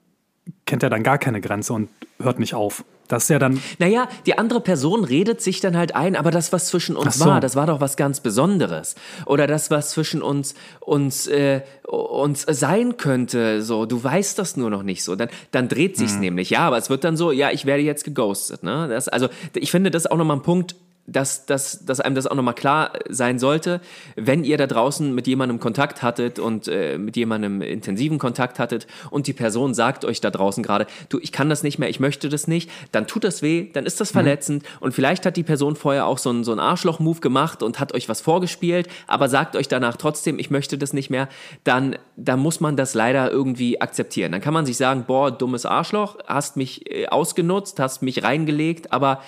kennt 0.66 0.82
ja 0.82 0.88
dann 0.88 1.02
gar 1.02 1.18
keine 1.18 1.40
Grenze 1.40 1.74
und 1.74 1.90
hört 2.18 2.38
nicht 2.38 2.54
auf. 2.54 2.84
Das 3.10 3.24
ist 3.24 3.28
ja 3.30 3.38
dann. 3.38 3.60
Naja, 3.78 4.08
die 4.26 4.38
andere 4.38 4.60
Person 4.60 5.04
redet 5.04 5.40
sich 5.40 5.60
dann 5.60 5.76
halt 5.76 5.94
ein, 5.94 6.16
aber 6.16 6.30
das, 6.30 6.52
was 6.52 6.66
zwischen 6.66 6.96
uns 6.96 7.18
so. 7.18 7.26
war, 7.26 7.40
das 7.40 7.56
war 7.56 7.66
doch 7.66 7.80
was 7.80 7.96
ganz 7.96 8.20
Besonderes. 8.20 8.94
Oder 9.26 9.46
das, 9.46 9.70
was 9.70 9.90
zwischen 9.90 10.22
uns, 10.22 10.54
uns, 10.80 11.26
äh, 11.26 11.62
uns 11.86 12.46
sein 12.48 12.96
könnte, 12.96 13.62
so, 13.62 13.84
du 13.86 14.02
weißt 14.02 14.38
das 14.38 14.56
nur 14.56 14.70
noch 14.70 14.82
nicht 14.82 15.02
so. 15.02 15.16
Dann, 15.16 15.28
dann 15.50 15.68
dreht 15.68 15.96
sich's 15.96 16.14
mhm. 16.14 16.20
nämlich. 16.20 16.50
Ja, 16.50 16.60
aber 16.60 16.78
es 16.78 16.88
wird 16.88 17.04
dann 17.04 17.16
so, 17.16 17.32
ja, 17.32 17.50
ich 17.50 17.66
werde 17.66 17.82
jetzt 17.82 18.04
geghostet. 18.04 18.62
Ne? 18.62 18.88
Das, 18.88 19.08
also, 19.08 19.28
ich 19.54 19.70
finde, 19.70 19.90
das 19.90 20.04
ist 20.04 20.10
auch 20.10 20.16
nochmal 20.16 20.36
ein 20.36 20.42
Punkt, 20.42 20.76
dass, 21.10 21.46
dass, 21.46 21.84
dass 21.84 22.00
einem 22.00 22.14
das 22.14 22.26
auch 22.26 22.34
nochmal 22.34 22.54
klar 22.54 22.92
sein 23.08 23.38
sollte, 23.38 23.80
wenn 24.16 24.44
ihr 24.44 24.56
da 24.56 24.66
draußen 24.66 25.14
mit 25.14 25.26
jemandem 25.26 25.58
Kontakt 25.58 26.02
hattet 26.02 26.38
und 26.38 26.68
äh, 26.68 26.98
mit 26.98 27.16
jemandem 27.16 27.62
intensiven 27.62 28.18
Kontakt 28.18 28.58
hattet 28.58 28.86
und 29.10 29.26
die 29.26 29.32
Person 29.32 29.74
sagt 29.74 30.04
euch 30.04 30.20
da 30.20 30.30
draußen 30.30 30.62
gerade, 30.62 30.86
du, 31.08 31.18
ich 31.18 31.32
kann 31.32 31.48
das 31.48 31.62
nicht 31.62 31.78
mehr, 31.78 31.88
ich 31.88 32.00
möchte 32.00 32.28
das 32.28 32.46
nicht, 32.46 32.70
dann 32.92 33.06
tut 33.06 33.24
das 33.24 33.42
weh, 33.42 33.70
dann 33.72 33.86
ist 33.86 34.00
das 34.00 34.12
mhm. 34.12 34.18
verletzend 34.18 34.62
mhm. 34.62 34.68
und 34.80 34.92
vielleicht 34.92 35.26
hat 35.26 35.36
die 35.36 35.42
Person 35.42 35.76
vorher 35.76 36.06
auch 36.06 36.18
so 36.18 36.30
einen, 36.30 36.44
so 36.44 36.52
einen 36.52 36.60
Arschloch-Move 36.60 37.20
gemacht 37.20 37.62
und 37.62 37.80
hat 37.80 37.92
euch 37.94 38.08
was 38.08 38.20
vorgespielt, 38.20 38.88
aber 39.06 39.28
sagt 39.28 39.56
euch 39.56 39.68
danach 39.68 39.96
trotzdem, 39.96 40.38
ich 40.38 40.50
möchte 40.50 40.78
das 40.78 40.92
nicht 40.92 41.10
mehr, 41.10 41.28
dann, 41.64 41.96
dann 42.16 42.38
muss 42.38 42.60
man 42.60 42.76
das 42.76 42.94
leider 42.94 43.30
irgendwie 43.30 43.80
akzeptieren. 43.80 44.32
Dann 44.32 44.40
kann 44.40 44.54
man 44.54 44.66
sich 44.66 44.76
sagen, 44.76 45.04
boah, 45.06 45.30
dummes 45.30 45.66
Arschloch, 45.66 46.18
hast 46.26 46.56
mich 46.56 46.90
äh, 46.90 47.08
ausgenutzt, 47.08 47.80
hast 47.80 48.02
mich 48.02 48.22
reingelegt, 48.22 48.92
aber, 48.92 49.22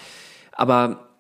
aber 0.53 1.12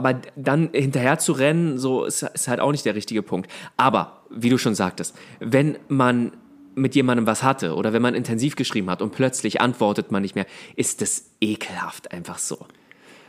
aber 0.00 0.18
dann 0.34 0.70
hinterher 0.72 1.18
zu 1.18 1.32
rennen, 1.32 1.76
so 1.76 2.04
ist, 2.04 2.22
ist 2.22 2.48
halt 2.48 2.58
auch 2.58 2.72
nicht 2.72 2.86
der 2.86 2.94
richtige 2.94 3.22
Punkt. 3.22 3.50
Aber, 3.76 4.22
wie 4.30 4.48
du 4.48 4.56
schon 4.56 4.74
sagtest, 4.74 5.14
wenn 5.40 5.76
man 5.88 6.32
mit 6.74 6.94
jemandem 6.94 7.26
was 7.26 7.42
hatte 7.42 7.74
oder 7.74 7.92
wenn 7.92 8.00
man 8.00 8.14
intensiv 8.14 8.56
geschrieben 8.56 8.88
hat 8.88 9.02
und 9.02 9.12
plötzlich 9.12 9.60
antwortet 9.60 10.10
man 10.10 10.22
nicht 10.22 10.36
mehr, 10.36 10.46
ist 10.74 11.02
das 11.02 11.26
ekelhaft 11.42 12.12
einfach 12.12 12.38
so. 12.38 12.66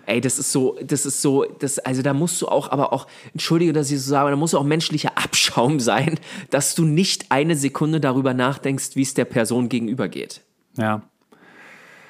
Ey, 0.05 0.21
das 0.21 0.39
ist 0.39 0.53
so, 0.53 0.77
das 0.81 1.05
ist 1.05 1.21
so, 1.21 1.43
das, 1.43 1.77
also 1.79 2.01
da 2.03 2.13
musst 2.13 2.41
du 2.41 2.47
auch, 2.47 2.71
aber 2.71 2.93
auch, 2.93 3.05
entschuldige, 3.33 3.73
dass 3.73 3.91
ich 3.91 4.01
so 4.01 4.11
sage, 4.11 4.29
da 4.29 4.37
muss 4.37 4.55
auch 4.55 4.63
menschlicher 4.63 5.11
Abschaum 5.17 5.81
sein, 5.81 6.21
dass 6.51 6.73
du 6.73 6.85
nicht 6.85 7.25
eine 7.31 7.57
Sekunde 7.57 7.99
darüber 7.99 8.33
nachdenkst, 8.33 8.95
wie 8.95 9.01
es 9.01 9.13
der 9.13 9.25
Person 9.25 9.67
gegenüber 9.67 10.07
geht. 10.07 10.39
Ja. 10.77 11.01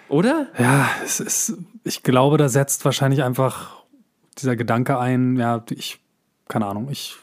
Oder? 0.08 0.50
Ja, 0.60 0.88
es 1.04 1.20
ist, 1.20 1.58
ich 1.84 2.04
glaube, 2.04 2.38
da 2.38 2.48
setzt 2.48 2.86
wahrscheinlich 2.86 3.24
einfach 3.24 3.81
dieser 4.42 4.56
Gedanke 4.56 5.00
ein, 5.00 5.38
ja, 5.38 5.64
ich, 5.70 6.00
keine 6.48 6.66
Ahnung, 6.66 6.90
ich, 6.92 7.16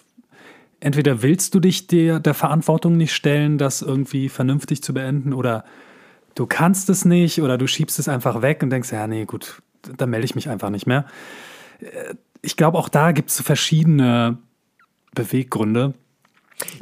entweder 0.81 1.23
willst 1.23 1.55
du 1.55 1.61
dich 1.61 1.87
der, 1.87 2.21
der 2.21 2.35
Verantwortung 2.35 2.97
nicht 2.97 3.13
stellen, 3.13 3.59
das 3.59 3.83
irgendwie 3.83 4.29
vernünftig 4.29 4.83
zu 4.83 4.95
beenden, 4.95 5.33
oder 5.33 5.65
du 6.35 6.47
kannst 6.47 6.89
es 6.91 7.05
nicht, 7.05 7.43
oder 7.43 7.59
du 7.59 7.67
schiebst 7.67 7.99
es 7.99 8.09
einfach 8.09 8.43
weg 8.43 8.63
und 8.63 8.71
denkst, 8.71 8.93
ja, 8.93 9.07
nee, 9.07 9.25
gut, 9.25 9.63
da 9.83 10.07
melde 10.07 10.25
ich 10.25 10.35
mich 10.35 10.49
einfach 10.49 10.71
nicht 10.71 10.87
mehr. 10.87 11.07
Äh, 11.81 12.15
ich 12.43 12.57
glaube, 12.57 12.79
auch 12.79 12.89
da 12.89 13.13
gibt 13.13 13.31
es 13.31 13.41
verschiedene 13.41 14.39
Beweggründe. 15.15 15.95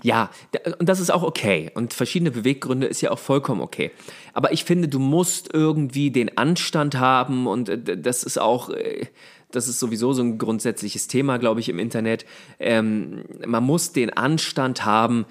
Ja, 0.02 0.30
und 0.78 0.88
das 0.88 1.00
ist 1.00 1.10
auch 1.10 1.22
okay. 1.22 1.70
Und 1.74 1.92
verschiedene 1.92 2.30
Beweggründe 2.30 2.86
ist 2.86 3.00
ja 3.02 3.10
auch 3.10 3.18
vollkommen 3.18 3.60
okay. 3.60 3.90
Aber 4.32 4.52
ich 4.52 4.64
finde, 4.64 4.88
du 4.88 4.98
musst 4.98 5.52
irgendwie 5.52 6.10
den 6.10 6.36
Anstand 6.38 6.98
haben 6.98 7.46
und 7.46 7.68
äh, 7.68 7.98
das 7.98 8.22
ist 8.22 8.38
auch, 8.38 8.70
äh, 8.70 9.06
das 9.50 9.68
ist 9.68 9.78
sowieso 9.78 10.12
so 10.12 10.22
ein 10.22 10.38
grundsätzliches 10.38 11.08
Thema, 11.08 11.38
glaube 11.38 11.60
ich, 11.60 11.68
im 11.68 11.78
Internet. 11.78 12.26
Ähm, 12.58 13.24
man 13.46 13.62
muss 13.62 13.92
den 13.92 14.10
Anstand 14.10 14.84
haben, 14.84 15.24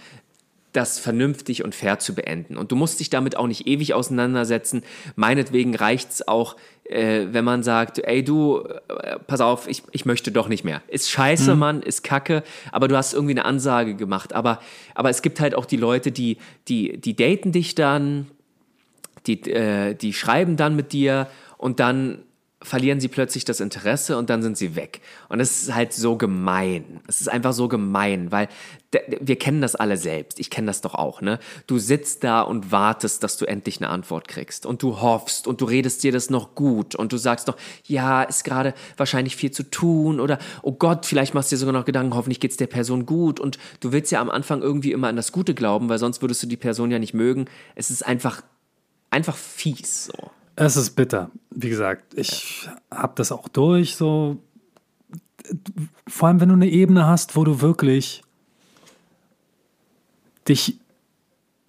das 0.75 0.99
vernünftig 0.99 1.63
und 1.63 1.73
fair 1.73 1.99
zu 1.99 2.15
beenden. 2.15 2.57
Und 2.57 2.71
du 2.71 2.75
musst 2.75 2.99
dich 2.99 3.09
damit 3.09 3.37
auch 3.37 3.47
nicht 3.47 3.65
ewig 3.65 3.93
auseinandersetzen. 3.93 4.83
Meinetwegen 5.15 5.73
reicht 5.75 6.11
es 6.11 6.27
auch, 6.27 6.57
äh, 6.83 7.27
wenn 7.31 7.45
man 7.45 7.63
sagt, 7.63 7.99
ey 7.99 8.23
du, 8.23 8.63
äh, 8.89 9.17
pass 9.25 9.41
auf, 9.41 9.67
ich, 9.67 9.83
ich 9.91 10.05
möchte 10.05 10.31
doch 10.31 10.49
nicht 10.49 10.63
mehr. 10.63 10.81
Ist 10.87 11.09
scheiße, 11.09 11.53
mhm. 11.53 11.59
Mann, 11.59 11.81
ist 11.81 12.03
kacke, 12.03 12.43
aber 12.71 12.87
du 12.87 12.97
hast 12.97 13.13
irgendwie 13.13 13.33
eine 13.33 13.45
Ansage 13.45 13.95
gemacht. 13.95 14.33
Aber, 14.33 14.59
aber 14.93 15.09
es 15.09 15.21
gibt 15.21 15.39
halt 15.39 15.55
auch 15.55 15.65
die 15.65 15.77
Leute, 15.77 16.11
die, 16.11 16.37
die, 16.67 16.97
die 16.99 17.15
daten 17.15 17.51
dich 17.51 17.75
dann, 17.75 18.27
die, 19.27 19.41
äh, 19.49 19.95
die 19.95 20.13
schreiben 20.13 20.57
dann 20.57 20.75
mit 20.75 20.91
dir 20.91 21.27
und 21.57 21.79
dann 21.79 22.19
verlieren 22.65 22.99
sie 22.99 23.07
plötzlich 23.07 23.45
das 23.45 23.59
Interesse 23.59 24.17
und 24.17 24.29
dann 24.29 24.41
sind 24.41 24.57
sie 24.57 24.75
weg. 24.75 25.01
Und 25.29 25.39
es 25.39 25.63
ist 25.63 25.75
halt 25.75 25.93
so 25.93 26.17
gemein. 26.17 26.99
Es 27.07 27.21
ist 27.21 27.29
einfach 27.29 27.53
so 27.53 27.67
gemein, 27.67 28.31
weil 28.31 28.49
wir 29.19 29.37
kennen 29.37 29.61
das 29.61 29.75
alle 29.75 29.97
selbst. 29.97 30.39
Ich 30.39 30.49
kenne 30.49 30.67
das 30.67 30.81
doch 30.81 30.93
auch, 30.95 31.21
ne? 31.21 31.39
Du 31.67 31.79
sitzt 31.79 32.23
da 32.23 32.41
und 32.41 32.71
wartest, 32.71 33.23
dass 33.23 33.37
du 33.37 33.45
endlich 33.45 33.77
eine 33.81 33.89
Antwort 33.89 34.27
kriegst 34.27 34.65
und 34.65 34.81
du 34.81 35.01
hoffst 35.01 35.47
und 35.47 35.61
du 35.61 35.65
redest 35.65 36.03
dir 36.03 36.11
das 36.11 36.29
noch 36.29 36.55
gut 36.55 36.95
und 36.95 37.11
du 37.11 37.17
sagst 37.17 37.47
doch, 37.47 37.57
ja, 37.85 38.23
ist 38.23 38.43
gerade 38.43 38.73
wahrscheinlich 38.97 39.35
viel 39.35 39.51
zu 39.51 39.63
tun 39.63 40.19
oder 40.19 40.39
oh 40.61 40.71
Gott, 40.71 41.05
vielleicht 41.05 41.33
machst 41.33 41.51
du 41.51 41.55
dir 41.55 41.59
sogar 41.59 41.73
noch 41.73 41.85
Gedanken, 41.85 42.15
hoffentlich 42.15 42.39
geht's 42.39 42.57
der 42.57 42.67
Person 42.67 43.05
gut 43.05 43.39
und 43.39 43.57
du 43.79 43.91
willst 43.91 44.11
ja 44.11 44.21
am 44.21 44.29
Anfang 44.29 44.61
irgendwie 44.61 44.91
immer 44.91 45.07
an 45.07 45.15
das 45.15 45.31
Gute 45.31 45.53
glauben, 45.53 45.89
weil 45.89 45.99
sonst 45.99 46.21
würdest 46.21 46.43
du 46.43 46.47
die 46.47 46.57
Person 46.57 46.91
ja 46.91 46.99
nicht 46.99 47.13
mögen. 47.13 47.45
Es 47.75 47.89
ist 47.89 48.05
einfach 48.05 48.41
einfach 49.09 49.37
fies 49.37 50.05
so. 50.05 50.31
Es 50.55 50.77
ist 50.77 50.91
bitter. 50.91 51.31
Wie 51.51 51.69
gesagt, 51.69 52.13
ich 52.13 52.69
habe 52.91 53.13
das 53.15 53.31
auch 53.31 53.47
durch. 53.47 53.95
So, 53.95 54.37
vor 56.07 56.27
allem, 56.27 56.39
wenn 56.39 56.49
du 56.49 56.55
eine 56.55 56.69
Ebene 56.69 57.05
hast, 57.05 57.35
wo 57.35 57.43
du 57.43 57.61
wirklich 57.61 58.23
dich 60.47 60.79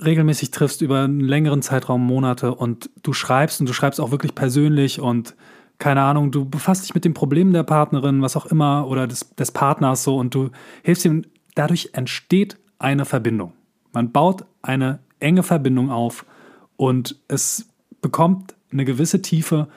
regelmäßig 0.03 0.51
triffst 0.51 0.83
über 0.83 1.05
einen 1.05 1.21
längeren 1.21 1.63
Zeitraum, 1.63 2.05
Monate 2.05 2.55
und 2.55 2.91
du 3.03 3.13
schreibst 3.13 3.61
und 3.61 3.69
du 3.69 3.73
schreibst 3.73 4.01
auch 4.01 4.11
wirklich 4.11 4.35
persönlich 4.35 5.01
und 5.01 5.35
keine 5.79 6.03
Ahnung, 6.03 6.31
du 6.31 6.45
befasst 6.45 6.85
dich 6.85 6.95
mit 6.95 7.05
den 7.05 7.15
Problemen 7.15 7.53
der 7.53 7.63
Partnerin, 7.63 8.23
was 8.23 8.37
auch 8.37 8.47
immer, 8.47 8.87
oder 8.89 9.07
des, 9.07 9.31
des 9.35 9.51
Partners 9.51 10.05
so 10.05 10.17
und 10.17 10.35
du 10.35 10.51
hilfst 10.83 11.05
ihm. 11.05 11.25
Dadurch 11.55 11.91
entsteht 11.93 12.59
eine 12.79 13.05
Verbindung. 13.05 13.53
Man 13.93 14.13
baut 14.13 14.45
eine 14.63 15.01
enge 15.21 15.43
Verbindung 15.43 15.91
auf 15.91 16.27
und 16.77 17.17
es 17.29 17.67
bekommt 18.03 18.56
eine 18.71 18.85
gewisse 18.85 19.23
Tiefe 19.23 19.69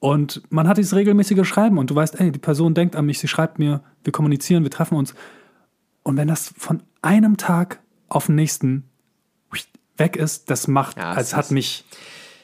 und 0.00 0.42
man 0.48 0.66
hat 0.66 0.78
dieses 0.78 0.94
regelmäßige 0.94 1.46
Schreiben 1.46 1.78
und 1.78 1.90
du 1.90 1.94
weißt, 1.94 2.18
ey, 2.20 2.32
die 2.32 2.38
Person 2.38 2.72
denkt 2.74 2.96
an 2.96 3.04
mich, 3.04 3.18
sie 3.18 3.28
schreibt 3.28 3.58
mir, 3.58 3.82
wir 4.02 4.12
kommunizieren, 4.12 4.62
wir 4.62 4.70
treffen 4.70 4.96
uns. 4.96 5.14
Und 6.02 6.16
wenn 6.16 6.26
das 6.26 6.54
von 6.56 6.82
einem 7.02 7.36
Tag 7.36 7.80
auf 8.08 8.26
den 8.26 8.34
nächsten 8.34 8.84
weg 9.98 10.16
ist, 10.16 10.48
das 10.48 10.66
macht, 10.66 10.96
ja, 10.96 11.12
als 11.12 11.36
hat 11.36 11.50
mich, 11.50 11.84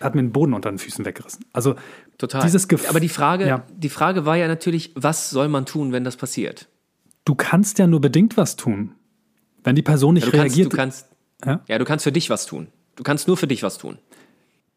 hat 0.01 0.15
mir 0.15 0.21
den 0.21 0.33
Boden 0.33 0.53
unter 0.53 0.71
den 0.71 0.79
Füßen 0.79 1.07
weggerissen. 1.07 1.47
Also 1.55 1.77
total. 2.19 2.43
Dieses 2.43 2.69
Gefühl. 2.69 2.91
Aber 2.91 3.01
die 3.01 3.09
Frage, 3.09 3.47
ja. 3.47 3.65
die 3.75 3.89
Frage 3.89 4.27
war 4.27 4.37
ja 4.37 4.47
natürlich, 4.47 4.93
was 4.95 5.31
soll 5.31 5.49
man 5.49 5.65
tun, 5.65 5.93
wenn 5.93 6.05
das 6.05 6.19
passiert? 6.19 6.69
Du 7.25 7.35
kannst 7.35 7.79
ja 7.79 7.87
nur 7.87 8.03
bedingt 8.03 8.37
was 8.37 8.57
tun. 8.57 8.93
Wenn 9.65 9.75
die 9.75 9.83
Person 9.83 10.13
nicht 10.13 10.27
ja, 10.27 10.33
du 10.33 10.37
reagiert. 10.37 10.75
Kannst, 10.75 11.07
du 11.41 11.47
kannst, 11.47 11.61
ja? 11.67 11.75
ja, 11.75 11.79
du 11.79 11.87
kannst 11.87 12.05
für 12.05 12.13
dich 12.13 12.29
was 12.29 12.45
tun. 12.45 12.69
Du 12.97 13.03
kannst 13.03 13.27
nur 13.27 13.39
für 13.39 13.47
dich 13.47 13.63
was 13.63 13.79
tun 13.79 13.99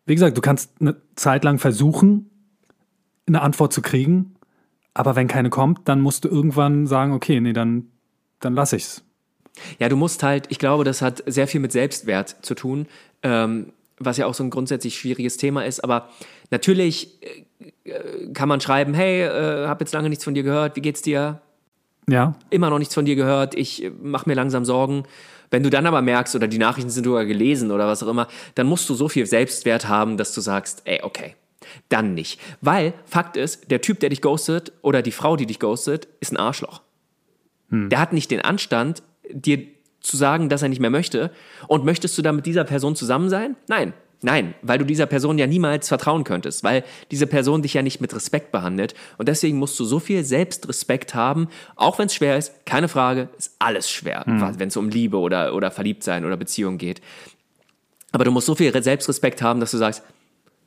wie 0.09 0.15
gesagt, 0.15 0.35
du 0.35 0.41
kannst 0.41 0.71
eine 0.81 0.95
Zeit 1.15 1.43
lang 1.43 1.59
versuchen, 1.59 2.31
eine 3.27 3.41
Antwort 3.41 3.71
zu 3.71 3.83
kriegen, 3.83 4.35
aber 4.95 5.15
wenn 5.15 5.27
keine 5.27 5.51
kommt, 5.51 5.87
dann 5.87 6.01
musst 6.01 6.25
du 6.25 6.29
irgendwann 6.29 6.87
sagen, 6.87 7.13
okay, 7.13 7.39
nee, 7.39 7.53
dann, 7.53 7.91
dann 8.39 8.55
lass 8.55 8.73
ich's. 8.73 9.03
Ja, 9.77 9.87
du 9.87 9.95
musst 9.95 10.23
halt, 10.23 10.47
ich 10.49 10.57
glaube, 10.57 10.83
das 10.83 11.03
hat 11.03 11.23
sehr 11.27 11.47
viel 11.47 11.61
mit 11.61 11.71
Selbstwert 11.71 12.37
zu 12.41 12.55
tun, 12.55 12.87
ähm, 13.21 13.71
was 13.99 14.17
ja 14.17 14.25
auch 14.25 14.33
so 14.33 14.43
ein 14.43 14.49
grundsätzlich 14.49 14.97
schwieriges 14.97 15.37
Thema 15.37 15.63
ist, 15.63 15.83
aber 15.83 16.09
natürlich 16.49 17.19
äh, 17.83 18.33
kann 18.33 18.49
man 18.49 18.61
schreiben, 18.61 18.95
hey, 18.95 19.21
äh, 19.21 19.67
hab 19.67 19.79
jetzt 19.79 19.93
lange 19.93 20.09
nichts 20.09 20.23
von 20.23 20.33
dir 20.33 20.43
gehört, 20.43 20.75
wie 20.75 20.81
geht's 20.81 21.03
dir? 21.03 21.39
Ja. 22.09 22.35
Immer 22.49 22.69
noch 22.69 22.79
nichts 22.79 22.93
von 22.93 23.05
dir 23.05 23.15
gehört, 23.15 23.55
ich 23.55 23.83
äh, 23.83 23.91
mach 24.01 24.25
mir 24.25 24.35
langsam 24.35 24.65
Sorgen. 24.65 25.03
Wenn 25.51 25.63
du 25.63 25.69
dann 25.69 25.87
aber 25.87 26.01
merkst, 26.01 26.35
oder 26.35 26.47
die 26.47 26.59
Nachrichten 26.59 26.91
sind 26.91 27.05
sogar 27.05 27.25
gelesen 27.25 27.71
oder 27.71 27.87
was 27.87 28.03
auch 28.03 28.07
immer, 28.07 28.27
dann 28.55 28.67
musst 28.67 28.87
du 28.89 28.93
so 28.93 29.09
viel 29.09 29.25
Selbstwert 29.25 29.87
haben, 29.87 30.17
dass 30.17 30.33
du 30.33 30.41
sagst, 30.41 30.83
ey, 30.85 31.01
okay, 31.01 31.35
dann 31.89 32.13
nicht. 32.13 32.39
Weil 32.61 32.93
Fakt 33.05 33.35
ist, 33.35 33.71
der 33.71 33.81
Typ, 33.81 33.99
der 33.99 34.09
dich 34.09 34.21
ghostet 34.21 34.71
oder 34.81 35.01
die 35.01 35.11
Frau, 35.11 35.35
die 35.35 35.45
dich 35.45 35.59
ghostet, 35.59 36.07
ist 36.19 36.31
ein 36.31 36.37
Arschloch. 36.37 36.81
Hm. 37.69 37.89
Der 37.89 37.99
hat 37.99 38.13
nicht 38.13 38.31
den 38.31 38.41
Anstand, 38.41 39.03
dir 39.31 39.67
zu 40.01 40.17
sagen, 40.17 40.49
dass 40.49 40.61
er 40.61 40.69
nicht 40.69 40.79
mehr 40.79 40.89
möchte. 40.89 41.31
Und 41.67 41.85
möchtest 41.85 42.17
du 42.17 42.21
dann 42.21 42.35
mit 42.35 42.45
dieser 42.45 42.63
Person 42.63 42.95
zusammen 42.95 43.29
sein? 43.29 43.55
Nein. 43.67 43.93
Nein, 44.21 44.53
weil 44.61 44.77
du 44.77 44.85
dieser 44.85 45.05
Person 45.05 45.37
ja 45.37 45.47
niemals 45.47 45.87
vertrauen 45.87 46.25
könntest, 46.25 46.63
weil 46.63 46.83
diese 47.09 47.25
Person 47.25 47.61
dich 47.61 47.73
ja 47.73 47.81
nicht 47.81 48.01
mit 48.01 48.13
Respekt 48.13 48.51
behandelt. 48.51 48.93
Und 49.17 49.29
deswegen 49.29 49.57
musst 49.57 49.79
du 49.79 49.85
so 49.85 49.99
viel 49.99 50.25
Selbstrespekt 50.25 51.15
haben, 51.15 51.47
auch 51.77 51.99
wenn 51.99 52.07
es 52.07 52.15
schwer 52.15 52.37
ist, 52.37 52.65
keine 52.65 52.89
Frage, 52.89 53.29
ist 53.37 53.55
alles 53.59 53.89
schwer, 53.89 54.23
mhm. 54.25 54.59
wenn 54.59 54.67
es 54.67 54.75
um 54.75 54.89
Liebe 54.89 55.17
oder, 55.17 55.55
oder 55.55 55.71
Verliebtsein 55.71 56.25
oder 56.25 56.35
Beziehung 56.35 56.77
geht. 56.77 57.01
Aber 58.11 58.25
du 58.25 58.31
musst 58.31 58.47
so 58.47 58.55
viel 58.55 58.71
Selbstrespekt 58.83 59.41
haben, 59.41 59.61
dass 59.61 59.71
du 59.71 59.77
sagst, 59.77 60.03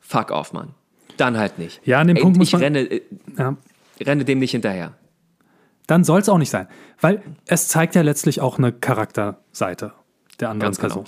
fuck 0.01 0.31
off, 0.31 0.53
Mann. 0.53 0.75
Dann 1.19 1.37
halt 1.37 1.59
nicht. 1.59 1.81
Ja, 1.85 2.01
an 2.01 2.09
dem 2.09 2.17
Ey, 2.17 2.23
Punkt 2.23 2.39
muss 2.39 2.49
ich 2.49 2.53
man, 2.55 2.63
renne, 2.63 2.81
äh, 2.81 3.03
ja. 3.37 3.57
renne 4.01 4.25
dem 4.25 4.39
nicht 4.39 4.53
hinterher. 4.53 4.95
Dann 5.87 6.05
soll 6.05 6.21
es 6.21 6.29
auch 6.29 6.39
nicht 6.39 6.51
sein, 6.51 6.69
weil 7.01 7.23
es 7.47 7.69
zeigt 7.69 7.95
ja 7.97 8.03
letztlich 8.03 8.41
auch 8.41 8.57
eine 8.57 8.73
Charakterseite 8.73 9.93
der 10.41 10.51
anderen 10.51 10.73
Ganz 10.73 10.79
genau. 10.79 11.05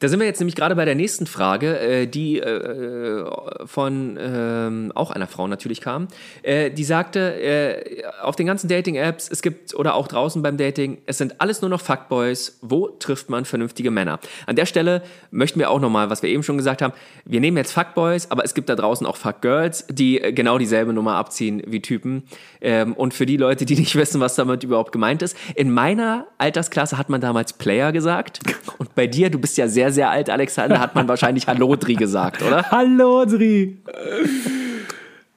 Da 0.00 0.08
sind 0.08 0.18
wir 0.18 0.26
jetzt 0.26 0.40
nämlich 0.40 0.56
gerade 0.56 0.74
bei 0.74 0.86
der 0.86 0.94
nächsten 0.94 1.26
Frage, 1.26 1.78
äh, 1.78 2.06
die 2.06 2.40
äh, 2.40 3.24
von 3.66 4.18
ähm, 4.18 4.92
auch 4.94 5.10
einer 5.10 5.26
Frau 5.26 5.46
natürlich 5.46 5.82
kam. 5.82 6.08
Äh, 6.42 6.70
die 6.70 6.84
sagte, 6.84 7.38
äh, 7.40 8.02
auf 8.22 8.34
den 8.34 8.46
ganzen 8.46 8.68
Dating-Apps, 8.68 9.28
es 9.30 9.42
gibt, 9.42 9.74
oder 9.74 9.94
auch 9.94 10.08
draußen 10.08 10.42
beim 10.42 10.56
Dating, 10.56 11.02
es 11.04 11.18
sind 11.18 11.40
alles 11.40 11.60
nur 11.60 11.68
noch 11.68 11.82
Fuckboys. 11.82 12.58
Wo 12.62 12.88
trifft 12.88 13.28
man 13.28 13.44
vernünftige 13.44 13.90
Männer? 13.90 14.20
An 14.46 14.56
der 14.56 14.64
Stelle 14.64 15.02
möchten 15.30 15.58
wir 15.58 15.70
auch 15.70 15.80
nochmal, 15.80 16.08
was 16.08 16.22
wir 16.22 16.30
eben 16.30 16.42
schon 16.42 16.56
gesagt 16.56 16.80
haben, 16.80 16.94
wir 17.26 17.40
nehmen 17.40 17.58
jetzt 17.58 17.72
Fuckboys, 17.72 18.30
aber 18.30 18.42
es 18.44 18.54
gibt 18.54 18.70
da 18.70 18.76
draußen 18.76 19.06
auch 19.06 19.16
Fuckgirls, 19.16 19.86
die 19.90 20.18
genau 20.18 20.56
dieselbe 20.56 20.94
Nummer 20.94 21.16
abziehen 21.16 21.62
wie 21.66 21.82
Typen. 21.82 22.24
Ähm, 22.60 22.92
und 22.92 23.14
für 23.14 23.26
die 23.26 23.36
Leute, 23.36 23.64
die 23.64 23.76
nicht 23.76 23.96
wissen, 23.96 24.20
was 24.20 24.34
damit 24.34 24.64
überhaupt 24.64 24.92
gemeint 24.92 25.22
ist, 25.22 25.36
in 25.54 25.70
meiner 25.72 26.26
Altersklasse 26.38 26.98
hat 26.98 27.08
man 27.08 27.20
damals 27.20 27.52
Player 27.54 27.92
gesagt. 27.92 28.40
Und 28.78 28.94
bei 28.94 29.06
dir, 29.06 29.30
du 29.30 29.38
bist 29.38 29.56
ja 29.56 29.68
sehr 29.68 29.92
sehr, 29.92 30.10
alt, 30.10 30.30
Alexander, 30.30 30.80
hat 30.80 30.94
man 30.94 31.08
wahrscheinlich 31.08 31.46
Hallodri 31.46 31.94
gesagt, 31.94 32.42
oder? 32.42 32.62
Hallodri! 32.70 33.78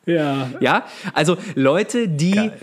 Ja. 0.05 0.49
Ja, 0.59 0.86
also 1.13 1.38
Leute, 1.55 2.09
die 2.09 2.32
Geil. 2.32 2.59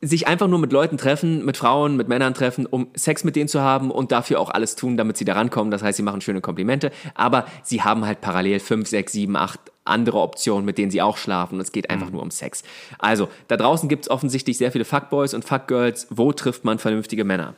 sich 0.00 0.26
einfach 0.26 0.48
nur 0.48 0.58
mit 0.58 0.72
Leuten 0.72 0.98
treffen, 0.98 1.44
mit 1.44 1.56
Frauen, 1.56 1.96
mit 1.96 2.08
Männern 2.08 2.34
treffen, 2.34 2.66
um 2.66 2.88
Sex 2.94 3.22
mit 3.22 3.36
denen 3.36 3.48
zu 3.48 3.60
haben 3.60 3.90
und 3.90 4.10
dafür 4.10 4.40
auch 4.40 4.50
alles 4.50 4.74
tun, 4.74 4.96
damit 4.96 5.16
sie 5.16 5.24
da 5.24 5.34
rankommen. 5.34 5.70
Das 5.70 5.82
heißt, 5.82 5.96
sie 5.96 6.02
machen 6.02 6.20
schöne 6.20 6.40
Komplimente, 6.40 6.90
aber 7.14 7.46
sie 7.62 7.82
haben 7.82 8.04
halt 8.04 8.20
parallel 8.20 8.58
fünf, 8.58 8.88
sechs, 8.88 9.12
sieben, 9.12 9.36
acht 9.36 9.60
andere 9.84 10.20
Optionen, 10.20 10.64
mit 10.64 10.78
denen 10.78 10.90
sie 10.90 11.02
auch 11.02 11.16
schlafen. 11.16 11.60
es 11.60 11.72
geht 11.72 11.90
einfach 11.90 12.06
mhm. 12.06 12.12
nur 12.12 12.22
um 12.22 12.30
Sex. 12.30 12.62
Also, 12.98 13.28
da 13.48 13.56
draußen 13.56 13.88
gibt 13.88 14.04
es 14.04 14.10
offensichtlich 14.10 14.58
sehr 14.58 14.72
viele 14.72 14.84
Fuckboys 14.84 15.34
und 15.34 15.44
Fuckgirls. 15.44 16.06
Wo 16.10 16.32
trifft 16.32 16.64
man 16.64 16.78
vernünftige 16.78 17.24
Männer? 17.24 17.54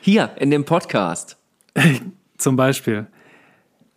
Hier 0.00 0.30
in 0.36 0.50
dem 0.50 0.64
Podcast. 0.64 1.36
Zum 2.38 2.56
Beispiel. 2.56 3.06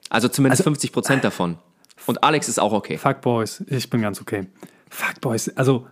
Also 0.10 0.28
zumindest 0.28 0.62
also, 0.62 0.70
50 0.70 0.92
Prozent 0.92 1.24
davon. 1.24 1.58
Und 2.06 2.24
Alex 2.24 2.50
ist 2.50 2.60
auch 2.60 2.74
okay. 2.74 2.98
Fuckboys, 2.98 3.64
ich 3.68 3.90
bin 3.90 4.02
ganz 4.02 4.22
okay. 4.22 4.48
Fuckboys, 4.90 5.50
also 5.56 5.88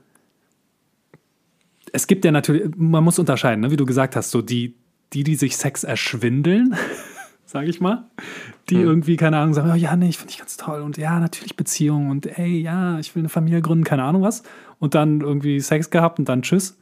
es 1.93 2.07
gibt 2.07 2.25
ja 2.25 2.31
natürlich, 2.31 2.71
man 2.75 3.03
muss 3.03 3.19
unterscheiden, 3.19 3.61
ne, 3.61 3.71
wie 3.71 3.77
du 3.77 3.85
gesagt 3.85 4.15
hast, 4.15 4.31
so 4.31 4.41
die, 4.41 4.75
die, 5.13 5.23
die 5.23 5.35
sich 5.35 5.57
Sex 5.57 5.83
erschwindeln, 5.83 6.75
sage 7.51 7.67
ich 7.69 7.79
mal, 7.81 8.05
die 8.69 8.77
Hm. 8.77 8.83
irgendwie, 8.85 9.17
keine 9.17 9.37
Ahnung, 9.37 9.53
sagen, 9.53 9.69
oh, 9.71 9.75
ja, 9.75 9.95
nee, 9.95 10.09
ich 10.09 10.17
finde 10.17 10.31
dich 10.31 10.39
ganz 10.39 10.57
toll 10.57 10.81
und 10.81 10.97
ja, 10.97 11.19
natürlich 11.19 11.55
Beziehung 11.55 12.09
und 12.09 12.25
ey, 12.37 12.59
ja, 12.61 12.97
ich 12.99 13.13
will 13.15 13.21
eine 13.21 13.29
Familie 13.29 13.61
gründen, 13.61 13.83
keine 13.83 14.03
Ahnung 14.03 14.21
was. 14.23 14.43
Und 14.79 14.95
dann 14.95 15.21
irgendwie 15.21 15.59
Sex 15.59 15.89
gehabt 15.91 16.17
und 16.17 16.27
dann 16.29 16.41
tschüss. 16.41 16.79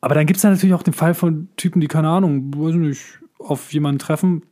Aber 0.00 0.14
dann 0.14 0.26
gibt 0.26 0.38
es 0.38 0.44
natürlich 0.44 0.74
auch 0.74 0.82
den 0.82 0.94
Fall 0.94 1.14
von 1.14 1.48
Typen, 1.56 1.80
die, 1.80 1.88
keine 1.88 2.08
Ahnung, 2.08 2.52
weiß 2.56 2.74
nicht, 2.74 3.18
auf 3.38 3.72
jemanden 3.72 3.98
treffen. 3.98 4.42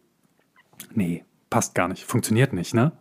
Nee, 0.95 1.25
passt 1.51 1.75
gar 1.75 1.89
nicht, 1.89 2.05
funktioniert 2.05 2.53
nicht, 2.53 2.75
ne? 2.75 2.93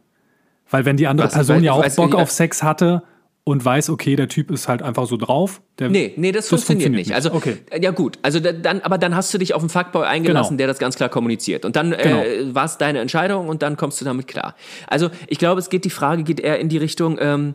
Weil 0.69 0.86
wenn 0.86 0.97
die 0.97 1.07
andere 1.07 1.28
Was? 1.28 1.34
Person 1.34 1.57
Weil- 1.57 1.63
ja 1.63 1.73
auch 1.73 1.95
Bock 1.95 2.09
ich- 2.09 2.15
auf 2.15 2.32
Sex 2.32 2.63
hatte 2.63 3.03
und 3.48 3.64
weiß, 3.64 3.91
okay, 3.91 4.16
der 4.16 4.28
Typ 4.28 4.50
ist 4.52 4.68
halt 4.68 4.82
einfach 4.82 5.06
so 5.06 5.18
drauf. 5.18 5.62
Der, 5.80 5.89
Nee, 5.89 6.14
nee, 6.18 6.32
das, 6.32 6.50
funktioniert, 6.50 6.91
nicht. 6.91 7.14
Also, 7.14 7.32
okay. 7.32 7.58
äh, 7.70 7.80
ja 7.82 7.91
gut, 7.91 8.18
also 8.24 8.39
da- 8.39 8.52
dann, 8.52 8.82
aber 8.82 8.98
dann 8.98 9.16
hast 9.16 9.32
du 9.34 9.38
dich 9.38 9.54
auf 9.54 9.62
einen 9.62 9.70
Fuckboy 9.70 10.04
eingelassen, 10.04 10.50
Genau. 10.54 10.58
der 10.58 10.68
das 10.68 10.80
ganz 10.80 10.96
klar 10.96 11.10
kommuniziert. 11.10 11.64
Und 11.64 11.76
dann 11.76 11.91
Genau. 11.91 12.22
äh, 12.24 12.54
war 12.56 12.66
es 12.66 12.78
deine 12.80 13.00
Entscheidung 13.00 13.48
und 13.48 13.62
dann 13.62 13.78
kommst 13.78 14.02
du 14.02 14.06
damit 14.06 14.28
klar. 14.28 14.56
Also 14.88 15.10
ich 15.28 15.38
glaube, 15.38 15.60
es 15.60 15.70
geht, 15.70 15.86
die 15.86 15.89
Frage 15.91 16.24
geht 16.24 16.39
eher 16.39 16.60
in 16.60 16.70
die 16.70 16.78
Richtung, 16.78 17.18
ähm, 17.22 17.54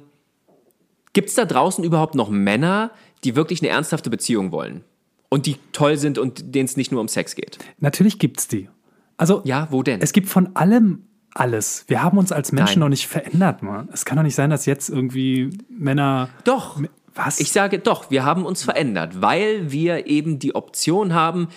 gibt 1.12 1.28
es 1.28 1.34
da 1.34 1.44
draußen 1.44 1.82
überhaupt 1.82 2.14
noch 2.14 2.30
Männer, 2.30 2.92
die 3.24 3.34
wirklich 3.34 3.60
eine 3.60 3.70
ernsthafte 3.70 4.10
Beziehung 4.10 4.52
wollen? 4.52 4.84
Und 5.28 5.46
die 5.46 5.56
toll 5.72 5.96
sind 5.96 6.18
und 6.18 6.54
denen 6.54 6.66
es 6.66 6.76
nicht 6.76 6.92
nur 6.92 7.00
um 7.00 7.08
Sex 7.08 7.34
geht? 7.34 7.58
Natürlich 7.78 8.18
gibt's 8.20 8.46
die. 8.48 8.68
Also, 9.16 9.42
Ja, 9.44 9.66
wo 9.70 9.82
denn? 9.82 10.00
es 10.00 10.12
gibt 10.12 10.28
von 10.28 10.54
allem 10.54 11.02
alles. 11.34 11.84
Wir 11.86 12.02
haben 12.02 12.18
uns 12.18 12.32
als 12.32 12.52
Menschen 12.52 12.80
Nein. 12.80 12.80
noch 12.80 12.88
nicht 12.88 13.06
verändert, 13.06 13.62
Mann. 13.62 13.88
Es 13.92 14.04
kann 14.04 14.16
doch 14.16 14.22
nicht 14.22 14.34
sein, 14.34 14.50
dass 14.50 14.66
jetzt 14.66 14.88
irgendwie 14.88 15.50
Männer. 15.68 16.28
Doch. 16.44 16.80
Was? 17.14 17.40
Ich 17.40 17.50
sage 17.50 17.80
doch, 17.80 18.10
wir 18.10 18.24
haben 18.24 18.46
uns 18.46 18.62
verändert, 18.62 19.20
weil 19.20 19.72
wir 19.72 20.06
eben 20.06 20.38
die 20.38 20.54
Option 20.54 21.12
haben, 21.12 21.48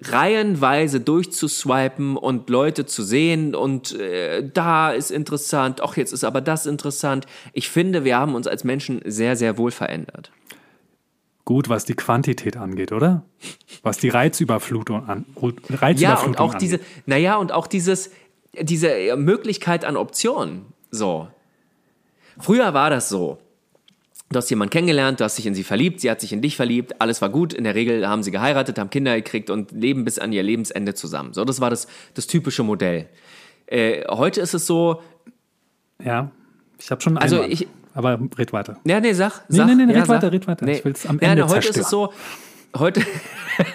reihenweise 0.00 1.00
durchzuswipen 1.00 2.16
und 2.16 2.48
Leute 2.48 2.86
zu 2.86 3.02
sehen 3.02 3.56
und 3.56 3.98
äh, 3.98 4.48
da 4.48 4.90
ist 4.92 5.10
interessant, 5.10 5.80
ach 5.82 5.96
jetzt 5.96 6.12
ist 6.12 6.22
aber 6.22 6.40
das 6.40 6.66
interessant. 6.66 7.26
Ich 7.52 7.68
finde, 7.68 8.04
wir 8.04 8.16
haben 8.16 8.36
uns 8.36 8.46
als 8.46 8.62
Menschen 8.62 9.00
sehr, 9.04 9.34
sehr 9.34 9.58
wohl 9.58 9.72
verändert. 9.72 10.30
Gut, 11.44 11.68
was 11.68 11.84
die 11.84 11.94
Quantität 11.94 12.56
angeht, 12.56 12.92
oder? 12.92 13.24
Was 13.82 13.96
die 13.96 14.10
Reizüberflutung 14.10 15.08
an. 15.08 15.24
Reizüberflutung 15.34 15.96
Ja, 15.98 16.20
und 16.20 16.38
auch 16.38 16.52
angeht. 16.54 16.60
diese, 16.60 16.80
naja, 17.06 17.36
und 17.36 17.50
auch 17.52 17.66
dieses, 17.66 18.10
diese 18.60 19.16
Möglichkeit 19.16 19.84
an 19.84 19.96
Optionen. 19.96 20.66
So. 20.90 21.28
Früher 22.40 22.74
war 22.74 22.90
das 22.90 23.08
so. 23.08 23.38
Du 24.30 24.36
hast 24.36 24.50
jemanden 24.50 24.70
kennengelernt, 24.70 25.20
du 25.20 25.24
hast 25.24 25.38
dich 25.38 25.46
in 25.46 25.54
sie 25.54 25.64
verliebt, 25.64 26.00
sie 26.00 26.10
hat 26.10 26.20
sich 26.20 26.32
in 26.34 26.42
dich 26.42 26.54
verliebt, 26.56 27.00
alles 27.00 27.22
war 27.22 27.30
gut. 27.30 27.54
In 27.54 27.64
der 27.64 27.74
Regel 27.74 28.06
haben 28.06 28.22
sie 28.22 28.30
geheiratet, 28.30 28.78
haben 28.78 28.90
Kinder 28.90 29.16
gekriegt 29.16 29.48
und 29.48 29.72
leben 29.72 30.04
bis 30.04 30.18
an 30.18 30.32
ihr 30.32 30.42
Lebensende 30.42 30.92
zusammen. 30.94 31.32
So, 31.32 31.44
das 31.46 31.60
war 31.62 31.70
das, 31.70 31.86
das 32.14 32.26
typische 32.26 32.62
Modell. 32.62 33.06
Äh, 33.66 34.04
heute 34.10 34.40
ist 34.42 34.52
es 34.54 34.66
so, 34.66 35.02
Ja, 36.04 36.30
ich 36.78 36.90
habe 36.90 37.00
schon 37.00 37.14
einen 37.16 37.22
Also 37.22 37.36
Einwand. 37.36 37.52
ich- 37.54 37.68
Aber 37.94 38.18
red 38.38 38.52
weiter. 38.52 38.78
ja, 38.84 39.00
nee, 39.00 39.12
sag. 39.14 39.44
Nee, 39.48 39.56
sag 39.56 39.66
nee, 39.66 39.74
nee, 39.74 39.82
ja, 39.92 39.98
red 40.00 40.06
sag. 40.06 40.16
weiter, 40.16 40.30
red 40.32 40.46
weiter. 40.46 40.68
Ich 40.68 40.84
will's 40.84 41.06
am 41.06 41.18
ja, 41.20 41.28
Ende 41.32 41.44
nee, 41.44 41.50
heute 41.50 41.68
ist 41.68 41.76
es 41.78 41.88
so, 41.90 42.12
heute, 42.76 43.02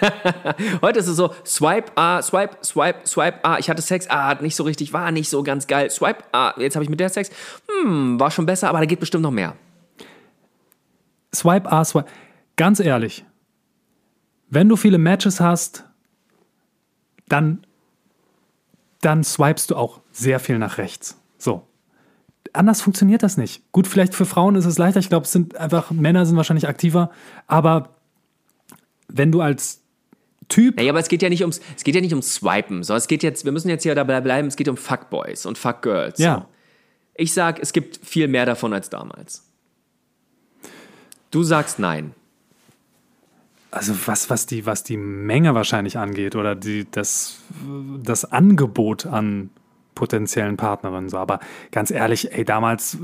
heute 0.82 0.98
ist 0.98 1.08
es 1.08 1.16
so, 1.16 1.32
swipe, 1.44 1.92
ah, 1.96 2.22
swipe, 2.22 2.56
swipe, 2.64 3.06
swipe, 3.06 3.38
ah, 3.42 3.58
ich 3.58 3.70
hatte 3.70 3.82
Sex, 3.82 4.06
ah, 4.08 4.34
nicht 4.40 4.56
so 4.56 4.64
richtig, 4.64 4.92
war 4.92 5.10
nicht 5.10 5.28
so 5.28 5.42
ganz 5.42 5.66
geil, 5.66 5.90
swipe, 5.90 6.24
ah, 6.32 6.54
jetzt 6.58 6.76
habe 6.76 6.84
ich 6.84 6.90
mit 6.90 7.00
der 7.00 7.08
Sex, 7.08 7.30
hm, 7.68 8.18
war 8.20 8.30
schon 8.30 8.46
besser, 8.46 8.68
aber 8.68 8.80
da 8.80 8.86
geht 8.86 9.00
bestimmt 9.00 9.22
noch 9.22 9.30
mehr. 9.30 9.54
Swipe 11.34 11.70
A, 11.70 11.84
Swipe. 11.84 12.08
Ganz 12.56 12.78
ehrlich, 12.78 13.24
wenn 14.48 14.68
du 14.68 14.76
viele 14.76 14.98
Matches 14.98 15.40
hast, 15.40 15.84
dann, 17.28 17.66
dann 19.00 19.24
swipest 19.24 19.70
du 19.70 19.76
auch 19.76 20.00
sehr 20.12 20.38
viel 20.38 20.58
nach 20.58 20.78
rechts. 20.78 21.20
So. 21.38 21.66
Anders 22.52 22.82
funktioniert 22.82 23.24
das 23.24 23.36
nicht. 23.36 23.72
Gut, 23.72 23.88
vielleicht 23.88 24.14
für 24.14 24.26
Frauen 24.26 24.54
ist 24.54 24.64
es 24.64 24.78
leichter. 24.78 25.00
Ich 25.00 25.08
glaube, 25.08 25.24
es 25.24 25.32
sind 25.32 25.56
einfach, 25.56 25.90
Männer 25.90 26.24
sind 26.24 26.36
wahrscheinlich 26.36 26.68
aktiver. 26.68 27.10
Aber 27.48 27.96
wenn 29.14 29.32
du 29.32 29.40
als 29.40 29.80
Typ, 30.48 30.76
Naja, 30.76 30.90
aber 30.90 31.00
es 31.00 31.08
geht 31.08 31.22
ja 31.22 31.30
nicht 31.30 31.40
ums, 31.40 31.60
es 31.74 31.84
geht 31.84 31.94
ja 31.94 32.02
nicht 32.02 32.12
ums 32.12 32.34
Swipen, 32.34 32.82
sondern 32.82 32.98
es 32.98 33.08
geht 33.08 33.22
jetzt, 33.22 33.46
wir 33.46 33.52
müssen 33.52 33.70
jetzt 33.70 33.82
hier 33.82 33.94
dabei 33.94 34.20
bleiben, 34.20 34.46
es 34.46 34.56
geht 34.56 34.68
um 34.68 34.76
Fuckboys 34.76 35.46
und 35.46 35.56
Fuckgirls. 35.56 36.18
Ja. 36.18 36.34
So. 36.34 36.46
Ich 37.14 37.32
sag, 37.32 37.60
es 37.60 37.72
gibt 37.72 38.04
viel 38.04 38.28
mehr 38.28 38.44
davon 38.44 38.74
als 38.74 38.90
damals. 38.90 39.44
Du 41.30 41.42
sagst 41.42 41.78
nein. 41.78 42.12
also 43.70 43.94
was, 44.06 44.28
was, 44.28 44.46
die, 44.46 44.66
was 44.66 44.82
die 44.82 44.96
Menge 44.96 45.54
wahrscheinlich 45.54 45.96
angeht 45.96 46.36
oder 46.36 46.54
die, 46.54 46.86
das, 46.90 47.38
das 48.02 48.24
Angebot 48.24 49.06
an 49.06 49.50
potenziellen 49.94 50.56
Partnerinnen. 50.56 51.08
So. 51.08 51.18
Aber 51.18 51.40
ganz 51.70 51.90
ehrlich, 51.90 52.32
ey, 52.32 52.44
damals, 52.44 52.94
äh, 52.94 52.98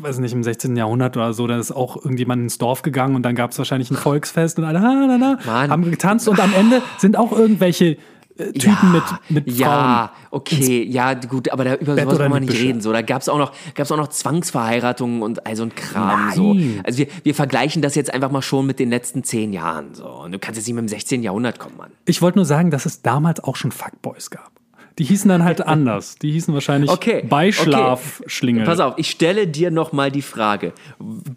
weiß 0.00 0.18
nicht, 0.18 0.32
im 0.32 0.42
16. 0.42 0.76
Jahrhundert 0.76 1.16
oder 1.16 1.32
so, 1.32 1.46
da 1.46 1.58
ist 1.58 1.72
auch 1.72 1.96
irgendjemand 1.96 2.42
ins 2.42 2.58
Dorf 2.58 2.82
gegangen 2.82 3.14
und 3.16 3.22
dann 3.22 3.34
gab 3.34 3.50
es 3.52 3.58
wahrscheinlich 3.58 3.90
ein 3.90 3.96
Volksfest 3.96 4.58
und 4.58 4.64
alle 4.64 4.80
na, 4.80 5.16
na, 5.18 5.38
Mann. 5.44 5.70
haben 5.70 5.90
getanzt 5.90 6.28
und 6.28 6.38
am 6.40 6.52
Ende 6.54 6.82
sind 6.98 7.16
auch 7.16 7.32
irgendwelche 7.32 7.96
äh, 8.38 8.52
Typen 8.52 8.92
mit, 8.92 9.02
mit 9.30 9.44
Frauen. 9.44 9.58
Ja, 9.58 10.12
okay, 10.30 10.82
ja, 10.84 11.14
gut, 11.14 11.50
aber 11.50 11.64
da, 11.64 11.74
über 11.76 11.94
Bett 11.94 12.04
sowas 12.04 12.18
wollen 12.18 12.32
wir 12.34 12.40
nicht 12.40 12.50
Büsche. 12.50 12.64
reden. 12.64 12.80
So, 12.82 12.92
da 12.92 13.00
gab 13.02 13.22
es 13.22 13.28
auch, 13.30 13.38
noch- 13.38 13.52
gab's 13.74 13.90
auch 13.90 13.96
noch 13.96 14.08
Zwangsverheiratungen 14.08 15.22
und 15.22 15.46
all 15.46 15.56
so 15.56 15.62
ein 15.62 15.74
Kram. 15.74 16.32
So. 16.34 16.52
Nein. 16.54 16.80
Also 16.84 16.98
wir, 16.98 17.06
wir 17.22 17.34
vergleichen 17.34 17.82
das 17.82 17.94
jetzt 17.94 18.12
einfach 18.12 18.30
mal 18.30 18.42
schon 18.42 18.66
mit 18.66 18.78
den 18.78 18.90
letzten 18.90 19.24
zehn 19.24 19.52
Jahren. 19.52 19.94
So. 19.94 20.06
Und 20.06 20.32
du 20.32 20.38
kannst 20.38 20.58
jetzt 20.58 20.66
nicht 20.66 20.74
mit 20.74 20.84
dem 20.84 20.88
16. 20.88 21.22
Jahrhundert 21.22 21.58
kommen, 21.58 21.76
Mann. 21.78 21.92
Ich 22.04 22.20
wollte 22.22 22.38
nur 22.38 22.44
sagen, 22.44 22.70
dass 22.70 22.84
es 22.86 23.02
damals 23.02 23.42
auch 23.42 23.56
schon 23.56 23.72
Fuckboys 23.72 24.30
gab. 24.30 24.50
Die 24.98 25.04
hießen 25.04 25.28
dann 25.28 25.44
halt 25.44 25.66
anders. 25.66 26.16
Die 26.16 26.32
hießen 26.32 26.54
wahrscheinlich 26.54 26.90
Okay. 26.90 27.22
Beischlafschlingel. 27.28 28.64
Pass 28.64 28.80
auf, 28.80 28.94
ich 28.96 29.10
stelle 29.10 29.46
dir 29.46 29.70
noch 29.70 29.92
mal 29.92 30.10
die 30.10 30.22
Frage. 30.22 30.72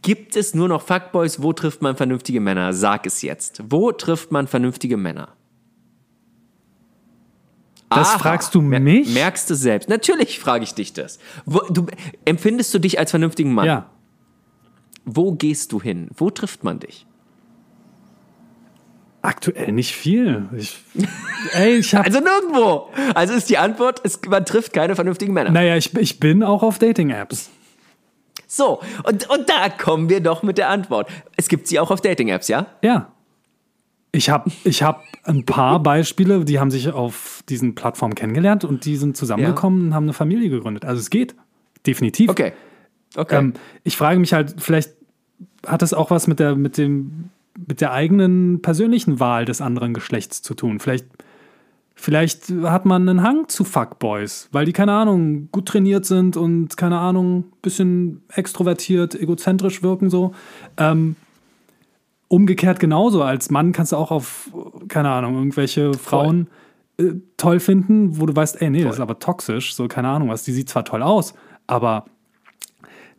Gibt 0.01 0.38
es 0.38 0.55
nur 0.55 0.70
noch 0.70 0.82
Fuckboys? 0.82 1.43
Wo 1.43 1.51
trifft 1.51 1.82
man 1.82 1.97
vernünftige 1.97 2.39
Männer? 2.39 2.72
Sag 2.72 3.05
es 3.05 3.22
jetzt. 3.22 3.62
Wo 3.68 3.91
trifft 3.91 4.32
man 4.32 4.47
vernünftige 4.47 4.95
Männer? 4.95 5.30
Das 7.89 8.10
Aha. 8.10 8.20
fragst 8.20 8.55
du 8.55 8.62
mich? 8.62 9.14
Merkst 9.14 9.49
du 9.49 9.55
selbst. 9.55 9.89
Natürlich 9.89 10.39
frage 10.39 10.64
ich 10.64 10.76
dich 10.76 10.93
das. 10.93 11.20
Wo, 11.45 11.60
du, 11.70 11.88
empfindest 12.24 12.74
du 12.74 12.80
dich 12.80 12.99
als 12.99 13.10
vernünftigen 13.10 13.53
Mann? 13.53 13.66
Ja. 13.66 13.89
Wo 15.05 15.34
gehst 15.34 15.72
du 15.72 15.82
hin? 15.82 16.07
Wo 16.16 16.30
trifft 16.30 16.64
man 16.64 16.80
dich? 16.80 17.07
Aktuell 19.22 19.72
nicht 19.74 19.93
viel. 19.93 20.47
Ich, 20.55 20.78
ey, 21.53 21.78
ich 21.78 21.93
hab, 21.93 22.05
Also 22.05 22.20
nirgendwo. 22.20 22.89
Also 23.13 23.34
ist 23.34 23.49
die 23.49 23.57
Antwort, 23.57 24.01
es, 24.03 24.20
man 24.28 24.45
trifft 24.45 24.74
keine 24.74 24.95
vernünftigen 24.95 25.34
Männer. 25.34 25.51
naja, 25.51 25.76
ich, 25.76 25.93
ich 25.95 26.20
bin 26.20 26.41
auch 26.43 26.63
auf 26.63 26.80
Dating-Apps. 26.80 27.49
So, 28.47 28.82
und, 29.03 29.30
und 29.30 29.49
da 29.49 29.70
kommen 29.70 30.09
wir 30.09 30.22
doch 30.22 30.41
mit 30.41 30.57
der 30.57 30.70
Antwort. 30.70 31.09
Es 31.36 31.49
gibt 31.49 31.67
sie 31.67 31.80
auch 31.80 31.91
auf 31.91 32.01
Dating-Apps, 32.01 32.47
ja? 32.47 32.67
Ja. 32.82 33.11
Ich 34.11 34.30
habe 34.32 34.49
ich 34.63 34.82
hab 34.82 35.03
ein 35.24 35.45
paar 35.45 35.84
Beispiele, 35.84 36.43
die 36.43 36.59
haben 36.59 36.72
sich 36.72 36.89
auf 36.89 37.43
diesen 37.47 37.76
Plattformen 37.76 38.15
kennengelernt 38.15 38.65
und 38.65 38.86
die 38.86 38.95
sind 38.95 39.15
zusammengekommen 39.15 39.88
und 39.88 39.93
haben 39.93 40.05
eine 40.05 40.13
Familie 40.13 40.49
gegründet. 40.49 40.84
Also 40.84 40.99
es 40.99 41.11
geht. 41.11 41.36
Definitiv. 41.86 42.30
Okay. 42.30 42.53
Okay. 43.15 43.38
Ähm, 43.38 43.53
ich 43.84 43.97
frage 43.97 44.20
mich 44.20 44.34
halt, 44.34 44.55
vielleicht 44.57 44.93
hat 45.65 45.84
es 45.84 45.93
auch 45.93 46.09
was 46.09 46.26
mit 46.28 46.39
der, 46.39 46.55
mit 46.55 46.78
dem, 46.78 47.30
mit 47.68 47.82
der 47.82 47.91
eigenen 47.91 48.62
persönlichen 48.62 49.20
Wahl 49.20 49.45
des 49.45 49.62
anderen 49.62 49.93
Geschlechts 49.93 50.41
zu 50.41 50.53
tun. 50.53 50.80
Vielleicht, 50.80 51.05
vielleicht 51.95 52.49
hat 52.64 52.86
man 52.86 53.07
einen 53.07 53.24
Hang 53.24 53.47
zu 53.47 53.64
Fuckboys, 53.64 54.49
weil 54.51 54.66
die, 54.66 54.74
keine 54.74 54.93
Ahnung, 54.93 55.49
gut 55.51 55.68
trainiert 55.68 56.05
sind 56.05 56.38
und, 56.38 56.78
keine 56.78 56.99
Ahnung, 56.99 57.45
bisschen 57.62 58.24
extrovertiert, 58.34 59.16
egozentrisch 59.16 59.84
wirken 59.84 60.10
so. 60.10 60.34
Ähm, 60.78 61.16
umgekehrt 62.28 62.80
genauso. 62.80 63.24
Als 63.24 63.49
Mann 63.49 63.72
kannst 63.72 63.91
du 63.91 63.97
auch 63.97 64.12
auf, 64.12 64.49
keine 64.88 65.10
Ahnung, 65.10 65.36
irgendwelche 65.36 65.93
Frauen 65.93 66.47
äh, 66.97 67.14
toll 67.38 67.60
finden, 67.60 68.20
wo 68.20 68.26
du 68.26 68.36
weißt, 68.36 68.62
ey, 68.62 68.70
nee, 68.70 68.84
das 68.84 68.95
ist 68.95 69.01
aber 69.01 69.20
toxisch, 69.20 69.74
so, 69.76 69.88
keine 69.88 70.10
Ahnung 70.10 70.30
was. 70.30 70.43
Die 70.43 70.51
sieht 70.51 70.70
zwar 70.70 70.86
toll 70.86 71.01
aus, 71.01 71.34
aber 71.68 72.05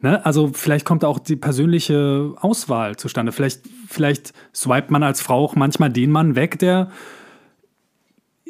Ne? 0.03 0.24
Also 0.24 0.51
vielleicht 0.53 0.84
kommt 0.84 1.05
auch 1.05 1.18
die 1.18 1.36
persönliche 1.36 2.34
Auswahl 2.40 2.96
zustande. 2.96 3.32
Vielleicht, 3.32 3.62
vielleicht 3.88 4.32
swipet 4.55 4.90
man 4.90 5.03
als 5.03 5.20
Frau 5.20 5.44
auch 5.44 5.55
manchmal 5.55 5.90
den 5.90 6.11
Mann 6.11 6.36
weg, 6.36 6.59
der 6.59 6.90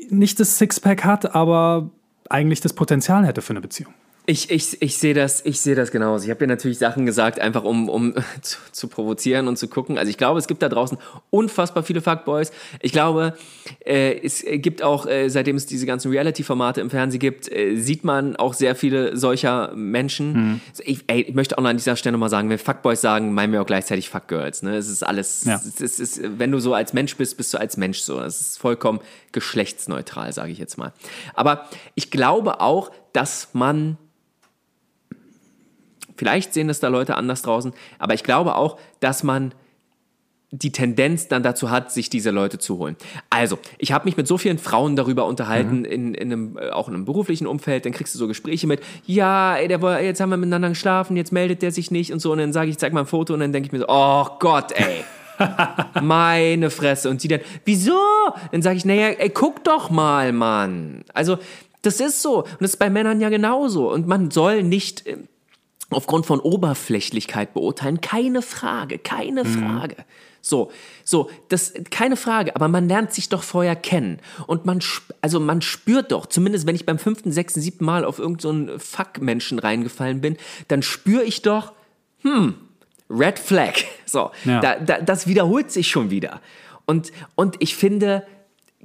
nicht 0.08 0.40
das 0.40 0.58
Sixpack 0.58 1.04
hat, 1.04 1.34
aber 1.34 1.90
eigentlich 2.28 2.60
das 2.60 2.72
Potenzial 2.72 3.26
hätte 3.26 3.42
für 3.42 3.50
eine 3.50 3.60
Beziehung. 3.60 3.92
Ich, 4.26 4.50
ich, 4.50 4.80
ich 4.80 4.98
sehe 4.98 5.14
das, 5.14 5.44
ich 5.44 5.60
sehe 5.60 5.74
das 5.74 5.90
genauso. 5.90 6.24
Ich 6.24 6.30
habe 6.30 6.38
hier 6.38 6.46
natürlich 6.46 6.78
Sachen 6.78 7.06
gesagt, 7.06 7.40
einfach 7.40 7.64
um, 7.64 7.88
um 7.88 8.14
zu, 8.42 8.58
zu, 8.70 8.88
provozieren 8.88 9.48
und 9.48 9.56
zu 9.56 9.66
gucken. 9.66 9.98
Also 9.98 10.10
ich 10.10 10.18
glaube, 10.18 10.38
es 10.38 10.46
gibt 10.46 10.62
da 10.62 10.68
draußen 10.68 10.98
unfassbar 11.30 11.82
viele 11.82 12.00
Fuckboys. 12.00 12.52
Ich 12.80 12.92
glaube, 12.92 13.34
äh, 13.84 14.20
es 14.22 14.44
gibt 14.46 14.82
auch, 14.82 15.06
äh, 15.06 15.28
seitdem 15.28 15.56
es 15.56 15.66
diese 15.66 15.86
ganzen 15.86 16.10
Reality-Formate 16.10 16.80
im 16.80 16.90
Fernsehen 16.90 17.18
gibt, 17.18 17.50
äh, 17.50 17.76
sieht 17.76 18.04
man 18.04 18.36
auch 18.36 18.54
sehr 18.54 18.74
viele 18.74 19.16
solcher 19.16 19.72
Menschen. 19.74 20.32
Mhm. 20.32 20.60
Ich, 20.84 21.04
ey, 21.06 21.22
ich 21.22 21.34
möchte 21.34 21.58
auch 21.58 21.62
noch 21.62 21.70
an 21.70 21.76
dieser 21.76 21.96
Stelle 21.96 22.12
nochmal 22.12 22.30
sagen, 22.30 22.50
wenn 22.50 22.58
Fuckboys 22.58 23.00
sagen, 23.00 23.32
meinen 23.32 23.52
wir 23.52 23.62
auch 23.62 23.66
gleichzeitig 23.66 24.10
Fuckgirls. 24.10 24.62
Ne? 24.62 24.76
Es 24.76 24.88
ist 24.88 25.02
alles, 25.02 25.44
ja. 25.44 25.60
es 25.80 25.98
ist, 25.98 26.20
wenn 26.38 26.52
du 26.52 26.60
so 26.60 26.74
als 26.74 26.92
Mensch 26.92 27.16
bist, 27.16 27.36
bist 27.36 27.52
du 27.54 27.58
als 27.58 27.76
Mensch 27.76 28.00
so. 28.00 28.20
Es 28.20 28.40
ist 28.40 28.58
vollkommen 28.58 29.00
geschlechtsneutral, 29.32 30.32
sage 30.32 30.52
ich 30.52 30.58
jetzt 30.58 30.76
mal. 30.76 30.92
Aber 31.34 31.68
ich 31.94 32.10
glaube 32.10 32.60
auch, 32.60 32.90
dass 33.12 33.48
man 33.52 33.96
Vielleicht 36.20 36.52
sehen 36.52 36.68
es 36.68 36.80
da 36.80 36.88
Leute 36.88 37.16
anders 37.16 37.40
draußen, 37.40 37.72
aber 37.98 38.12
ich 38.12 38.24
glaube 38.24 38.56
auch, 38.56 38.78
dass 39.00 39.22
man 39.22 39.54
die 40.50 40.70
Tendenz 40.70 41.28
dann 41.28 41.42
dazu 41.42 41.70
hat, 41.70 41.90
sich 41.90 42.10
diese 42.10 42.28
Leute 42.28 42.58
zu 42.58 42.76
holen. 42.76 42.96
Also, 43.30 43.58
ich 43.78 43.92
habe 43.92 44.04
mich 44.04 44.18
mit 44.18 44.28
so 44.28 44.36
vielen 44.36 44.58
Frauen 44.58 44.96
darüber 44.96 45.24
unterhalten, 45.24 45.78
mhm. 45.78 45.84
in, 45.86 46.14
in 46.14 46.30
einem, 46.30 46.58
äh, 46.58 46.68
auch 46.68 46.88
in 46.88 46.94
einem 46.94 47.06
beruflichen 47.06 47.46
Umfeld, 47.46 47.86
dann 47.86 47.94
kriegst 47.94 48.14
du 48.14 48.18
so 48.18 48.28
Gespräche 48.28 48.66
mit, 48.66 48.82
ja, 49.06 49.56
ey, 49.56 49.66
der, 49.66 50.04
jetzt 50.04 50.20
haben 50.20 50.28
wir 50.28 50.36
miteinander 50.36 50.68
geschlafen, 50.68 51.16
jetzt 51.16 51.32
meldet 51.32 51.62
der 51.62 51.72
sich 51.72 51.90
nicht 51.90 52.12
und 52.12 52.18
so, 52.18 52.32
und 52.32 52.36
dann 52.36 52.52
sage 52.52 52.68
ich, 52.68 52.76
zeig 52.76 52.92
mal 52.92 53.00
ein 53.00 53.06
Foto 53.06 53.32
und 53.32 53.40
dann 53.40 53.54
denke 53.54 53.68
ich 53.68 53.72
mir 53.72 53.78
so, 53.78 53.86
oh 53.88 54.26
Gott, 54.40 54.72
ey. 54.72 55.04
Meine 56.02 56.68
Fresse. 56.68 57.08
Und 57.08 57.22
sie 57.22 57.28
dann, 57.28 57.40
wieso? 57.64 57.98
Dann 58.52 58.60
sage 58.60 58.76
ich, 58.76 58.84
naja, 58.84 59.08
ey, 59.08 59.30
guck 59.30 59.64
doch 59.64 59.88
mal, 59.88 60.34
Mann. 60.34 61.02
Also, 61.14 61.38
das 61.80 62.00
ist 62.00 62.20
so. 62.20 62.42
Und 62.42 62.60
das 62.60 62.72
ist 62.72 62.78
bei 62.78 62.90
Männern 62.90 63.20
ja 63.20 63.30
genauso. 63.30 63.90
Und 63.90 64.06
man 64.06 64.30
soll 64.30 64.62
nicht 64.62 65.06
äh, 65.06 65.16
aufgrund 65.90 66.26
von 66.26 66.40
Oberflächlichkeit 66.40 67.52
beurteilen. 67.52 68.00
Keine 68.00 68.42
Frage, 68.42 68.98
keine 68.98 69.44
mhm. 69.44 69.48
Frage. 69.48 69.96
So, 70.42 70.70
so, 71.04 71.30
das, 71.48 71.74
keine 71.90 72.16
Frage, 72.16 72.56
aber 72.56 72.68
man 72.68 72.88
lernt 72.88 73.12
sich 73.12 73.28
doch 73.28 73.42
vorher 73.42 73.76
kennen. 73.76 74.20
Und 74.46 74.64
man, 74.64 74.80
also 75.20 75.38
man 75.38 75.60
spürt 75.60 76.12
doch, 76.12 76.26
zumindest 76.26 76.66
wenn 76.66 76.74
ich 76.74 76.86
beim 76.86 76.98
fünften, 76.98 77.30
sechsten, 77.30 77.60
siebten 77.60 77.84
Mal 77.84 78.04
auf 78.04 78.18
irgendeinen 78.18 78.68
so 78.68 78.78
Fuck-Menschen 78.78 79.58
reingefallen 79.58 80.20
bin, 80.20 80.36
dann 80.68 80.82
spüre 80.82 81.24
ich 81.24 81.42
doch, 81.42 81.72
hm, 82.22 82.54
Red 83.10 83.38
Flag. 83.38 83.74
So, 84.06 84.32
ja. 84.44 84.60
da, 84.60 84.74
da, 84.74 85.00
das 85.00 85.28
wiederholt 85.28 85.70
sich 85.70 85.86
schon 85.86 86.10
wieder. 86.10 86.40
Und, 86.84 87.12
und 87.36 87.54
ich 87.60 87.76
finde, 87.76 88.26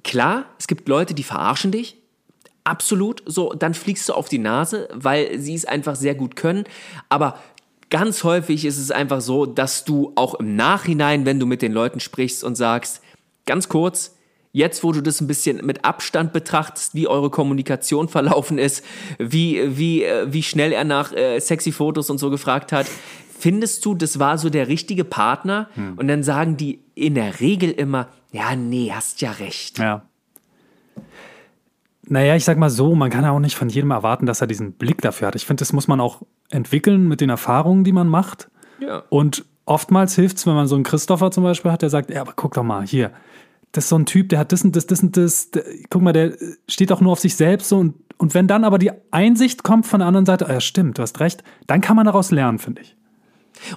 klar, 0.03 0.45
es 0.60 0.68
gibt 0.68 0.88
Leute, 0.88 1.16
die 1.16 1.24
verarschen 1.24 1.72
dich, 1.72 1.97
absolut. 2.66 3.24
So, 3.26 3.53
dann 3.53 3.74
fliegst 3.74 4.09
du 4.09 4.13
auf 4.13 4.28
die 4.28 4.39
Nase, 4.39 4.89
weil 4.93 5.39
sie 5.39 5.55
es 5.55 5.66
einfach 5.66 5.95
sehr 5.95 6.16
gut 6.16 6.36
können. 6.36 6.66
Aber 7.07 7.39
ganz 7.89 8.24
häufig 8.24 8.66
ist 8.66 8.78
es 8.78 8.91
einfach 8.91 9.22
so, 9.22 9.45
dass 9.45 9.86
du 9.86 10.11
auch 10.16 10.36
im 10.36 10.55
Nachhinein, 10.55 11.26
wenn 11.26 11.39
du 11.39 11.45
mit 11.45 11.61
den 11.61 11.72
Leuten 11.72 11.99
sprichst 11.99 12.43
und 12.43 12.55
sagst, 12.55 13.01
ganz 13.45 13.70
kurz, 13.70 14.16
jetzt 14.51 14.84
wo 14.84 14.91
du 14.91 15.01
das 15.01 15.22
ein 15.22 15.28
bisschen 15.28 15.66
mit 15.66 15.86
Abstand 15.86 16.34
betrachtest, 16.34 16.95
wie 16.95 17.07
eure 17.07 17.30
Kommunikation 17.30 18.07
verlaufen 18.09 18.57
ist, 18.57 18.84
wie, 19.20 19.78
wie, 19.78 20.03
äh, 20.03 20.32
wie 20.32 20.43
schnell 20.43 20.72
er 20.72 20.84
nach 20.84 21.13
äh, 21.13 21.39
sexy 21.39 21.72
Fotos 21.72 22.09
und 22.09 22.18
so 22.18 22.30
gefragt 22.30 22.72
hat, 22.72 22.88
findest 23.38 23.86
du, 23.86 23.95
das 23.95 24.18
war 24.18 24.38
so 24.38 24.49
der 24.49 24.68
richtige 24.68 25.03
Partner? 25.03 25.70
Hm. 25.76 25.97
Und 25.97 26.07
dann 26.07 26.24
sagen 26.24 26.57
die 26.57 26.80
in 26.95 27.16
der 27.16 27.39
Regel 27.39 27.72
immer, 27.72 28.07
ja, 28.32 28.55
nee, 28.55 28.91
hast 28.93 29.22
ja 29.22 29.32
recht. 29.32 29.80
Ja. 29.80 30.03
Naja, 32.08 32.36
ich 32.36 32.45
sag 32.45 32.58
mal 32.58 32.70
so, 32.70 32.95
man 32.95 33.10
kann 33.10 33.24
ja 33.24 33.32
auch 33.32 33.39
nicht 33.39 33.56
von 33.56 33.70
jedem 33.70 33.91
erwarten, 33.91 34.26
dass 34.26 34.41
er 34.41 34.47
diesen 34.47 34.74
Blick 34.74 35.01
dafür 35.01 35.28
hat. 35.28 35.36
Ich 35.36 35.45
finde, 35.45 35.62
das 35.62 35.74
muss 35.74 35.88
man 35.88 35.99
auch 35.99 36.22
entwickeln 36.49 37.08
mit 37.08 37.22
den 37.22 37.30
Erfahrungen, 37.30 37.84
die 37.84 37.91
man 37.91 38.08
macht. 38.08 38.49
Ja. 38.80 39.03
Und 39.10 39.45
oftmals 39.66 40.16
hilft 40.16 40.38
es, 40.38 40.47
wenn 40.47 40.53
man 40.53 40.68
so 40.68 40.76
einen 40.76 40.84
Christopher 40.84 41.32
zum 41.32 41.43
Beispiel 41.43 41.72
hat, 41.72 41.82
der 41.82 41.89
sagt, 41.89 42.12
ja, 42.12 42.22
aber 42.22 42.34
guck 42.36 42.53
doch 42.53 42.64
mal, 42.64 42.86
hier, 42.86 43.12
das 43.72 43.86
ist 43.86 43.89
so 43.89 43.97
ein 43.97 44.06
Typ, 44.06 44.30
der 44.30 44.39
hat 44.39 44.51
das 44.51 44.64
und 44.64 44.76
das, 44.76 44.88
das 44.88 45.01
und 45.01 45.18
das, 45.18 45.51
der, 45.51 45.64
guck 45.89 46.01
mal, 46.01 46.14
der 46.14 46.34
steht 46.70 46.91
auch 46.91 47.01
nur 47.01 47.12
auf 47.12 47.20
sich 47.20 47.36
selbst 47.36 47.70
so 47.70 47.78
und, 47.78 47.95
und 48.18 48.34
wenn 48.34 48.47
dann 48.47 48.64
aber 48.64 48.78
die 48.78 48.91
Einsicht 49.12 49.64
kommt 49.64 49.86
von 49.86 49.99
der 49.99 50.08
anderen 50.08 50.26
Seite, 50.26 50.45
oh 50.47 50.51
ja, 50.51 50.62
stimmt, 50.62 50.97
du 50.97 51.01
hast 51.01 51.20
recht, 51.20 51.43
dann 51.68 51.82
kann 51.82 51.95
man 51.95 52.06
daraus 52.06 52.32
lernen, 52.32 52.60
finde 52.60 52.84
ich. 52.84 52.95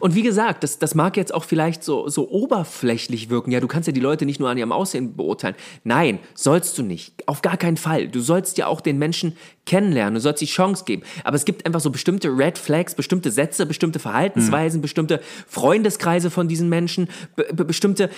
Und 0.01 0.15
wie 0.15 0.23
gesagt, 0.23 0.63
das, 0.63 0.79
das 0.79 0.95
mag 0.95 1.17
jetzt 1.17 1.33
auch 1.35 1.45
vielleicht 1.45 1.83
so, 1.83 2.09
so 2.09 2.29
oberflächlich 2.31 3.31
wirken. 3.31 3.51
Ja, 3.51 3.61
du 3.61 3.69
kannst 3.69 3.87
ja 3.87 3.93
die 3.93 4.01
Leute 4.01 4.27
nicht 4.27 4.41
nur 4.41 4.49
an 4.49 4.59
ihrem 4.59 4.73
Aussehen 4.73 5.17
beurteilen. 5.17 5.55
Nein, 5.85 6.19
sollst 6.35 6.77
du 6.79 6.83
nicht. 6.83 7.15
Auf 7.27 7.43
gar 7.43 7.57
keinen 7.57 7.77
Fall. 7.77 8.09
Du 8.09 8.21
sollst 8.21 8.59
ja 8.59 8.67
auch 8.67 8.81
den 8.81 8.99
Menschen 8.99 9.37
kennenlernen. 9.67 10.15
Du 10.15 10.21
sollst 10.21 10.41
die 10.41 10.47
Chance 10.47 10.85
geben. 10.85 11.03
Aber 11.25 11.37
es 11.37 11.45
gibt 11.45 11.67
einfach 11.67 11.81
so 11.81 11.91
bestimmte 11.91 12.29
Red 12.29 12.59
Flags, 12.59 12.95
bestimmte 12.95 13.31
Sätze, 13.31 13.67
bestimmte 13.67 13.99
Verhaltensweisen, 13.99 14.81
mhm. 14.81 14.83
bestimmte 14.83 15.21
Freundeskreise 15.47 16.31
von 16.31 16.49
diesen 16.49 16.69
Menschen, 16.69 17.09
be 17.37 17.65
bestimmte, 17.65 18.11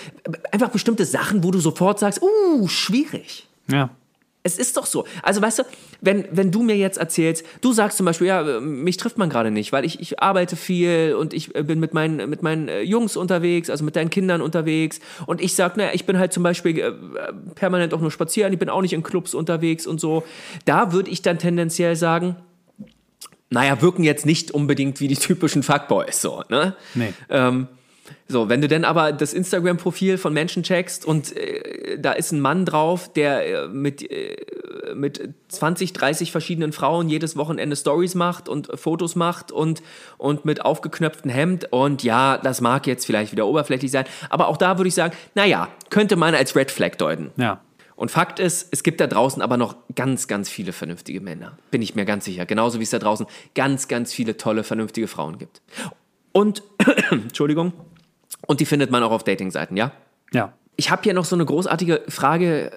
einfach 0.51 0.69
bestimmte 0.69 1.05
Sachen, 1.05 1.43
wo 1.43 1.51
du 1.51 1.59
sofort 1.59 1.99
sagst, 1.99 2.21
uh, 2.21 2.67
schwierig. 2.67 3.47
Ja. 3.67 3.89
Es 4.43 4.57
ist 4.57 4.75
doch 4.77 4.87
so. 4.87 5.05
Also 5.21 5.41
weißt 5.41 5.59
du, 5.59 5.63
wenn, 6.01 6.25
wenn 6.31 6.51
du 6.51 6.63
mir 6.63 6.75
jetzt 6.75 6.97
erzählst, 6.97 7.45
du 7.61 7.73
sagst 7.73 7.97
zum 7.97 8.07
Beispiel, 8.07 8.27
ja, 8.27 8.59
mich 8.59 8.97
trifft 8.97 9.17
man 9.17 9.29
gerade 9.29 9.51
nicht, 9.51 9.71
weil 9.71 9.85
ich, 9.85 9.99
ich 9.99 10.19
arbeite 10.19 10.55
viel 10.55 11.15
und 11.17 11.33
ich 11.33 11.53
äh, 11.55 11.63
bin 11.63 11.79
mit 11.79 11.93
meinen, 11.93 12.27
mit 12.29 12.41
meinen 12.41 12.67
äh, 12.67 12.81
Jungs 12.81 13.15
unterwegs, 13.15 13.69
also 13.69 13.83
mit 13.83 13.95
deinen 13.95 14.09
Kindern 14.09 14.41
unterwegs 14.41 14.99
und 15.27 15.41
ich 15.41 15.53
sag, 15.55 15.77
naja, 15.77 15.91
ich 15.93 16.05
bin 16.05 16.17
halt 16.17 16.33
zum 16.33 16.41
Beispiel 16.41 16.79
äh, 16.79 16.91
permanent 17.53 17.93
auch 17.93 18.01
nur 18.01 18.11
spazieren, 18.11 18.51
ich 18.51 18.59
bin 18.59 18.69
auch 18.69 18.81
nicht 18.81 18.93
in 18.93 19.03
Clubs 19.03 19.35
unterwegs 19.35 19.85
und 19.85 20.01
so. 20.01 20.23
Da 20.65 20.91
würde 20.91 21.11
ich 21.11 21.21
dann 21.21 21.37
tendenziell 21.37 21.95
sagen, 21.95 22.35
naja, 23.51 23.81
wirken 23.81 24.03
jetzt 24.03 24.25
nicht 24.25 24.51
unbedingt 24.51 24.99
wie 25.01 25.07
die 25.07 25.17
typischen 25.17 25.61
Fuckboys, 25.61 26.21
so, 26.21 26.43
ne? 26.49 26.75
Nee. 26.95 27.13
Ähm, 27.29 27.67
so, 28.27 28.49
wenn 28.49 28.61
du 28.61 28.67
denn 28.67 28.85
aber 28.85 29.11
das 29.11 29.33
Instagram-Profil 29.33 30.17
von 30.17 30.33
Menschen 30.33 30.63
checkst 30.63 31.05
und 31.05 31.35
äh, 31.35 31.97
da 31.99 32.13
ist 32.13 32.31
ein 32.31 32.39
Mann 32.39 32.65
drauf, 32.65 33.11
der 33.13 33.65
äh, 33.65 33.67
mit, 33.67 34.09
äh, 34.09 34.35
mit 34.95 35.33
20, 35.49 35.93
30 35.93 36.31
verschiedenen 36.31 36.71
Frauen 36.71 37.09
jedes 37.09 37.35
Wochenende 37.35 37.75
Stories 37.75 38.15
macht 38.15 38.49
und 38.49 38.69
Fotos 38.75 39.15
macht 39.15 39.51
und, 39.51 39.81
und 40.17 40.45
mit 40.45 40.63
aufgeknöpftem 40.63 41.29
Hemd 41.29 41.71
und 41.71 42.03
ja, 42.03 42.37
das 42.37 42.61
mag 42.61 42.87
jetzt 42.87 43.05
vielleicht 43.05 43.31
wieder 43.31 43.47
oberflächlich 43.47 43.91
sein, 43.91 44.05
aber 44.29 44.47
auch 44.47 44.57
da 44.57 44.77
würde 44.77 44.87
ich 44.87 44.95
sagen, 44.95 45.15
naja, 45.35 45.67
könnte 45.89 46.15
man 46.15 46.33
als 46.33 46.55
Red 46.55 46.71
Flag 46.71 46.95
deuten. 46.95 47.31
Ja. 47.37 47.61
Und 47.95 48.09
Fakt 48.09 48.39
ist, 48.39 48.69
es 48.71 48.81
gibt 48.81 48.99
da 48.99 49.05
draußen 49.05 49.43
aber 49.43 49.57
noch 49.57 49.75
ganz, 49.93 50.27
ganz 50.27 50.49
viele 50.49 50.71
vernünftige 50.71 51.21
Männer. 51.21 51.57
Bin 51.69 51.83
ich 51.83 51.93
mir 51.93 52.03
ganz 52.03 52.25
sicher. 52.25 52.47
Genauso 52.47 52.79
wie 52.79 52.83
es 52.83 52.89
da 52.89 52.97
draußen 52.97 53.27
ganz, 53.53 53.87
ganz 53.87 54.11
viele 54.11 54.37
tolle, 54.37 54.63
vernünftige 54.63 55.07
Frauen 55.07 55.37
gibt. 55.37 55.61
Und, 56.31 56.63
Entschuldigung, 57.11 57.73
und 58.47 58.59
die 58.59 58.65
findet 58.65 58.91
man 58.91 59.03
auch 59.03 59.11
auf 59.11 59.23
Datingseiten, 59.23 59.77
ja? 59.77 59.91
Ja. 60.33 60.53
Ich 60.75 60.89
habe 60.89 61.03
hier 61.03 61.13
noch 61.13 61.25
so 61.25 61.35
eine 61.35 61.45
großartige 61.45 62.03
Frage 62.07 62.71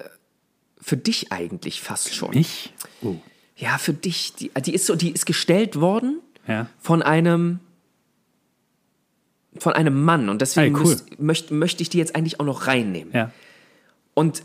für 0.81 0.97
dich 0.97 1.33
eigentlich 1.33 1.81
fast 1.81 2.15
schon. 2.15 2.33
Ich? 2.35 2.73
Oh. 3.03 3.17
Ja, 3.57 3.79
für 3.79 3.95
dich. 3.95 4.35
Die, 4.35 4.51
die, 4.51 4.75
ist 4.75 4.87
so, 4.87 4.97
die 4.97 5.11
ist 5.11 5.27
gestellt 5.27 5.81
worden 5.81 6.21
ja. 6.47 6.67
von 6.81 7.03
einem 7.03 7.61
von 9.59 9.73
einem 9.73 10.03
Mann 10.03 10.29
und 10.29 10.43
deswegen 10.43 10.77
hey, 10.77 10.85
cool. 10.85 10.97
möchte 11.19 11.55
möcht 11.55 11.81
ich 11.81 11.89
die 11.89 11.99
jetzt 11.99 12.17
eigentlich 12.17 12.41
auch 12.41 12.45
noch 12.45 12.67
reinnehmen. 12.67 13.13
Ja. 13.15 13.31
Und 14.13 14.43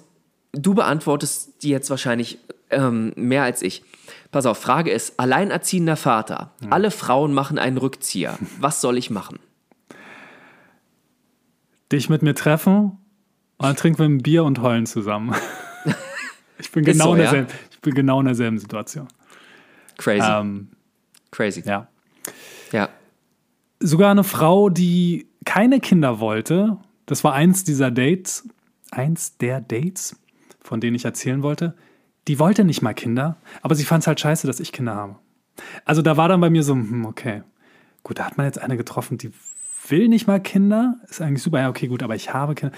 du 0.52 0.76
beantwortest 0.76 1.64
die 1.64 1.70
jetzt 1.70 1.90
wahrscheinlich 1.90 2.38
ähm, 2.70 3.14
mehr 3.16 3.44
als 3.44 3.64
ich. 3.64 3.84
Pass 4.32 4.46
auf, 4.46 4.60
Frage 4.60 4.92
ist, 4.92 5.20
alleinerziehender 5.20 5.96
Vater, 5.96 6.52
ja. 6.62 6.70
alle 6.70 6.92
Frauen 6.92 7.34
machen 7.34 7.58
einen 7.58 7.78
Rückzieher. 7.78 8.38
Was 8.60 8.82
soll 8.82 8.98
ich 8.98 9.10
machen? 9.10 9.40
Dich 11.92 12.10
mit 12.10 12.22
mir 12.22 12.36
treffen 12.36 12.98
und 13.58 13.66
dann 13.66 13.76
trinken 13.76 14.00
wir 14.00 14.06
ein 14.06 14.20
Bier 14.20 14.44
und 14.44 14.62
heulen 14.62 14.86
zusammen. 14.86 15.36
ich, 16.60 16.72
bin 16.72 16.86
genau 16.86 17.06
so, 17.06 17.12
in 17.14 17.18
derselben, 17.20 17.50
ja? 17.50 17.56
ich 17.72 17.82
bin 17.82 17.94
genau 17.94 18.20
in 18.20 18.26
derselben 18.26 18.58
Situation. 18.58 19.08
Crazy. 19.98 20.28
Ähm, 20.30 20.70
Crazy. 21.32 21.64
Ja. 21.66 21.88
Ja. 22.72 22.90
Sogar 23.80 24.12
eine 24.12 24.24
Frau, 24.24 24.70
die 24.70 25.28
keine 25.46 25.80
Kinder 25.80 26.20
wollte, 26.20 26.78
das 27.06 27.24
war 27.24 27.34
eins 27.34 27.64
dieser 27.64 27.92
Dates, 27.92 28.48
eins 28.92 29.38
der 29.38 29.62
Dates, 29.62 30.16
von 30.62 30.82
denen 30.82 30.96
ich 30.96 31.06
erzählen 31.06 31.44
wollte, 31.44 31.76
die 32.28 32.40
wollte 32.40 32.64
nicht 32.64 32.82
mal 32.82 32.94
Kinder, 32.94 33.38
aber 33.62 33.76
sie 33.76 33.86
fand 33.86 34.04
es 34.04 34.08
halt 34.08 34.20
scheiße, 34.20 34.46
dass 34.46 34.60
ich 34.60 34.72
Kinder 34.72 34.96
habe. 34.96 35.16
Also 35.86 36.02
da 36.02 36.18
war 36.18 36.30
dann 36.30 36.42
bei 36.42 36.50
mir 36.50 36.64
so, 36.64 36.74
hm, 36.74 37.06
okay, 37.06 37.44
gut, 38.04 38.20
da 38.20 38.26
hat 38.26 38.38
man 38.38 38.46
jetzt 38.46 38.60
eine 38.60 38.78
getroffen, 38.78 39.18
die 39.18 39.32
will 39.92 40.08
nicht 40.08 40.28
mal 40.28 40.40
Kinder. 40.40 40.96
Ist 41.10 41.22
eigentlich 41.22 41.44
super. 41.44 41.60
Ja, 41.60 41.70
okay, 41.70 41.88
gut, 41.88 42.04
aber 42.04 42.16
ich 42.16 42.34
habe 42.34 42.56
Kinder. 42.56 42.76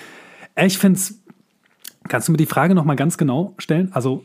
Äh, 0.56 0.68
ich 0.68 0.78
finde 0.78 0.98
es. 0.98 1.22
Kannst 2.08 2.28
du 2.28 2.32
mir 2.32 2.38
die 2.38 2.46
Frage 2.46 2.74
nochmal 2.76 2.96
ganz 2.96 3.18
genau 3.18 3.54
stellen? 3.58 3.92
Also. 3.94 4.24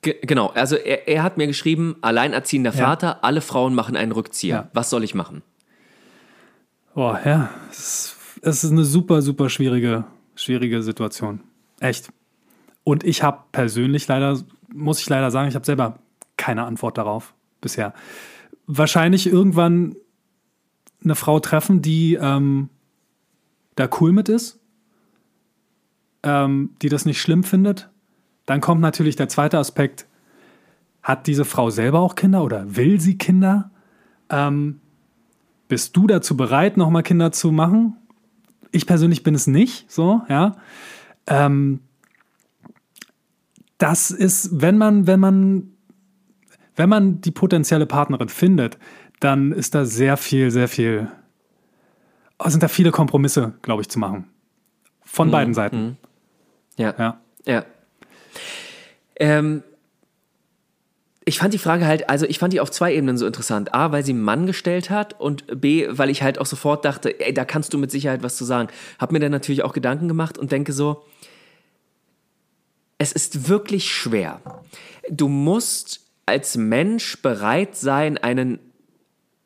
Ge 0.00 0.16
genau, 0.22 0.48
also 0.48 0.76
er, 0.76 1.08
er, 1.08 1.24
hat 1.24 1.38
mir 1.38 1.48
geschrieben, 1.48 1.96
alleinerziehender 2.02 2.72
Vater, 2.72 3.06
ja. 3.06 3.18
alle 3.22 3.40
Frauen 3.40 3.74
machen 3.74 3.96
einen 3.96 4.12
Rückzieher. 4.12 4.54
Ja. 4.54 4.70
Was 4.72 4.90
soll 4.90 5.02
ich 5.02 5.14
machen? 5.14 5.42
Boah, 6.94 7.20
ja, 7.24 7.50
es 7.70 7.78
ist, 7.78 8.16
es 8.42 8.64
ist 8.64 8.70
eine 8.70 8.84
super, 8.84 9.22
super 9.22 9.50
schwierige, 9.50 10.04
schwierige 10.36 10.82
Situation. 10.82 11.40
Echt. 11.80 12.12
Und 12.84 13.02
ich 13.02 13.24
habe 13.24 13.42
persönlich 13.50 14.06
leider, 14.06 14.38
muss 14.72 15.00
ich 15.00 15.08
leider 15.08 15.32
sagen, 15.32 15.48
ich 15.48 15.56
habe 15.56 15.66
selber 15.66 15.98
keine 16.36 16.64
Antwort 16.64 16.96
darauf 16.96 17.34
bisher. 17.60 17.92
wahrscheinlich 18.66 19.26
irgendwann 19.26 19.96
eine 21.02 21.14
Frau 21.14 21.40
treffen, 21.40 21.82
die 21.82 22.14
ähm, 22.14 22.68
da 23.76 23.88
cool 24.00 24.12
mit 24.12 24.28
ist, 24.28 24.58
ähm, 26.22 26.70
die 26.82 26.88
das 26.88 27.04
nicht 27.04 27.20
schlimm 27.20 27.44
findet. 27.44 27.88
Dann 28.46 28.60
kommt 28.60 28.80
natürlich 28.80 29.16
der 29.16 29.28
zweite 29.28 29.58
Aspekt. 29.58 30.06
Hat 31.02 31.26
diese 31.26 31.44
Frau 31.44 31.70
selber 31.70 32.00
auch 32.00 32.14
Kinder 32.14 32.42
oder 32.42 32.76
will 32.76 33.00
sie 33.00 33.16
Kinder? 33.18 33.70
Ähm, 34.30 34.80
bist 35.68 35.96
du 35.96 36.06
dazu 36.06 36.36
bereit, 36.36 36.76
nochmal 36.76 37.02
Kinder 37.02 37.30
zu 37.30 37.52
machen? 37.52 37.96
Ich 38.72 38.86
persönlich 38.86 39.22
bin 39.22 39.34
es 39.34 39.46
nicht, 39.46 39.90
so, 39.90 40.22
ja. 40.28 40.56
Ähm, 41.26 41.80
das 43.78 44.10
ist, 44.10 44.60
wenn 44.60 44.76
man, 44.76 45.06
wenn 45.06 45.20
man, 45.20 45.70
wenn 46.74 46.88
man 46.88 47.20
die 47.20 47.30
potenzielle 47.30 47.86
Partnerin 47.86 48.28
findet, 48.28 48.78
dann 49.20 49.52
ist 49.52 49.74
da 49.74 49.84
sehr 49.84 50.16
viel, 50.16 50.50
sehr 50.50 50.68
viel, 50.68 51.10
oh, 52.38 52.48
sind 52.48 52.62
da 52.62 52.68
viele 52.68 52.90
Kompromisse, 52.90 53.54
glaube 53.62 53.82
ich, 53.82 53.88
zu 53.88 53.98
machen. 53.98 54.28
Von 55.02 55.28
Mhm, 55.28 55.32
beiden 55.32 55.54
Seiten. 55.54 55.76
mhm. 55.82 55.96
Ja. 56.76 56.94
Ja. 56.98 57.20
Ja. 57.46 57.64
Ähm, 59.16 59.62
ich 61.24 61.38
fand 61.38 61.52
die 61.52 61.58
Frage 61.58 61.86
halt, 61.86 62.08
also 62.08 62.24
ich 62.24 62.38
fand 62.38 62.52
die 62.52 62.60
auf 62.60 62.70
zwei 62.70 62.94
Ebenen 62.94 63.18
so 63.18 63.26
interessant. 63.26 63.74
A, 63.74 63.92
weil 63.92 64.04
sie 64.04 64.12
einen 64.12 64.22
Mann 64.22 64.46
gestellt 64.46 64.88
hat 64.90 65.18
und 65.20 65.60
B, 65.60 65.86
weil 65.90 66.08
ich 66.08 66.22
halt 66.22 66.38
auch 66.38 66.46
sofort 66.46 66.84
dachte, 66.84 67.20
ey, 67.20 67.34
da 67.34 67.44
kannst 67.44 67.74
du 67.74 67.78
mit 67.78 67.90
Sicherheit 67.90 68.22
was 68.22 68.36
zu 68.36 68.44
sagen. 68.44 68.68
Hab 68.98 69.12
mir 69.12 69.18
dann 69.20 69.32
natürlich 69.32 69.62
auch 69.62 69.72
Gedanken 69.74 70.08
gemacht 70.08 70.38
und 70.38 70.52
denke 70.52 70.72
so, 70.72 71.04
es 72.96 73.12
ist 73.12 73.48
wirklich 73.48 73.90
schwer. 73.92 74.40
Du 75.10 75.28
musst 75.28 76.00
als 76.26 76.56
Mensch 76.56 77.20
bereit 77.22 77.76
sein, 77.76 78.16
einen 78.18 78.58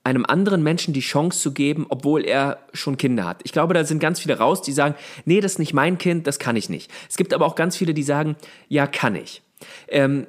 einem 0.05 0.25
anderen 0.27 0.63
Menschen 0.63 0.93
die 0.93 1.01
Chance 1.01 1.41
zu 1.41 1.53
geben, 1.53 1.87
obwohl 1.89 2.25
er 2.25 2.59
schon 2.73 2.97
Kinder 2.97 3.25
hat. 3.25 3.41
Ich 3.45 3.53
glaube, 3.53 3.75
da 3.75 3.85
sind 3.85 4.01
ganz 4.01 4.21
viele 4.21 4.39
raus, 4.39 4.63
die 4.63 4.73
sagen, 4.73 4.95
nee, 5.25 5.41
das 5.41 5.53
ist 5.53 5.59
nicht 5.59 5.75
mein 5.75 5.99
Kind, 5.99 6.27
das 6.27 6.39
kann 6.39 6.57
ich 6.57 6.69
nicht. 6.69 6.91
Es 7.09 7.17
gibt 7.17 7.33
aber 7.33 7.47
auch 7.47 7.55
ganz 7.55 7.77
viele, 7.77 7.95
die 7.95 8.03
sagen, 8.03 8.37
ja, 8.69 8.87
kann 8.87 9.15
ich. 9.15 9.43
Ähm, 9.89 10.27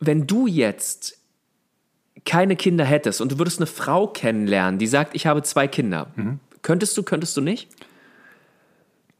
wenn 0.00 0.26
du 0.26 0.46
jetzt 0.46 1.18
keine 2.24 2.56
Kinder 2.56 2.84
hättest 2.84 3.20
und 3.20 3.32
du 3.32 3.38
würdest 3.38 3.58
eine 3.60 3.66
Frau 3.66 4.08
kennenlernen, 4.08 4.78
die 4.78 4.86
sagt, 4.86 5.14
ich 5.14 5.26
habe 5.26 5.42
zwei 5.42 5.68
Kinder, 5.68 6.08
könntest 6.62 6.96
du, 6.96 7.02
könntest 7.02 7.36
du 7.36 7.40
nicht? 7.40 7.68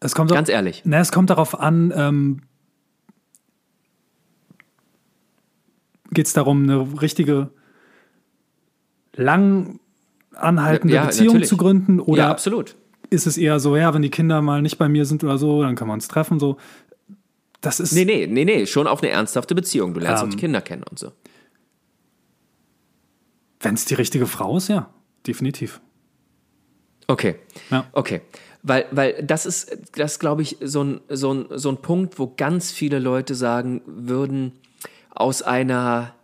Es 0.00 0.14
kommt 0.14 0.32
Ganz 0.32 0.48
ehrlich. 0.48 0.82
Na, 0.84 0.98
es 0.98 1.12
kommt 1.12 1.30
darauf 1.30 1.58
an, 1.58 1.92
ähm, 1.96 2.42
geht 6.10 6.26
es 6.26 6.32
darum, 6.32 6.64
eine 6.64 7.00
richtige 7.00 7.50
lang 9.14 9.80
anhaltende 10.36 10.94
Ja, 10.94 11.04
Beziehung 11.06 11.28
natürlich. 11.34 11.48
zu 11.48 11.56
gründen? 11.56 12.00
Oder 12.00 12.24
ja, 12.24 12.30
absolut. 12.30 12.76
ist 13.10 13.26
es 13.26 13.36
eher 13.38 13.60
so, 13.60 13.76
ja, 13.76 13.92
wenn 13.94 14.02
die 14.02 14.10
Kinder 14.10 14.42
mal 14.42 14.62
nicht 14.62 14.78
bei 14.78 14.88
mir 14.88 15.04
sind 15.06 15.22
oder 15.24 15.38
so, 15.38 15.62
dann 15.62 15.74
können 15.76 15.90
wir 15.90 15.94
uns 15.94 16.08
treffen, 16.08 16.38
so. 16.40 16.56
Das 17.60 17.80
ist, 17.80 17.92
Nee, 17.92 18.04
nee, 18.04 18.26
nee, 18.26 18.44
nee, 18.44 18.66
schon 18.66 18.86
auf 18.86 19.02
eine 19.02 19.10
ernsthafte 19.10 19.54
Beziehung. 19.54 19.94
Du 19.94 20.00
lernst 20.00 20.22
Ähm. 20.22 20.28
auch 20.28 20.34
die 20.34 20.38
Kinder 20.40 20.60
kennen 20.60 20.82
und 20.88 20.98
so. 20.98 21.12
wenn 23.60 23.74
es 23.74 23.86
die 23.86 23.94
richtige 23.94 24.26
Frau 24.26 24.56
ist, 24.58 24.68
ja, 24.68 24.90
definitiv. 25.26 25.80
Okay. 27.06 27.36
Ja. 27.70 27.86
Okay. 27.92 28.20
Weil, 28.62 28.86
weil 28.90 29.22
das 29.22 29.46
ist, 29.46 29.76
das 29.96 30.18
glaube 30.18 30.42
ich, 30.42 30.56
so 30.62 30.82
ein, 30.84 31.00
so, 31.08 31.32
ein, 31.32 31.46
so 31.50 31.70
ein 31.70 31.78
Punkt, 31.78 32.18
wo 32.18 32.32
ganz 32.36 32.70
viele 32.72 32.98
Leute 32.98 33.34
sagen 33.34 33.82
würden, 33.86 34.52
aus 35.10 35.42
einer, 35.42 36.14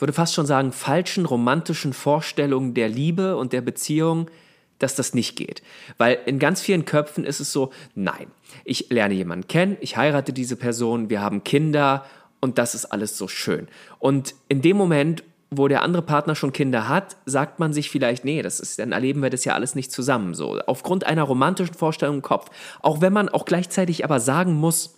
würde 0.00 0.12
fast 0.12 0.34
schon 0.34 0.46
sagen, 0.46 0.72
falschen 0.72 1.26
romantischen 1.26 1.92
Vorstellung 1.92 2.74
der 2.74 2.88
Liebe 2.88 3.36
und 3.36 3.52
der 3.52 3.60
Beziehung, 3.60 4.30
dass 4.78 4.94
das 4.94 5.14
nicht 5.14 5.36
geht. 5.36 5.62
Weil 5.98 6.18
in 6.26 6.38
ganz 6.38 6.60
vielen 6.60 6.84
Köpfen 6.84 7.24
ist 7.24 7.40
es 7.40 7.52
so, 7.52 7.70
nein, 7.94 8.28
ich 8.64 8.88
lerne 8.90 9.14
jemanden 9.14 9.46
kennen, 9.46 9.76
ich 9.80 9.96
heirate 9.96 10.32
diese 10.32 10.56
Person, 10.56 11.10
wir 11.10 11.20
haben 11.20 11.44
Kinder 11.44 12.04
und 12.40 12.58
das 12.58 12.74
ist 12.74 12.86
alles 12.86 13.16
so 13.16 13.28
schön. 13.28 13.68
Und 13.98 14.34
in 14.48 14.62
dem 14.62 14.76
Moment, 14.76 15.22
wo 15.50 15.68
der 15.68 15.82
andere 15.82 16.02
Partner 16.02 16.34
schon 16.34 16.52
Kinder 16.52 16.88
hat, 16.88 17.16
sagt 17.26 17.58
man 17.58 17.72
sich 17.72 17.90
vielleicht, 17.90 18.24
nee, 18.24 18.40
das 18.40 18.60
ist, 18.60 18.78
dann 18.78 18.92
erleben 18.92 19.22
wir 19.22 19.30
das 19.30 19.44
ja 19.44 19.54
alles 19.54 19.74
nicht 19.74 19.92
zusammen. 19.92 20.34
So, 20.34 20.60
aufgrund 20.60 21.04
einer 21.04 21.24
romantischen 21.24 21.74
Vorstellung 21.74 22.16
im 22.16 22.22
Kopf. 22.22 22.50
Auch 22.80 23.00
wenn 23.00 23.12
man 23.12 23.28
auch 23.28 23.44
gleichzeitig 23.44 24.04
aber 24.04 24.20
sagen 24.20 24.54
muss, 24.54 24.96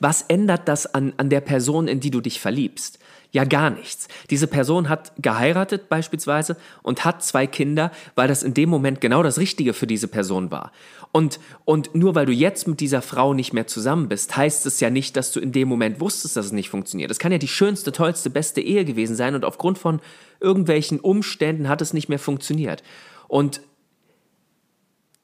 was 0.00 0.22
ändert 0.22 0.68
das 0.68 0.92
an, 0.94 1.12
an 1.16 1.30
der 1.30 1.40
Person, 1.40 1.88
in 1.88 2.00
die 2.00 2.10
du 2.10 2.20
dich 2.20 2.40
verliebst? 2.40 2.98
Ja, 3.34 3.42
gar 3.42 3.70
nichts. 3.70 4.06
Diese 4.30 4.46
Person 4.46 4.88
hat 4.88 5.12
geheiratet 5.18 5.88
beispielsweise 5.88 6.56
und 6.84 7.04
hat 7.04 7.24
zwei 7.24 7.48
Kinder, 7.48 7.90
weil 8.14 8.28
das 8.28 8.44
in 8.44 8.54
dem 8.54 8.68
Moment 8.68 9.00
genau 9.00 9.24
das 9.24 9.38
Richtige 9.38 9.74
für 9.74 9.88
diese 9.88 10.06
Person 10.06 10.52
war. 10.52 10.70
Und, 11.10 11.40
und 11.64 11.96
nur 11.96 12.14
weil 12.14 12.26
du 12.26 12.32
jetzt 12.32 12.68
mit 12.68 12.78
dieser 12.78 13.02
Frau 13.02 13.34
nicht 13.34 13.52
mehr 13.52 13.66
zusammen 13.66 14.08
bist, 14.08 14.36
heißt 14.36 14.66
es 14.66 14.78
ja 14.78 14.88
nicht, 14.88 15.16
dass 15.16 15.32
du 15.32 15.40
in 15.40 15.50
dem 15.50 15.66
Moment 15.66 15.98
wusstest, 15.98 16.36
dass 16.36 16.46
es 16.46 16.52
nicht 16.52 16.68
funktioniert. 16.68 17.10
Das 17.10 17.18
kann 17.18 17.32
ja 17.32 17.38
die 17.38 17.48
schönste, 17.48 17.90
tollste, 17.90 18.30
beste 18.30 18.60
Ehe 18.60 18.84
gewesen 18.84 19.16
sein 19.16 19.34
und 19.34 19.44
aufgrund 19.44 19.78
von 19.78 20.00
irgendwelchen 20.38 21.00
Umständen 21.00 21.68
hat 21.68 21.82
es 21.82 21.92
nicht 21.92 22.08
mehr 22.08 22.20
funktioniert. 22.20 22.84
Und 23.26 23.62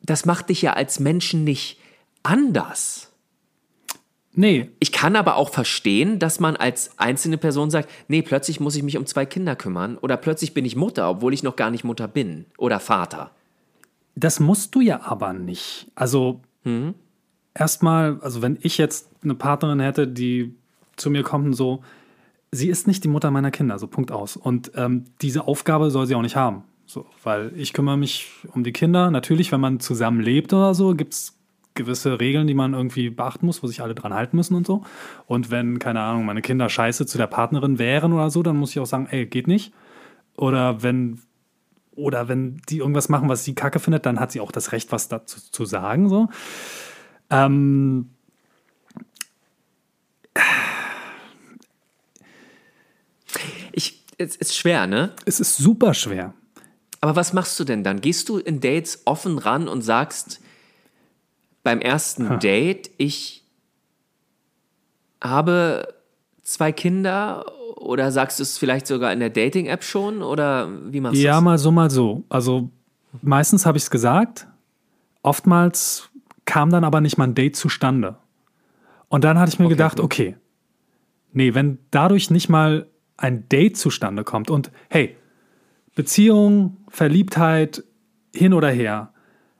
das 0.02 0.24
macht 0.24 0.48
dich 0.48 0.62
ja 0.62 0.72
als 0.72 0.98
Menschen 0.98 1.44
nicht 1.44 1.78
anders. 2.24 3.09
Nee, 4.32 4.70
Ich 4.78 4.92
kann 4.92 5.16
aber 5.16 5.36
auch 5.36 5.50
verstehen, 5.50 6.18
dass 6.20 6.38
man 6.38 6.54
als 6.56 6.98
einzelne 6.98 7.36
Person 7.36 7.70
sagt, 7.70 7.90
nee, 8.08 8.22
plötzlich 8.22 8.60
muss 8.60 8.76
ich 8.76 8.82
mich 8.84 8.96
um 8.96 9.04
zwei 9.06 9.26
Kinder 9.26 9.56
kümmern 9.56 9.98
oder 9.98 10.16
plötzlich 10.16 10.54
bin 10.54 10.64
ich 10.64 10.76
Mutter, 10.76 11.10
obwohl 11.10 11.34
ich 11.34 11.42
noch 11.42 11.56
gar 11.56 11.70
nicht 11.70 11.82
Mutter 11.84 12.06
bin 12.06 12.46
oder 12.56 12.78
Vater. 12.80 13.32
das 14.14 14.38
musst 14.38 14.74
du 14.74 14.80
ja 14.80 15.02
aber 15.02 15.32
nicht. 15.32 15.90
Also, 15.94 16.40
erstmal, 17.54 18.20
also 18.20 18.42
wenn 18.42 18.58
ich 18.62 18.78
jetzt 18.78 19.08
eine 19.22 19.34
Partnerin 19.34 19.80
hätte, 19.80 20.06
die 20.06 20.54
zu 20.96 21.10
mir 21.10 21.22
kommt 21.22 21.46
und 21.46 21.54
so, 21.54 21.82
sie 22.52 22.68
ist 22.68 22.86
nicht 22.86 23.02
die 23.04 23.08
Mutter 23.08 23.30
meiner 23.30 23.50
Kinder, 23.50 23.78
so 23.78 23.86
Punkt 23.86 24.12
aus. 24.12 24.36
Und 24.36 24.72
ähm, 24.76 25.04
diese 25.22 25.46
Aufgabe 25.48 25.90
soll 25.90 26.06
sie 26.06 26.14
auch 26.14 26.22
nicht 26.22 26.36
haben. 26.36 26.64
So, 26.86 27.06
weil 27.22 27.52
ich 27.56 27.72
kümmere 27.72 27.96
mich 27.96 28.28
um 28.52 28.64
die 28.64 28.72
Kinder. 28.72 29.10
Natürlich, 29.10 29.52
wenn 29.52 29.60
man 29.60 29.80
zusammen 29.80 30.20
lebt 30.20 30.52
oder 30.52 30.74
so, 30.74 30.94
gibt 30.94 31.14
es 31.14 31.39
gewisse 31.74 32.20
Regeln, 32.20 32.46
die 32.46 32.54
man 32.54 32.74
irgendwie 32.74 33.10
beachten 33.10 33.46
muss, 33.46 33.62
wo 33.62 33.66
sich 33.66 33.80
alle 33.82 33.94
dran 33.94 34.12
halten 34.12 34.36
müssen 34.36 34.54
und 34.54 34.66
so. 34.66 34.82
Und 35.26 35.50
wenn, 35.50 35.78
keine 35.78 36.00
Ahnung, 36.00 36.24
meine 36.24 36.42
Kinder 36.42 36.68
scheiße 36.68 37.06
zu 37.06 37.18
der 37.18 37.26
Partnerin 37.26 37.78
wären 37.78 38.12
oder 38.12 38.30
so, 38.30 38.42
dann 38.42 38.56
muss 38.56 38.70
ich 38.70 38.80
auch 38.80 38.86
sagen, 38.86 39.06
ey, 39.10 39.26
geht 39.26 39.46
nicht. 39.46 39.72
Oder 40.36 40.82
wenn, 40.82 41.20
oder 41.92 42.28
wenn 42.28 42.60
die 42.68 42.78
irgendwas 42.78 43.08
machen, 43.08 43.28
was 43.28 43.44
sie 43.44 43.54
kacke 43.54 43.78
findet, 43.78 44.06
dann 44.06 44.20
hat 44.20 44.32
sie 44.32 44.40
auch 44.40 44.52
das 44.52 44.72
Recht, 44.72 44.92
was 44.92 45.08
dazu 45.08 45.40
zu 45.40 45.64
sagen. 45.64 46.08
So. 46.08 46.28
Ähm, 47.30 48.10
Ich, 53.72 54.04
es 54.18 54.36
ist 54.36 54.56
schwer, 54.56 54.86
ne? 54.86 55.12
es 55.26 55.40
ist 55.40 55.56
super 55.56 55.94
schwer. 55.94 56.34
Aber 57.00 57.16
was 57.16 57.32
machst 57.32 57.58
du 57.58 57.64
denn 57.64 57.82
dann? 57.82 58.00
Gehst 58.00 58.28
du 58.28 58.38
in 58.38 58.60
Dates 58.60 59.02
offen 59.06 59.38
ran 59.38 59.68
und 59.68 59.82
sagst 59.82 60.40
beim 61.62 61.80
ersten 61.80 62.38
Date, 62.38 62.90
ich 62.96 63.44
habe 65.22 65.94
zwei 66.42 66.72
Kinder 66.72 67.44
oder 67.76 68.10
sagst 68.12 68.38
du 68.38 68.42
es 68.42 68.58
vielleicht 68.58 68.86
sogar 68.86 69.12
in 69.12 69.20
der 69.20 69.30
Dating-App 69.30 69.84
schon 69.84 70.22
oder 70.22 70.68
wie 70.92 71.00
machst 71.00 71.18
du 71.18 71.22
Ja, 71.22 71.34
das? 71.36 71.42
mal 71.44 71.58
so, 71.58 71.70
mal 71.70 71.90
so. 71.90 72.24
Also 72.28 72.70
meistens 73.22 73.66
habe 73.66 73.78
ich 73.78 73.84
es 73.84 73.90
gesagt. 73.90 74.46
Oftmals 75.22 76.08
kam 76.44 76.70
dann 76.70 76.84
aber 76.84 77.00
nicht 77.00 77.18
mal 77.18 77.24
ein 77.24 77.34
Date 77.34 77.56
zustande. 77.56 78.16
Und 79.08 79.24
dann 79.24 79.38
hatte 79.38 79.50
ich 79.52 79.58
mir 79.58 79.66
Okay, 79.66 79.74
gedacht, 79.74 79.96
gut. 79.96 80.04
okay, 80.04 80.36
nee, 81.32 81.54
wenn 81.54 81.78
dadurch 81.90 82.30
nicht 82.30 82.48
mal 82.48 82.86
ein 83.16 83.48
Date 83.48 83.76
zustande 83.76 84.24
kommt 84.24 84.50
und 84.50 84.70
hey, 84.88 85.16
Beziehung, 85.94 86.78
Verliebtheit, 86.88 87.84
hin 88.34 88.54
oder 88.54 88.70
her, 88.70 89.12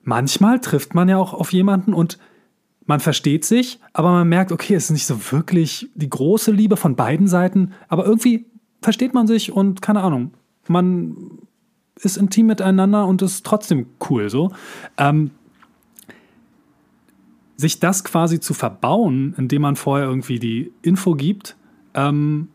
manchmal 0.02 0.60
trifft 0.60 0.94
man 0.94 1.08
ja 1.08 1.16
auch 1.18 1.34
auf 1.34 1.52
jemanden 1.52 1.94
und 1.94 2.18
man 2.86 3.00
versteht 3.00 3.44
sich, 3.44 3.78
aber 3.92 4.10
man 4.10 4.28
merkt, 4.28 4.50
okay, 4.52 4.74
es 4.74 4.84
ist 4.84 4.90
nicht 4.90 5.06
so 5.06 5.32
wirklich 5.32 5.88
die 5.94 6.10
große 6.10 6.50
Liebe 6.50 6.76
von 6.76 6.96
beiden 6.96 7.28
Seiten, 7.28 7.72
aber 7.88 8.04
irgendwie 8.04 8.46
versteht 8.82 9.14
man 9.14 9.26
sich 9.26 9.52
und 9.52 9.82
keine 9.82 10.02
Ahnung, 10.02 10.32
man 10.66 11.16
ist 11.96 12.16
intim 12.16 12.46
miteinander 12.46 13.06
und 13.06 13.22
ist 13.22 13.44
trotzdem 13.44 13.86
cool 14.08 14.30
so. 14.30 14.52
Ähm, 14.96 15.30
sich 17.56 17.78
das 17.78 18.04
quasi 18.04 18.40
zu 18.40 18.54
verbauen, 18.54 19.34
indem 19.36 19.62
man 19.62 19.76
vorher 19.76 20.08
irgendwie 20.08 20.38
die 20.38 20.72
Info 20.82 21.14
gibt, 21.14 21.56
ähm, 21.94 22.48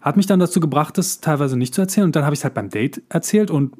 hat 0.00 0.16
mich 0.16 0.26
dann 0.26 0.40
dazu 0.40 0.58
gebracht, 0.58 0.98
das 0.98 1.20
teilweise 1.20 1.56
nicht 1.56 1.72
zu 1.72 1.80
erzählen. 1.80 2.06
Und 2.06 2.16
dann 2.16 2.24
habe 2.24 2.34
ich 2.34 2.40
es 2.40 2.44
halt 2.44 2.54
beim 2.54 2.68
Date 2.68 3.02
erzählt 3.08 3.50
und 3.50 3.76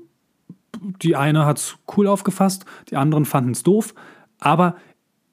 die 0.81 1.16
eine 1.16 1.45
hat 1.47 1.59
es 1.59 1.77
cool 1.97 2.07
aufgefasst, 2.07 2.64
die 2.91 2.97
anderen 2.97 3.25
fanden 3.25 3.51
es 3.53 3.62
doof. 3.62 3.95
Aber 4.39 4.77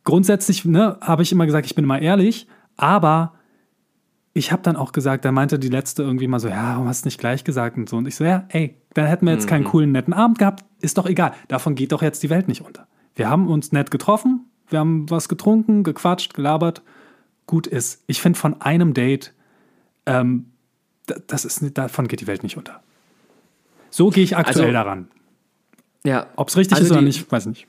grundsätzlich 0.03 0.65
ne, 0.65 0.97
habe 1.01 1.23
ich 1.23 1.31
immer 1.31 1.45
gesagt, 1.45 1.65
ich 1.65 1.75
bin 1.75 1.85
immer 1.85 2.01
ehrlich, 2.01 2.47
aber 2.77 3.33
ich 4.33 4.51
habe 4.51 4.61
dann 4.61 4.75
auch 4.75 4.91
gesagt, 4.91 5.25
da 5.25 5.31
meinte 5.31 5.57
die 5.59 5.69
letzte 5.69 6.03
irgendwie 6.03 6.27
mal 6.27 6.39
so, 6.39 6.47
ja, 6.47 6.73
warum 6.73 6.87
hast 6.87 7.03
du 7.03 7.07
nicht 7.07 7.19
gleich 7.19 7.43
gesagt 7.43 7.77
und 7.77 7.89
so. 7.89 7.97
Und 7.97 8.07
ich 8.07 8.15
so, 8.15 8.23
ja, 8.23 8.45
ey, 8.49 8.75
dann 8.93 9.05
hätten 9.07 9.25
wir 9.25 9.33
jetzt 9.33 9.47
keinen 9.47 9.63
coolen, 9.65 9.91
netten 9.91 10.13
Abend 10.13 10.37
gehabt. 10.37 10.63
Ist 10.81 10.97
doch 10.97 11.05
egal. 11.07 11.33
Davon 11.47 11.75
geht 11.75 11.91
doch 11.91 12.01
jetzt 12.01 12.21
die 12.23 12.29
Welt 12.29 12.47
nicht 12.47 12.61
unter. 12.61 12.87
Wir 13.15 13.29
haben 13.29 13.47
uns 13.47 13.71
nett 13.71 13.91
getroffen, 13.91 14.45
wir 14.69 14.79
haben 14.79 15.09
was 15.09 15.27
getrunken, 15.29 15.83
gequatscht, 15.83 16.33
gelabert. 16.35 16.83
Gut 17.47 17.65
ist. 17.65 18.03
Ich 18.05 18.21
finde, 18.21 18.37
von 18.37 18.61
einem 18.61 18.93
Date, 18.93 19.33
ähm, 20.05 20.51
da- 21.07 21.15
das 21.27 21.43
ist, 21.43 21.61
nicht- 21.63 21.77
davon 21.77 22.07
geht 22.07 22.21
die 22.21 22.27
Welt 22.27 22.43
nicht 22.43 22.55
unter. 22.55 22.81
So 23.89 24.09
gehe 24.11 24.23
ich 24.23 24.37
aktuell 24.37 24.65
Also- 24.67 24.73
daran. 24.73 25.07
Ja. 26.09 26.25
Ob 26.35 26.47
es 26.49 26.57
richtig 26.57 26.73
Also 26.77 26.85
ist 26.85 26.91
oder 26.91 26.99
die- 27.01 27.05
nicht, 27.05 27.31
weiß 27.31 27.45
nicht. 27.45 27.67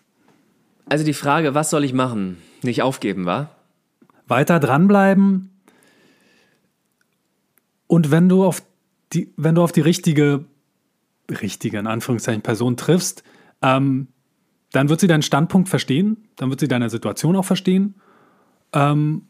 Also 0.88 1.04
die 1.04 1.12
Frage, 1.12 1.54
was 1.54 1.68
soll 1.70 1.84
ich 1.84 1.92
machen? 1.92 2.38
Nicht 2.62 2.82
aufgeben, 2.82 3.26
wa? 3.26 3.50
weiter 4.26 4.60
dranbleiben. 4.60 5.50
Und 7.86 8.10
wenn 8.10 8.28
du 8.28 8.44
auf 8.44 8.62
die, 9.12 9.32
wenn 9.36 9.56
du 9.56 9.62
auf 9.62 9.72
die 9.72 9.80
richtige, 9.80 10.44
richtige, 11.28 11.78
in 11.78 11.86
Anführungszeichen, 11.88 12.40
Person 12.42 12.76
triffst, 12.76 13.24
ähm, 13.62 14.06
dann 14.72 14.88
wird 14.88 15.00
sie 15.00 15.08
deinen 15.08 15.22
Standpunkt 15.22 15.68
verstehen, 15.68 16.28
dann 16.36 16.48
wird 16.50 16.60
sie 16.60 16.68
deine 16.68 16.88
Situation 16.90 17.34
auch 17.34 17.44
verstehen 17.44 17.96
ähm, 18.72 19.22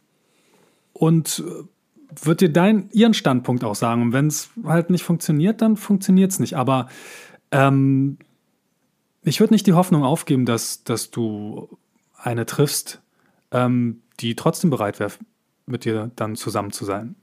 und 0.93 1.43
äh, 1.47 2.25
wird 2.27 2.43
dir 2.43 2.53
dein, 2.53 2.91
ihren 2.91 3.15
Standpunkt 3.15 3.65
auch 3.65 3.75
sagen. 3.75 4.03
Und 4.03 4.13
wenn 4.13 4.27
es 4.27 4.51
halt 4.65 4.91
nicht 4.91 5.03
funktioniert, 5.03 5.63
dann 5.63 5.79
funktioniert 5.79 6.31
es 6.33 6.39
nicht. 6.41 6.57
Aber 6.59 6.89
ähm, 7.53 8.19
ich 9.23 9.41
würde 9.41 9.55
nicht 9.55 9.67
die 9.67 9.73
Hoffnung 9.73 10.05
aufgeben, 10.05 10.47
dass, 10.47 10.85
dass 10.85 11.11
du 11.11 11.79
eine 12.17 12.47
triffst, 12.47 13.01
ähm, 13.51 14.03
die 14.21 14.35
trotzdem 14.37 14.71
bereit 14.71 15.01
wäre, 15.01 15.13
mit 15.67 15.85
dir 15.85 16.11
dann 16.17 16.37
zusammen 16.37 16.73
zu 16.73 16.85
sein. 16.85 17.17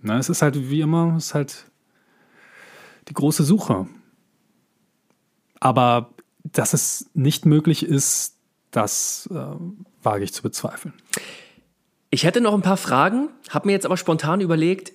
Na, 0.00 0.18
es 0.18 0.28
ist 0.28 0.42
halt 0.42 0.70
wie 0.70 0.80
immer, 0.80 1.14
es 1.16 1.26
ist 1.26 1.34
halt 1.34 1.70
die 3.08 3.14
große 3.14 3.44
Suche. 3.44 3.86
Aber 5.60 6.14
dass 6.42 6.74
es 6.74 7.10
nicht 7.14 7.46
möglich 7.46 7.84
ist, 7.84 8.36
das 8.70 9.28
äh, 9.32 9.56
wage 10.02 10.24
ich 10.24 10.32
zu 10.32 10.42
bezweifeln. 10.42 10.94
Ich 12.10 12.24
hätte 12.24 12.40
noch 12.40 12.54
ein 12.54 12.62
paar 12.62 12.76
Fragen, 12.76 13.30
habe 13.50 13.66
mir 13.66 13.72
jetzt 13.72 13.86
aber 13.86 13.96
spontan 13.96 14.40
überlegt, 14.40 14.92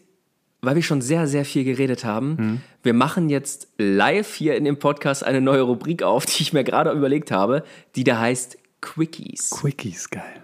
weil 0.62 0.76
wir 0.76 0.84
schon 0.84 1.02
sehr, 1.02 1.28
sehr 1.28 1.46
viel 1.46 1.64
geredet 1.64 2.06
haben. 2.06 2.62
Wir 2.84 2.94
machen 2.94 3.30
jetzt 3.30 3.68
live 3.78 4.34
hier 4.36 4.56
in 4.56 4.64
dem 4.64 4.78
Podcast 4.78 5.24
eine 5.24 5.42
neue 5.42 5.62
Rubrik 5.62 6.04
auf, 6.04 6.26
die 6.28 6.44
ich 6.44 6.54
mir 6.54 6.64
gerade 6.64 6.92
überlegt 6.92 7.32
habe, 7.32 7.64
die 7.96 8.04
da 8.04 8.20
heißt 8.20 8.58
Quickies. 8.82 9.50
Quickies, 9.52 10.10
geil. 10.10 10.42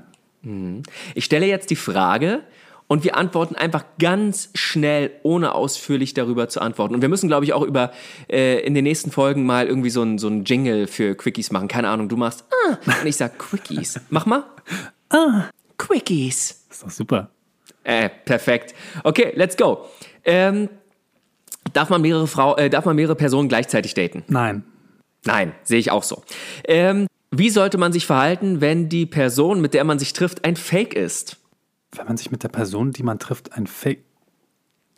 Ich 1.15 1.25
stelle 1.25 1.45
jetzt 1.45 1.69
die 1.69 1.75
Frage 1.75 2.43
und 2.87 3.03
wir 3.03 3.17
antworten 3.17 3.55
einfach 3.55 3.83
ganz 3.99 4.49
schnell, 4.55 5.11
ohne 5.23 5.53
ausführlich 5.53 6.13
darüber 6.13 6.47
zu 6.47 6.61
antworten. 6.61 6.95
Und 6.95 7.01
wir 7.01 7.09
müssen, 7.09 7.27
glaube 7.27 7.43
ich, 7.43 7.53
auch 7.53 7.63
über 7.63 7.91
äh, 8.29 8.61
in 8.61 8.73
den 8.73 8.83
nächsten 8.83 9.11
Folgen 9.11 9.45
mal 9.45 9.67
irgendwie 9.67 9.89
so 9.89 10.01
ein, 10.03 10.17
so 10.17 10.29
ein 10.29 10.45
Jingle 10.45 10.87
für 10.87 11.15
Quickies 11.15 11.51
machen. 11.51 11.67
Keine 11.67 11.89
Ahnung, 11.89 12.07
du 12.07 12.15
machst 12.15 12.45
ah, 12.67 12.77
und 13.01 13.05
ich 13.05 13.17
sag 13.17 13.37
Quickies. 13.37 13.99
Mach 14.09 14.25
mal. 14.25 14.45
Ah, 15.09 15.49
Quickies. 15.77 16.65
Ist 16.69 16.83
doch 16.83 16.89
super. 16.89 17.29
Äh, 17.83 18.09
perfekt. 18.25 18.73
Okay, 19.03 19.33
let's 19.35 19.55
go. 19.55 19.85
Ähm, 20.27 20.69
darf, 21.73 21.89
man 21.89 22.01
mehrere 22.01 22.27
Frau, 22.27 22.55
äh, 22.57 22.69
darf 22.69 22.85
man 22.85 22.95
mehrere 22.95 23.15
Personen 23.15 23.49
gleichzeitig 23.49 23.93
daten? 23.93 24.23
Nein. 24.27 24.63
Nein, 25.25 25.53
sehe 25.63 25.79
ich 25.79 25.89
auch 25.89 26.03
so. 26.03 26.21
Ähm, 26.65 27.07
wie 27.31 27.49
sollte 27.49 27.77
man 27.77 27.91
sich 27.91 28.05
verhalten, 28.05 28.61
wenn 28.61 28.89
die 28.89 29.05
Person, 29.05 29.61
mit 29.61 29.73
der 29.73 29.83
man 29.83 29.99
sich 29.99 30.13
trifft, 30.13 30.45
ein 30.45 30.55
Fake 30.55 30.93
ist? 30.93 31.37
Wenn 31.93 32.05
man 32.05 32.17
sich 32.17 32.29
mit 32.29 32.43
der 32.43 32.49
Person, 32.49 32.91
die 32.91 33.03
man 33.03 33.19
trifft, 33.19 33.53
ein 33.53 33.67
Fake. 33.67 34.03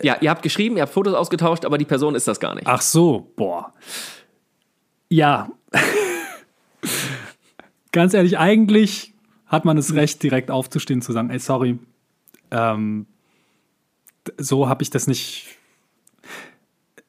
Ja, 0.02 0.16
ihr 0.20 0.30
habt 0.30 0.42
geschrieben, 0.42 0.76
ihr 0.76 0.82
habt 0.82 0.92
Fotos 0.92 1.14
ausgetauscht, 1.14 1.64
aber 1.64 1.78
die 1.78 1.84
Person 1.84 2.14
ist 2.14 2.26
das 2.26 2.40
gar 2.40 2.54
nicht. 2.54 2.66
Ach 2.66 2.80
so, 2.80 3.32
boah. 3.36 3.72
Ja. 5.08 5.50
Ganz 7.92 8.14
ehrlich, 8.14 8.38
eigentlich 8.38 9.14
hat 9.46 9.64
man 9.64 9.76
das 9.76 9.94
Recht, 9.94 10.22
direkt 10.22 10.50
aufzustehen, 10.50 11.02
zu 11.02 11.12
sagen, 11.12 11.30
ey, 11.30 11.38
sorry, 11.38 11.78
ähm, 12.50 13.06
so 14.38 14.68
habe 14.68 14.82
ich 14.82 14.90
das 14.90 15.06
nicht. 15.06 15.46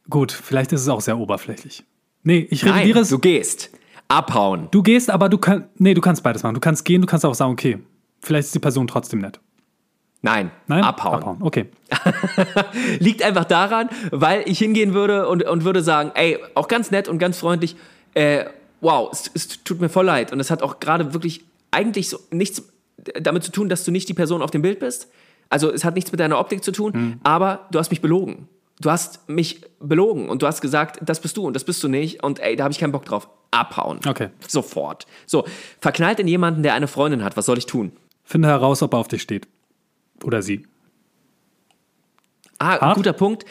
Gut, 0.09 0.31
vielleicht 0.31 0.71
ist 0.71 0.81
es 0.81 0.89
auch 0.89 1.01
sehr 1.01 1.17
oberflächlich. 1.17 1.83
Nee, 2.23 2.47
ich 2.49 2.63
Nein, 2.63 2.73
revidiere 2.73 2.99
es. 2.99 3.09
du 3.09 3.19
gehst. 3.19 3.71
Abhauen. 4.07 4.67
Du 4.71 4.83
gehst, 4.83 5.09
aber 5.09 5.29
du 5.29 5.37
kannst. 5.37 5.67
Nee, 5.79 5.93
du 5.93 6.01
kannst 6.01 6.23
beides 6.23 6.43
machen. 6.43 6.55
Du 6.55 6.59
kannst 6.59 6.83
gehen, 6.85 7.01
du 7.01 7.07
kannst 7.07 7.25
auch 7.25 7.33
sagen, 7.35 7.51
okay, 7.51 7.79
vielleicht 8.19 8.47
ist 8.47 8.55
die 8.55 8.59
Person 8.59 8.87
trotzdem 8.87 9.19
nett. 9.19 9.39
Nein, 10.23 10.51
Nein? 10.67 10.83
abhauen. 10.83 11.41
Okay. 11.41 11.65
Liegt 12.99 13.23
einfach 13.23 13.45
daran, 13.45 13.89
weil 14.11 14.43
ich 14.45 14.59
hingehen 14.59 14.93
würde 14.93 15.27
und, 15.27 15.43
und 15.43 15.63
würde 15.63 15.81
sagen, 15.81 16.11
ey, 16.13 16.37
auch 16.53 16.67
ganz 16.67 16.91
nett 16.91 17.07
und 17.07 17.17
ganz 17.17 17.39
freundlich, 17.39 17.75
äh, 18.13 18.45
wow, 18.81 19.09
es, 19.11 19.31
es 19.33 19.63
tut 19.63 19.81
mir 19.81 19.89
voll 19.89 20.05
leid. 20.05 20.31
Und 20.31 20.39
es 20.39 20.51
hat 20.51 20.61
auch 20.61 20.79
gerade 20.79 21.13
wirklich 21.13 21.43
eigentlich 21.71 22.09
so 22.09 22.19
nichts 22.29 22.61
damit 23.19 23.43
zu 23.43 23.51
tun, 23.51 23.67
dass 23.67 23.83
du 23.83 23.91
nicht 23.91 24.09
die 24.09 24.13
Person 24.13 24.43
auf 24.43 24.51
dem 24.51 24.61
Bild 24.61 24.79
bist. 24.79 25.09
Also 25.51 25.71
es 25.71 25.83
hat 25.85 25.93
nichts 25.95 26.11
mit 26.11 26.19
deiner 26.19 26.39
Optik 26.39 26.63
zu 26.63 26.71
tun, 26.71 26.93
Hm. 26.93 27.19
aber 27.23 27.67
du 27.71 27.77
hast 27.77 27.91
mich 27.91 28.01
belogen. 28.01 28.47
Du 28.79 28.89
hast 28.89 29.29
mich 29.29 29.61
belogen 29.79 30.27
und 30.27 30.41
du 30.41 30.47
hast 30.47 30.61
gesagt, 30.61 30.99
das 31.03 31.19
bist 31.21 31.37
du 31.37 31.45
und 31.45 31.53
das 31.53 31.63
bist 31.65 31.83
du 31.83 31.87
nicht. 31.87 32.23
Und 32.23 32.39
ey, 32.39 32.55
da 32.55 32.63
habe 32.63 32.71
ich 32.71 32.79
keinen 32.79 32.91
Bock 32.91 33.05
drauf. 33.05 33.29
Abhauen. 33.51 33.99
Okay. 34.07 34.29
Sofort. 34.47 35.05
So, 35.27 35.45
verknallt 35.79 36.19
in 36.19 36.27
jemanden, 36.27 36.63
der 36.63 36.73
eine 36.73 36.87
Freundin 36.87 37.23
hat. 37.23 37.37
Was 37.37 37.45
soll 37.45 37.57
ich 37.59 37.67
tun? 37.67 37.91
Finde 38.23 38.47
heraus, 38.47 38.81
ob 38.81 38.93
er 38.93 38.97
auf 38.99 39.07
dich 39.09 39.21
steht. 39.21 39.47
Oder 40.23 40.41
sie. 40.41 40.65
Ah, 42.59 42.79
Hart? 42.79 42.95
guter 42.95 43.13
Punkt. 43.13 43.45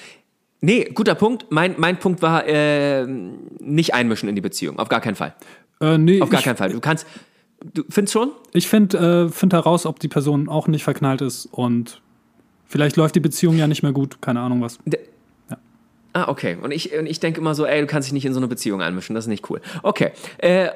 Nee, 0.62 0.84
guter 0.94 1.14
Punkt. 1.14 1.46
Mein, 1.50 1.74
mein 1.78 1.98
Punkt 1.98 2.22
war, 2.22 2.46
äh, 2.46 3.06
nicht 3.06 3.94
einmischen 3.94 4.28
in 4.28 4.34
die 4.34 4.40
Beziehung. 4.40 4.78
Auf 4.78 4.88
gar 4.88 5.00
keinen 5.00 5.16
Fall. 5.16 5.34
Äh, 5.80 5.98
nee, 5.98 6.20
Auf 6.20 6.30
gar 6.30 6.40
ich, 6.40 6.44
keinen 6.44 6.56
Fall. 6.56 6.70
Du 6.70 6.80
kannst. 6.80 7.06
Du 7.74 7.84
findest 7.88 8.12
schon? 8.14 8.30
Ich 8.52 8.68
finde 8.68 9.26
äh, 9.26 9.32
find 9.32 9.52
heraus, 9.52 9.84
ob 9.86 10.00
die 10.00 10.08
Person 10.08 10.48
auch 10.48 10.66
nicht 10.66 10.82
verknallt 10.84 11.20
ist 11.20 11.46
und 11.46 12.00
vielleicht 12.66 12.96
läuft 12.96 13.14
die 13.14 13.20
Beziehung 13.20 13.56
ja 13.56 13.66
nicht 13.66 13.82
mehr 13.82 13.92
gut, 13.92 14.22
keine 14.22 14.40
Ahnung 14.40 14.62
was. 14.62 14.78
Ah, 16.12 16.28
okay. 16.28 16.56
Und 16.60 16.72
ich, 16.72 16.92
und 16.96 17.06
ich 17.06 17.20
denke 17.20 17.40
immer 17.40 17.54
so, 17.54 17.64
ey, 17.66 17.80
du 17.80 17.86
kannst 17.86 18.08
dich 18.08 18.12
nicht 18.12 18.24
in 18.24 18.32
so 18.32 18.40
eine 18.40 18.48
Beziehung 18.48 18.82
einmischen. 18.82 19.14
Das 19.14 19.24
ist 19.24 19.28
nicht 19.28 19.48
cool. 19.48 19.60
Okay. 19.82 20.10
Äh, 20.38 20.70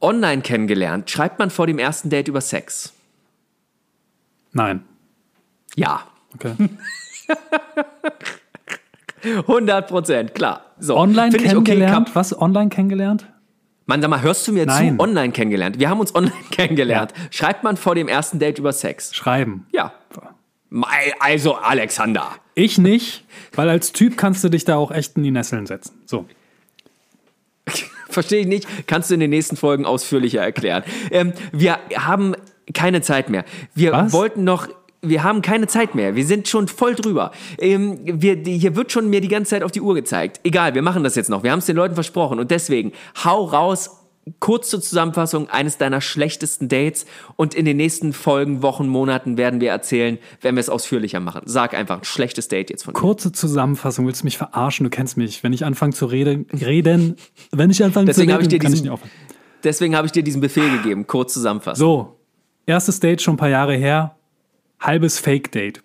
online 0.00 0.42
kennengelernt. 0.42 1.10
Schreibt 1.10 1.38
man 1.38 1.50
vor 1.50 1.66
dem 1.66 1.78
ersten 1.78 2.08
Date 2.10 2.28
über 2.28 2.40
Sex? 2.40 2.92
Nein. 4.52 4.84
Ja. 5.74 6.02
Okay. 6.34 6.54
100 9.22 9.88
Prozent, 9.88 10.34
klar. 10.34 10.66
So. 10.78 10.96
Online 10.96 11.34
okay, 11.34 11.44
kennengelernt? 11.44 12.06
Kap- 12.08 12.14
Was? 12.16 12.38
Online 12.40 12.68
kennengelernt? 12.68 13.26
Mann, 13.86 14.02
sag 14.02 14.10
mal, 14.10 14.20
hörst 14.20 14.46
du 14.48 14.52
mir 14.52 14.66
Nein. 14.66 14.96
zu? 14.96 15.02
Online 15.02 15.32
kennengelernt. 15.32 15.78
Wir 15.78 15.88
haben 15.88 16.00
uns 16.00 16.14
online 16.14 16.32
kennengelernt. 16.50 17.12
Schreibt 17.30 17.62
man 17.62 17.76
vor 17.76 17.94
dem 17.94 18.08
ersten 18.08 18.38
Date 18.38 18.58
über 18.58 18.72
Sex? 18.72 19.14
Schreiben. 19.14 19.66
Ja. 19.72 19.92
Also, 21.20 21.54
Alexander. 21.54 22.32
Ich 22.54 22.78
nicht, 22.78 23.24
weil 23.54 23.68
als 23.70 23.92
Typ 23.92 24.16
kannst 24.16 24.42
du 24.42 24.48
dich 24.48 24.64
da 24.64 24.76
auch 24.76 24.90
echt 24.90 25.16
in 25.16 25.22
die 25.22 25.30
Nesseln 25.30 25.66
setzen. 25.66 26.00
So. 26.04 26.26
Verstehe 28.08 28.40
ich 28.40 28.46
nicht. 28.46 28.66
Kannst 28.88 29.10
du 29.10 29.14
in 29.14 29.20
den 29.20 29.30
nächsten 29.30 29.56
Folgen 29.56 29.84
ausführlicher 29.86 30.40
erklären. 30.42 30.82
Ähm, 31.12 31.32
wir 31.52 31.78
haben 31.96 32.34
keine 32.74 33.00
Zeit 33.02 33.30
mehr. 33.30 33.44
Wir 33.74 33.92
Was? 33.92 34.12
wollten 34.12 34.42
noch. 34.42 34.68
Wir 35.08 35.22
haben 35.22 35.42
keine 35.42 35.66
Zeit 35.66 35.94
mehr. 35.94 36.14
Wir 36.16 36.24
sind 36.26 36.48
schon 36.48 36.68
voll 36.68 36.94
drüber. 36.94 37.30
Ähm, 37.58 37.98
wir, 38.04 38.36
die, 38.36 38.58
hier 38.58 38.76
wird 38.76 38.92
schon 38.92 39.08
mir 39.10 39.20
die 39.20 39.28
ganze 39.28 39.50
Zeit 39.50 39.62
auf 39.62 39.72
die 39.72 39.80
Uhr 39.80 39.94
gezeigt. 39.94 40.40
Egal, 40.44 40.74
wir 40.74 40.82
machen 40.82 41.04
das 41.04 41.14
jetzt 41.14 41.30
noch. 41.30 41.42
Wir 41.42 41.52
haben 41.52 41.58
es 41.60 41.66
den 41.66 41.76
Leuten 41.76 41.94
versprochen. 41.94 42.38
Und 42.38 42.50
deswegen, 42.50 42.92
hau 43.24 43.44
raus. 43.44 44.02
Kurz 44.40 44.70
zur 44.70 44.80
Zusammenfassung 44.80 45.48
eines 45.50 45.78
deiner 45.78 46.00
schlechtesten 46.00 46.68
Dates. 46.68 47.06
Und 47.36 47.54
in 47.54 47.64
den 47.64 47.76
nächsten 47.76 48.12
Folgen, 48.12 48.60
Wochen, 48.60 48.88
Monaten 48.88 49.36
werden 49.38 49.60
wir 49.60 49.70
erzählen, 49.70 50.18
wenn 50.40 50.56
wir 50.56 50.60
es 50.60 50.68
ausführlicher 50.68 51.20
machen. 51.20 51.42
Sag 51.44 51.74
einfach 51.74 51.98
ein 51.98 52.04
schlechtes 52.04 52.48
Date 52.48 52.70
jetzt 52.70 52.82
von 52.82 52.92
dir. 52.92 52.98
Kurze 53.00 53.30
Zusammenfassung, 53.30 54.04
willst 54.04 54.22
du 54.22 54.24
mich 54.26 54.36
verarschen? 54.36 54.82
Du 54.82 54.90
kennst 54.90 55.16
mich. 55.16 55.44
Wenn 55.44 55.52
ich 55.52 55.64
anfange 55.64 55.92
zu 55.92 56.06
reden, 56.06 56.46
reden 56.52 57.14
wenn 57.52 57.70
ich 57.70 57.84
anfange 57.84 58.06
Deswegen 58.06 58.30
zu 58.30 58.32
habe 58.34 58.42
ich 58.42 58.46
reden, 58.48 58.50
dir 58.50 58.58
kann 58.64 58.72
ich 58.72 58.80
diesen- 58.80 58.84
nicht 58.86 58.92
aufhören. 58.92 59.10
Deswegen 59.62 59.94
habe 59.96 60.06
ich 60.06 60.12
dir 60.12 60.24
diesen 60.24 60.40
Befehl 60.40 60.70
gegeben. 60.76 61.06
Kurz 61.06 61.32
zusammenfassen. 61.32 61.78
So, 61.78 62.16
erstes 62.66 62.98
Date 62.98 63.22
schon 63.22 63.34
ein 63.34 63.38
paar 63.38 63.48
Jahre 63.48 63.76
her, 63.76 64.15
halbes 64.80 65.18
Fake-Date. 65.18 65.82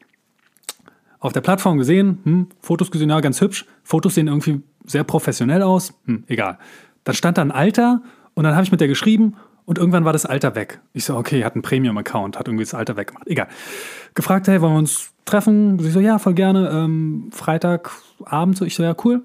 Auf 1.20 1.34
der 1.34 1.42
Plattform 1.42 1.78
gesehen, 1.78 2.20
hm, 2.24 2.48
Fotos 2.60 2.92
gesehen, 2.92 3.10
ja, 3.10 3.20
ganz 3.20 3.42
hübsch. 3.42 3.66
Fotos 3.84 4.16
sehen 4.16 4.28
irgendwie 4.28 4.62
sehr 4.86 5.04
professionell 5.04 5.62
aus, 5.62 5.94
hm, 6.06 6.24
egal. 6.28 6.58
Dann 7.04 7.16
stand 7.16 7.38
da 7.38 7.42
ein 7.42 7.52
Alter 7.52 8.02
und 8.34 8.44
dann 8.44 8.56
habe 8.56 8.64
ich 8.64 8.72
mit 8.72 8.82
der 8.82 8.88
geschrieben 8.88 9.36
und 9.66 9.78
irgendwann 9.78 10.06
war 10.06 10.14
das 10.14 10.26
Alter 10.26 10.56
weg. 10.56 10.82
Ich 10.94 11.06
so, 11.06 11.16
okay, 11.16 11.44
hat 11.44 11.54
einen 11.54 11.62
Premium-Account, 11.62 12.38
hat 12.38 12.48
irgendwie 12.48 12.64
das 12.64 12.74
Alter 12.74 12.98
weggemacht. 12.98 13.28
Egal. 13.28 13.48
Gefragt, 14.16 14.48
hey, 14.48 14.62
wollen 14.62 14.74
wir 14.74 14.80
uns 14.80 15.14
treffen? 15.26 15.80
Sie 15.80 15.92
so, 15.92 16.00
ja, 16.00 16.20
voll 16.20 16.34
gerne. 16.34 16.70
Ähm, 16.70 17.30
Freitagabend, 17.32 18.58
so, 18.58 18.66
ich 18.66 18.76
so, 18.76 18.84
ja, 18.84 18.96
cool. 19.06 19.24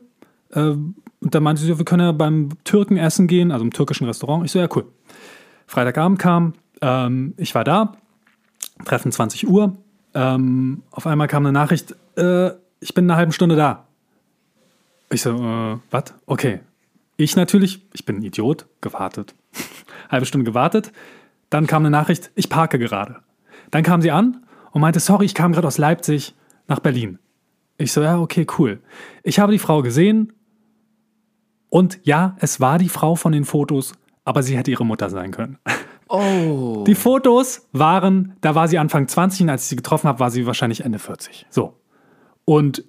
Ähm, 0.52 0.96
und 1.20 1.34
dann 1.34 1.42
meinte 1.42 1.62
sie, 1.62 1.68
so, 1.68 1.78
wir 1.78 1.84
können 1.84 2.04
ja 2.04 2.12
beim 2.12 2.50
Türken 2.64 2.96
essen 2.96 3.26
gehen, 3.26 3.50
also 3.50 3.64
im 3.64 3.72
türkischen 3.72 4.06
Restaurant. 4.06 4.44
Ich 4.44 4.52
so, 4.52 4.58
ja, 4.58 4.68
cool. 4.76 4.84
Freitagabend 5.66 6.18
kam, 6.18 6.52
ähm, 6.82 7.34
ich 7.38 7.54
war 7.54 7.64
da, 7.64 7.94
Treffen 8.84 9.12
20 9.12 9.48
Uhr. 9.48 9.76
Ähm, 10.14 10.82
auf 10.90 11.06
einmal 11.06 11.28
kam 11.28 11.44
eine 11.44 11.52
Nachricht, 11.52 11.94
äh, 12.16 12.50
ich 12.80 12.94
bin 12.94 13.04
in 13.04 13.10
einer 13.10 13.18
halben 13.18 13.32
Stunde 13.32 13.56
da. 13.56 13.86
Ich 15.10 15.22
so, 15.22 15.30
äh, 15.30 15.78
was? 15.90 16.14
Okay. 16.26 16.60
Ich 17.16 17.36
natürlich, 17.36 17.86
ich 17.92 18.04
bin 18.04 18.16
ein 18.16 18.22
Idiot, 18.22 18.66
gewartet. 18.80 19.34
Halbe 20.10 20.26
Stunde 20.26 20.44
gewartet. 20.44 20.92
Dann 21.48 21.66
kam 21.66 21.82
eine 21.82 21.90
Nachricht, 21.90 22.30
ich 22.34 22.48
parke 22.48 22.78
gerade. 22.78 23.16
Dann 23.70 23.82
kam 23.82 24.02
sie 24.02 24.10
an 24.10 24.44
und 24.72 24.80
meinte, 24.80 25.00
sorry, 25.00 25.24
ich 25.24 25.34
kam 25.34 25.52
gerade 25.52 25.66
aus 25.66 25.78
Leipzig 25.78 26.34
nach 26.68 26.80
Berlin. 26.80 27.18
Ich 27.78 27.92
so, 27.92 28.02
ja, 28.02 28.18
okay, 28.18 28.46
cool. 28.58 28.80
Ich 29.22 29.38
habe 29.38 29.52
die 29.52 29.58
Frau 29.58 29.82
gesehen 29.82 30.32
und 31.68 31.98
ja, 32.04 32.36
es 32.40 32.60
war 32.60 32.78
die 32.78 32.88
Frau 32.88 33.16
von 33.16 33.32
den 33.32 33.44
Fotos, 33.44 33.92
aber 34.24 34.42
sie 34.42 34.56
hätte 34.56 34.70
ihre 34.70 34.84
Mutter 34.84 35.10
sein 35.10 35.30
können. 35.30 35.58
Oh. 36.08 36.84
Die 36.86 36.94
Fotos 36.94 37.66
waren, 37.72 38.36
da 38.40 38.54
war 38.54 38.68
sie 38.68 38.78
Anfang 38.78 39.08
20 39.08 39.42
und 39.42 39.50
als 39.50 39.64
ich 39.64 39.68
sie 39.68 39.76
getroffen 39.76 40.08
habe, 40.08 40.20
war 40.20 40.30
sie 40.30 40.46
wahrscheinlich 40.46 40.84
Ende 40.84 40.98
40. 40.98 41.46
So. 41.50 41.74
Und 42.44 42.84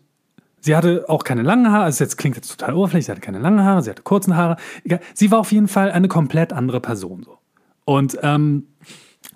sie 0.60 0.76
hatte 0.76 1.06
auch 1.08 1.24
keine 1.24 1.42
langen 1.42 1.72
Haare, 1.72 1.86
also 1.86 2.04
jetzt 2.04 2.18
klingt 2.18 2.36
jetzt 2.36 2.50
total 2.50 2.76
oberflächlich, 2.76 3.06
sie 3.06 3.12
hatte 3.12 3.22
keine 3.22 3.40
langen 3.40 3.64
Haare, 3.64 3.82
sie 3.82 3.90
hatte 3.90 4.04
kurzen 4.04 4.36
Haare. 4.36 4.58
Sie 5.14 5.32
war 5.32 5.40
auf 5.40 5.52
jeden 5.52 5.68
Fall 5.68 5.92
eine 5.92 6.08
komplett 6.08 6.54
andere 6.54 6.80
Person. 6.80 7.24
So. 7.24 7.40
Und 7.86 8.20
ähm, 8.22 8.68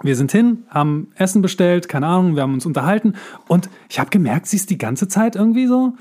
wir 0.03 0.15
sind 0.15 0.31
hin, 0.31 0.63
haben 0.69 1.11
Essen 1.15 1.41
bestellt, 1.41 1.87
keine 1.87 2.07
Ahnung, 2.07 2.35
wir 2.35 2.43
haben 2.43 2.53
uns 2.53 2.65
unterhalten 2.65 3.13
und 3.47 3.69
ich 3.89 3.99
habe 3.99 4.09
gemerkt, 4.09 4.47
sie 4.47 4.57
ist 4.57 4.69
die 4.69 4.77
ganze 4.77 5.07
Zeit 5.07 5.35
irgendwie 5.35 5.67
so, 5.67 5.93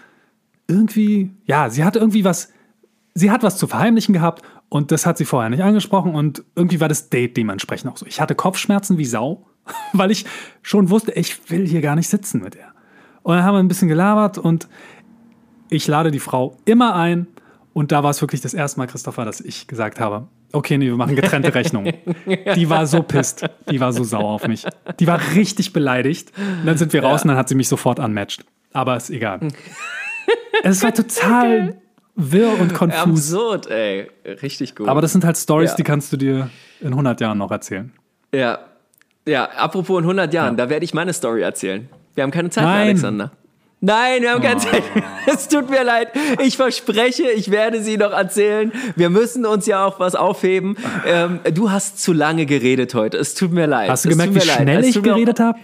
irgendwie, 0.68 1.30
ja, 1.44 1.70
sie 1.70 1.84
hatte 1.84 1.98
irgendwie 1.98 2.24
was, 2.24 2.52
sie 3.14 3.30
hat 3.30 3.42
was 3.42 3.56
zu 3.56 3.66
verheimlichen 3.66 4.12
gehabt 4.12 4.42
und 4.68 4.90
das 4.90 5.06
hat 5.06 5.18
sie 5.18 5.24
vorher 5.24 5.50
nicht 5.50 5.62
angesprochen 5.62 6.14
und 6.14 6.44
irgendwie 6.54 6.80
war 6.80 6.88
das 6.88 7.10
Date 7.10 7.36
dementsprechend 7.36 7.90
auch 7.90 7.96
so. 7.96 8.06
Ich 8.06 8.20
hatte 8.20 8.34
Kopfschmerzen 8.34 8.98
wie 8.98 9.04
Sau, 9.04 9.46
weil 9.92 10.10
ich 10.10 10.26
schon 10.62 10.90
wusste, 10.90 11.12
ich 11.12 11.50
will 11.50 11.66
hier 11.66 11.80
gar 11.80 11.96
nicht 11.96 12.08
sitzen 12.08 12.42
mit 12.42 12.54
ihr. 12.54 12.68
Und 13.22 13.36
dann 13.36 13.44
haben 13.44 13.54
wir 13.54 13.60
ein 13.60 13.68
bisschen 13.68 13.88
gelabert 13.88 14.38
und 14.38 14.68
ich 15.68 15.86
lade 15.86 16.10
die 16.10 16.20
Frau 16.20 16.56
immer 16.64 16.94
ein 16.94 17.26
und 17.72 17.92
da 17.92 18.02
war 18.02 18.10
es 18.10 18.20
wirklich 18.20 18.40
das 18.40 18.54
erste 18.54 18.80
Mal, 18.80 18.86
Christopher, 18.86 19.24
dass 19.24 19.40
ich 19.40 19.66
gesagt 19.66 20.00
habe, 20.00 20.26
okay, 20.52 20.76
nee, 20.78 20.86
wir 20.86 20.96
machen 20.96 21.14
getrennte 21.14 21.54
Rechnungen. 21.54 21.94
Die 22.56 22.68
war 22.68 22.86
so 22.86 23.02
pisst. 23.02 23.48
Die 23.70 23.80
war 23.80 23.92
so 23.92 24.02
sauer 24.02 24.30
auf 24.30 24.48
mich. 24.48 24.66
Die 24.98 25.06
war 25.06 25.20
richtig 25.34 25.72
beleidigt. 25.72 26.32
Und 26.36 26.66
dann 26.66 26.76
sind 26.76 26.92
wir 26.92 27.02
raus 27.02 27.20
ja. 27.20 27.24
und 27.24 27.28
dann 27.28 27.36
hat 27.36 27.48
sie 27.48 27.54
mich 27.54 27.68
sofort 27.68 28.00
unmatched. 28.00 28.44
Aber 28.72 28.96
ist 28.96 29.10
egal. 29.10 29.40
es 30.64 30.82
war 30.82 30.92
total 30.92 31.80
wirr 32.20 32.58
und 32.60 32.74
konfus. 32.74 33.32
Absurd, 33.32 33.66
ey. 33.68 34.10
Richtig 34.42 34.74
gut. 34.74 34.88
Aber 34.88 35.00
das 35.00 35.12
sind 35.12 35.24
halt 35.24 35.36
Stories, 35.36 35.70
ja. 35.70 35.76
die 35.76 35.82
kannst 35.82 36.12
du 36.12 36.16
dir 36.16 36.50
in 36.80 36.88
100 36.88 37.20
Jahren 37.20 37.38
noch 37.38 37.50
erzählen. 37.50 37.92
Ja. 38.34 38.58
Ja, 39.26 39.44
apropos 39.44 39.98
in 39.98 40.04
100 40.04 40.32
Jahren, 40.32 40.56
ja. 40.56 40.64
da 40.64 40.70
werde 40.70 40.84
ich 40.84 40.94
meine 40.94 41.12
Story 41.12 41.42
erzählen. 41.42 41.88
Wir 42.14 42.24
haben 42.24 42.30
keine 42.30 42.50
Zeit 42.50 42.64
Nein. 42.64 42.74
mehr, 42.74 42.86
Alexander. 42.86 43.32
Nein, 43.82 44.22
wir 44.22 44.32
haben 44.32 44.42
keine 44.42 44.56
oh. 44.56 44.64
Zeit. 44.64 44.82
Es 45.26 45.48
tut 45.48 45.70
mir 45.70 45.84
leid. 45.84 46.08
Ich 46.42 46.56
verspreche, 46.56 47.30
ich 47.30 47.50
werde 47.50 47.82
sie 47.82 47.96
noch 47.96 48.10
erzählen. 48.10 48.72
Wir 48.96 49.10
müssen 49.10 49.46
uns 49.46 49.66
ja 49.66 49.84
auch 49.84 50.00
was 50.00 50.14
aufheben. 50.14 50.76
Ähm, 51.06 51.40
du 51.54 51.70
hast 51.70 52.02
zu 52.02 52.12
lange 52.12 52.46
geredet 52.46 52.94
heute. 52.94 53.16
Es 53.16 53.34
tut 53.34 53.52
mir 53.52 53.66
leid. 53.66 53.88
Hast 53.88 54.04
du 54.04 54.10
gemerkt, 54.10 54.34
wie 54.34 54.40
schnell 54.40 54.84
ich 54.84 55.02
geredet 55.02 55.40
habe? 55.40 55.58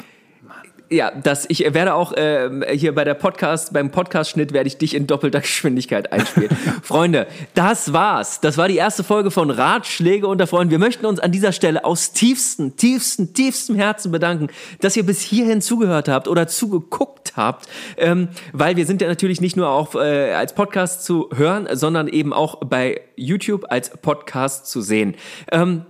Ja, 0.88 1.10
das, 1.10 1.46
ich 1.48 1.60
werde 1.74 1.94
auch 1.94 2.12
äh, 2.12 2.76
hier 2.76 2.94
bei 2.94 3.04
der 3.04 3.14
Podcast, 3.14 3.72
beim 3.72 3.90
Podcast-Schnitt 3.90 4.52
werde 4.52 4.68
ich 4.68 4.78
dich 4.78 4.94
in 4.94 5.06
doppelter 5.06 5.40
Geschwindigkeit 5.46 6.12
einspielen. 6.12 6.56
Freunde, 6.82 7.26
das 7.54 7.92
war's. 7.92 8.40
Das 8.40 8.56
war 8.56 8.68
die 8.68 8.76
erste 8.76 9.02
Folge 9.02 9.30
von 9.30 9.50
Ratschläge 9.50 10.26
unter 10.28 10.46
Freunden. 10.46 10.70
Wir 10.70 10.78
möchten 10.78 11.06
uns 11.06 11.18
an 11.18 11.32
dieser 11.32 11.52
Stelle 11.52 11.84
aus 11.84 12.12
tiefstem, 12.12 12.76
tiefstem, 12.76 13.34
tiefstem 13.34 13.76
Herzen 13.76 14.12
bedanken, 14.12 14.48
dass 14.80 14.96
ihr 14.96 15.04
bis 15.04 15.20
hierhin 15.20 15.60
zugehört 15.60 16.08
habt 16.08 16.28
oder 16.28 16.46
zugeguckt 16.46 17.36
habt, 17.36 17.66
ähm, 17.96 18.28
weil 18.52 18.76
wir 18.76 18.86
sind 18.86 19.02
ja 19.02 19.08
natürlich 19.08 19.40
nicht 19.40 19.56
nur 19.56 19.68
auch 19.68 19.94
äh, 19.94 20.32
als 20.34 20.54
Podcast 20.54 21.04
zu 21.04 21.28
hören, 21.34 21.68
sondern 21.72 22.06
eben 22.08 22.32
auch 22.32 22.60
bei 22.60 23.00
YouTube 23.16 23.66
als 23.70 23.90
Podcast 23.90 24.66
zu 24.66 24.80
sehen. 24.80 25.16
Ähm, 25.50 25.84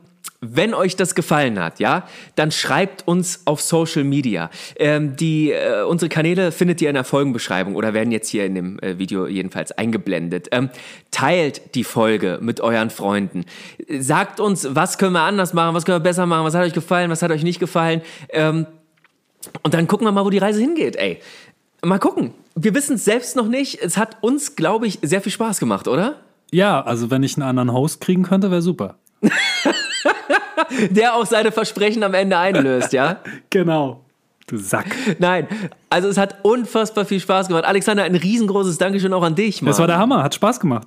wenn 0.55 0.75
euch 0.75 0.97
das 0.97 1.15
gefallen 1.15 1.59
hat, 1.59 1.81
ja, 1.81 2.07
dann 2.35 2.51
schreibt 2.51 3.07
uns 3.07 3.43
auf 3.45 3.61
Social 3.61 4.05
Media. 4.05 4.51
Ähm, 4.77 5.17
die, 5.17 5.53
äh, 5.53 5.83
unsere 5.83 6.09
Kanäle 6.09 6.53
findet 6.53 6.81
ihr 6.81 6.89
in 6.89 6.95
der 6.95 7.05
Folgenbeschreibung 7.05 7.75
oder 7.75 7.95
werden 7.95 8.13
jetzt 8.13 8.29
hier 8.29 8.45
in 8.47 8.55
dem 8.55 8.79
äh, 8.81 8.99
Video 8.99 9.27
jedenfalls 9.27 9.73
eingeblendet. 9.73 10.49
Ähm, 10.53 10.71
teilt 11.11 11.75
die 11.75 11.85
Folge 11.85 12.39
mit 12.41 12.61
euren 12.61 12.91
Freunden. 12.91 13.45
Sagt 13.99 14.41
uns, 14.41 14.69
was 14.71 14.99
können 14.99 15.13
wir 15.13 15.23
anders 15.23 15.53
machen, 15.53 15.75
was 15.75 15.85
können 15.85 15.97
wir 15.97 16.09
besser 16.09 16.27
machen, 16.27 16.45
was 16.45 16.55
hat 16.55 16.65
euch 16.65 16.75
gefallen, 16.75 17.11
was 17.11 17.23
hat 17.23 17.31
euch 17.31 17.43
nicht 17.43 17.61
gefallen. 17.61 18.03
Ähm, 18.31 18.67
und 19.63 19.75
dann 19.75 19.87
gucken 19.87 20.07
wir 20.07 20.13
mal, 20.13 20.25
wo 20.25 20.31
die 20.31 20.39
Reise 20.39 20.61
hingeht, 20.61 20.97
ey. 20.97 21.21
Mal 21.85 21.99
gucken. 21.99 22.33
Wir 22.55 22.75
wissen 22.75 22.97
es 22.97 23.05
selbst 23.05 23.37
noch 23.37 23.49
nicht. 23.49 23.81
Es 23.83 23.97
hat 23.97 24.17
uns, 24.23 24.57
glaube 24.57 24.87
ich, 24.87 24.99
sehr 25.03 25.21
viel 25.21 25.33
Spaß 25.33 25.61
gemacht, 25.61 25.89
oder? 25.89 26.17
Ja, 26.51 26.81
also 26.81 27.11
wenn 27.11 27.23
ich 27.23 27.37
einen 27.37 27.49
anderen 27.49 27.73
Host 27.73 28.01
kriegen 28.01 28.23
könnte, 28.23 28.51
wäre 28.51 28.63
super. 28.63 28.97
der 30.91 31.15
auch 31.15 31.27
seine 31.27 31.53
Versprechen 31.53 32.03
am 32.03 32.15
Ende 32.15 32.39
einlöst, 32.39 32.93
ja? 32.93 33.21
Genau. 33.51 34.03
Du 34.47 34.59
Sack. 34.59 34.87
Nein, 35.19 35.49
also 35.91 36.09
es 36.09 36.17
hat 36.17 36.37
unfassbar 36.43 37.05
viel 37.05 37.19
Spaß 37.19 37.49
gemacht. 37.49 37.65
Alexander, 37.65 38.05
ein 38.05 38.15
riesengroßes 38.15 38.79
Dankeschön 38.79 39.13
auch 39.13 39.25
an 39.25 39.35
dich, 39.35 39.61
Mann. 39.61 39.71
Das 39.71 39.81
war 39.81 39.89
der 39.89 39.99
Hammer, 39.99 40.23
hat 40.23 40.37
Spaß 40.37 40.61
gemacht. 40.61 40.87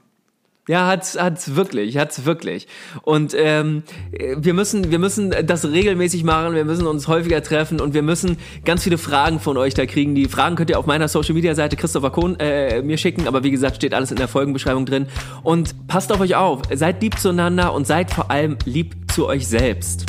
Ja, 0.70 0.86
hat's, 0.86 1.20
hat's 1.20 1.56
wirklich, 1.56 1.98
hat's 1.98 2.26
wirklich. 2.26 2.68
Und 3.02 3.34
ähm, 3.36 3.82
wir 4.12 4.54
müssen, 4.54 4.92
wir 4.92 5.00
müssen 5.00 5.34
das 5.44 5.66
regelmäßig 5.66 6.24
machen. 6.24 6.54
Wir 6.54 6.64
müssen 6.64 6.86
uns 6.86 7.08
häufiger 7.08 7.42
treffen 7.42 7.82
und 7.82 7.96
wir 7.96 8.04
müssen 8.04 8.38
ganz 8.66 8.84
viele 8.84 9.00
Fragen 9.00 9.40
von 9.40 9.58
euch 9.58 9.74
da 9.74 9.88
kriegen. 9.88 10.14
Die 10.14 10.28
Fragen 10.28 10.56
könnt 10.56 10.70
ihr 10.70 10.78
auf 10.78 10.86
meiner 10.86 11.08
Social 11.08 11.34
Media 11.34 11.56
Seite 11.56 11.76
Christopher 11.76 12.12
Kohn 12.12 12.40
äh, 12.40 12.84
mir 12.84 13.00
schicken. 13.00 13.28
Aber 13.28 13.44
wie 13.44 13.50
gesagt, 13.50 13.78
steht 13.78 13.96
alles 13.96 14.12
in 14.12 14.18
der 14.18 14.28
Folgenbeschreibung 14.28 14.86
drin. 14.86 15.08
Und 15.42 15.88
passt 15.88 16.12
auf 16.12 16.20
euch 16.20 16.36
auf. 16.36 16.62
Seid 16.72 17.02
lieb 17.02 17.18
zueinander 17.18 17.74
und 17.74 17.88
seid 17.88 18.12
vor 18.12 18.30
allem 18.30 18.56
lieb 18.66 18.94
zu 19.12 19.26
euch 19.26 19.48
selbst. 19.48 20.06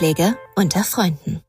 Ratschläge 0.00 0.36
unter 0.56 0.82
Freunden. 0.82 1.42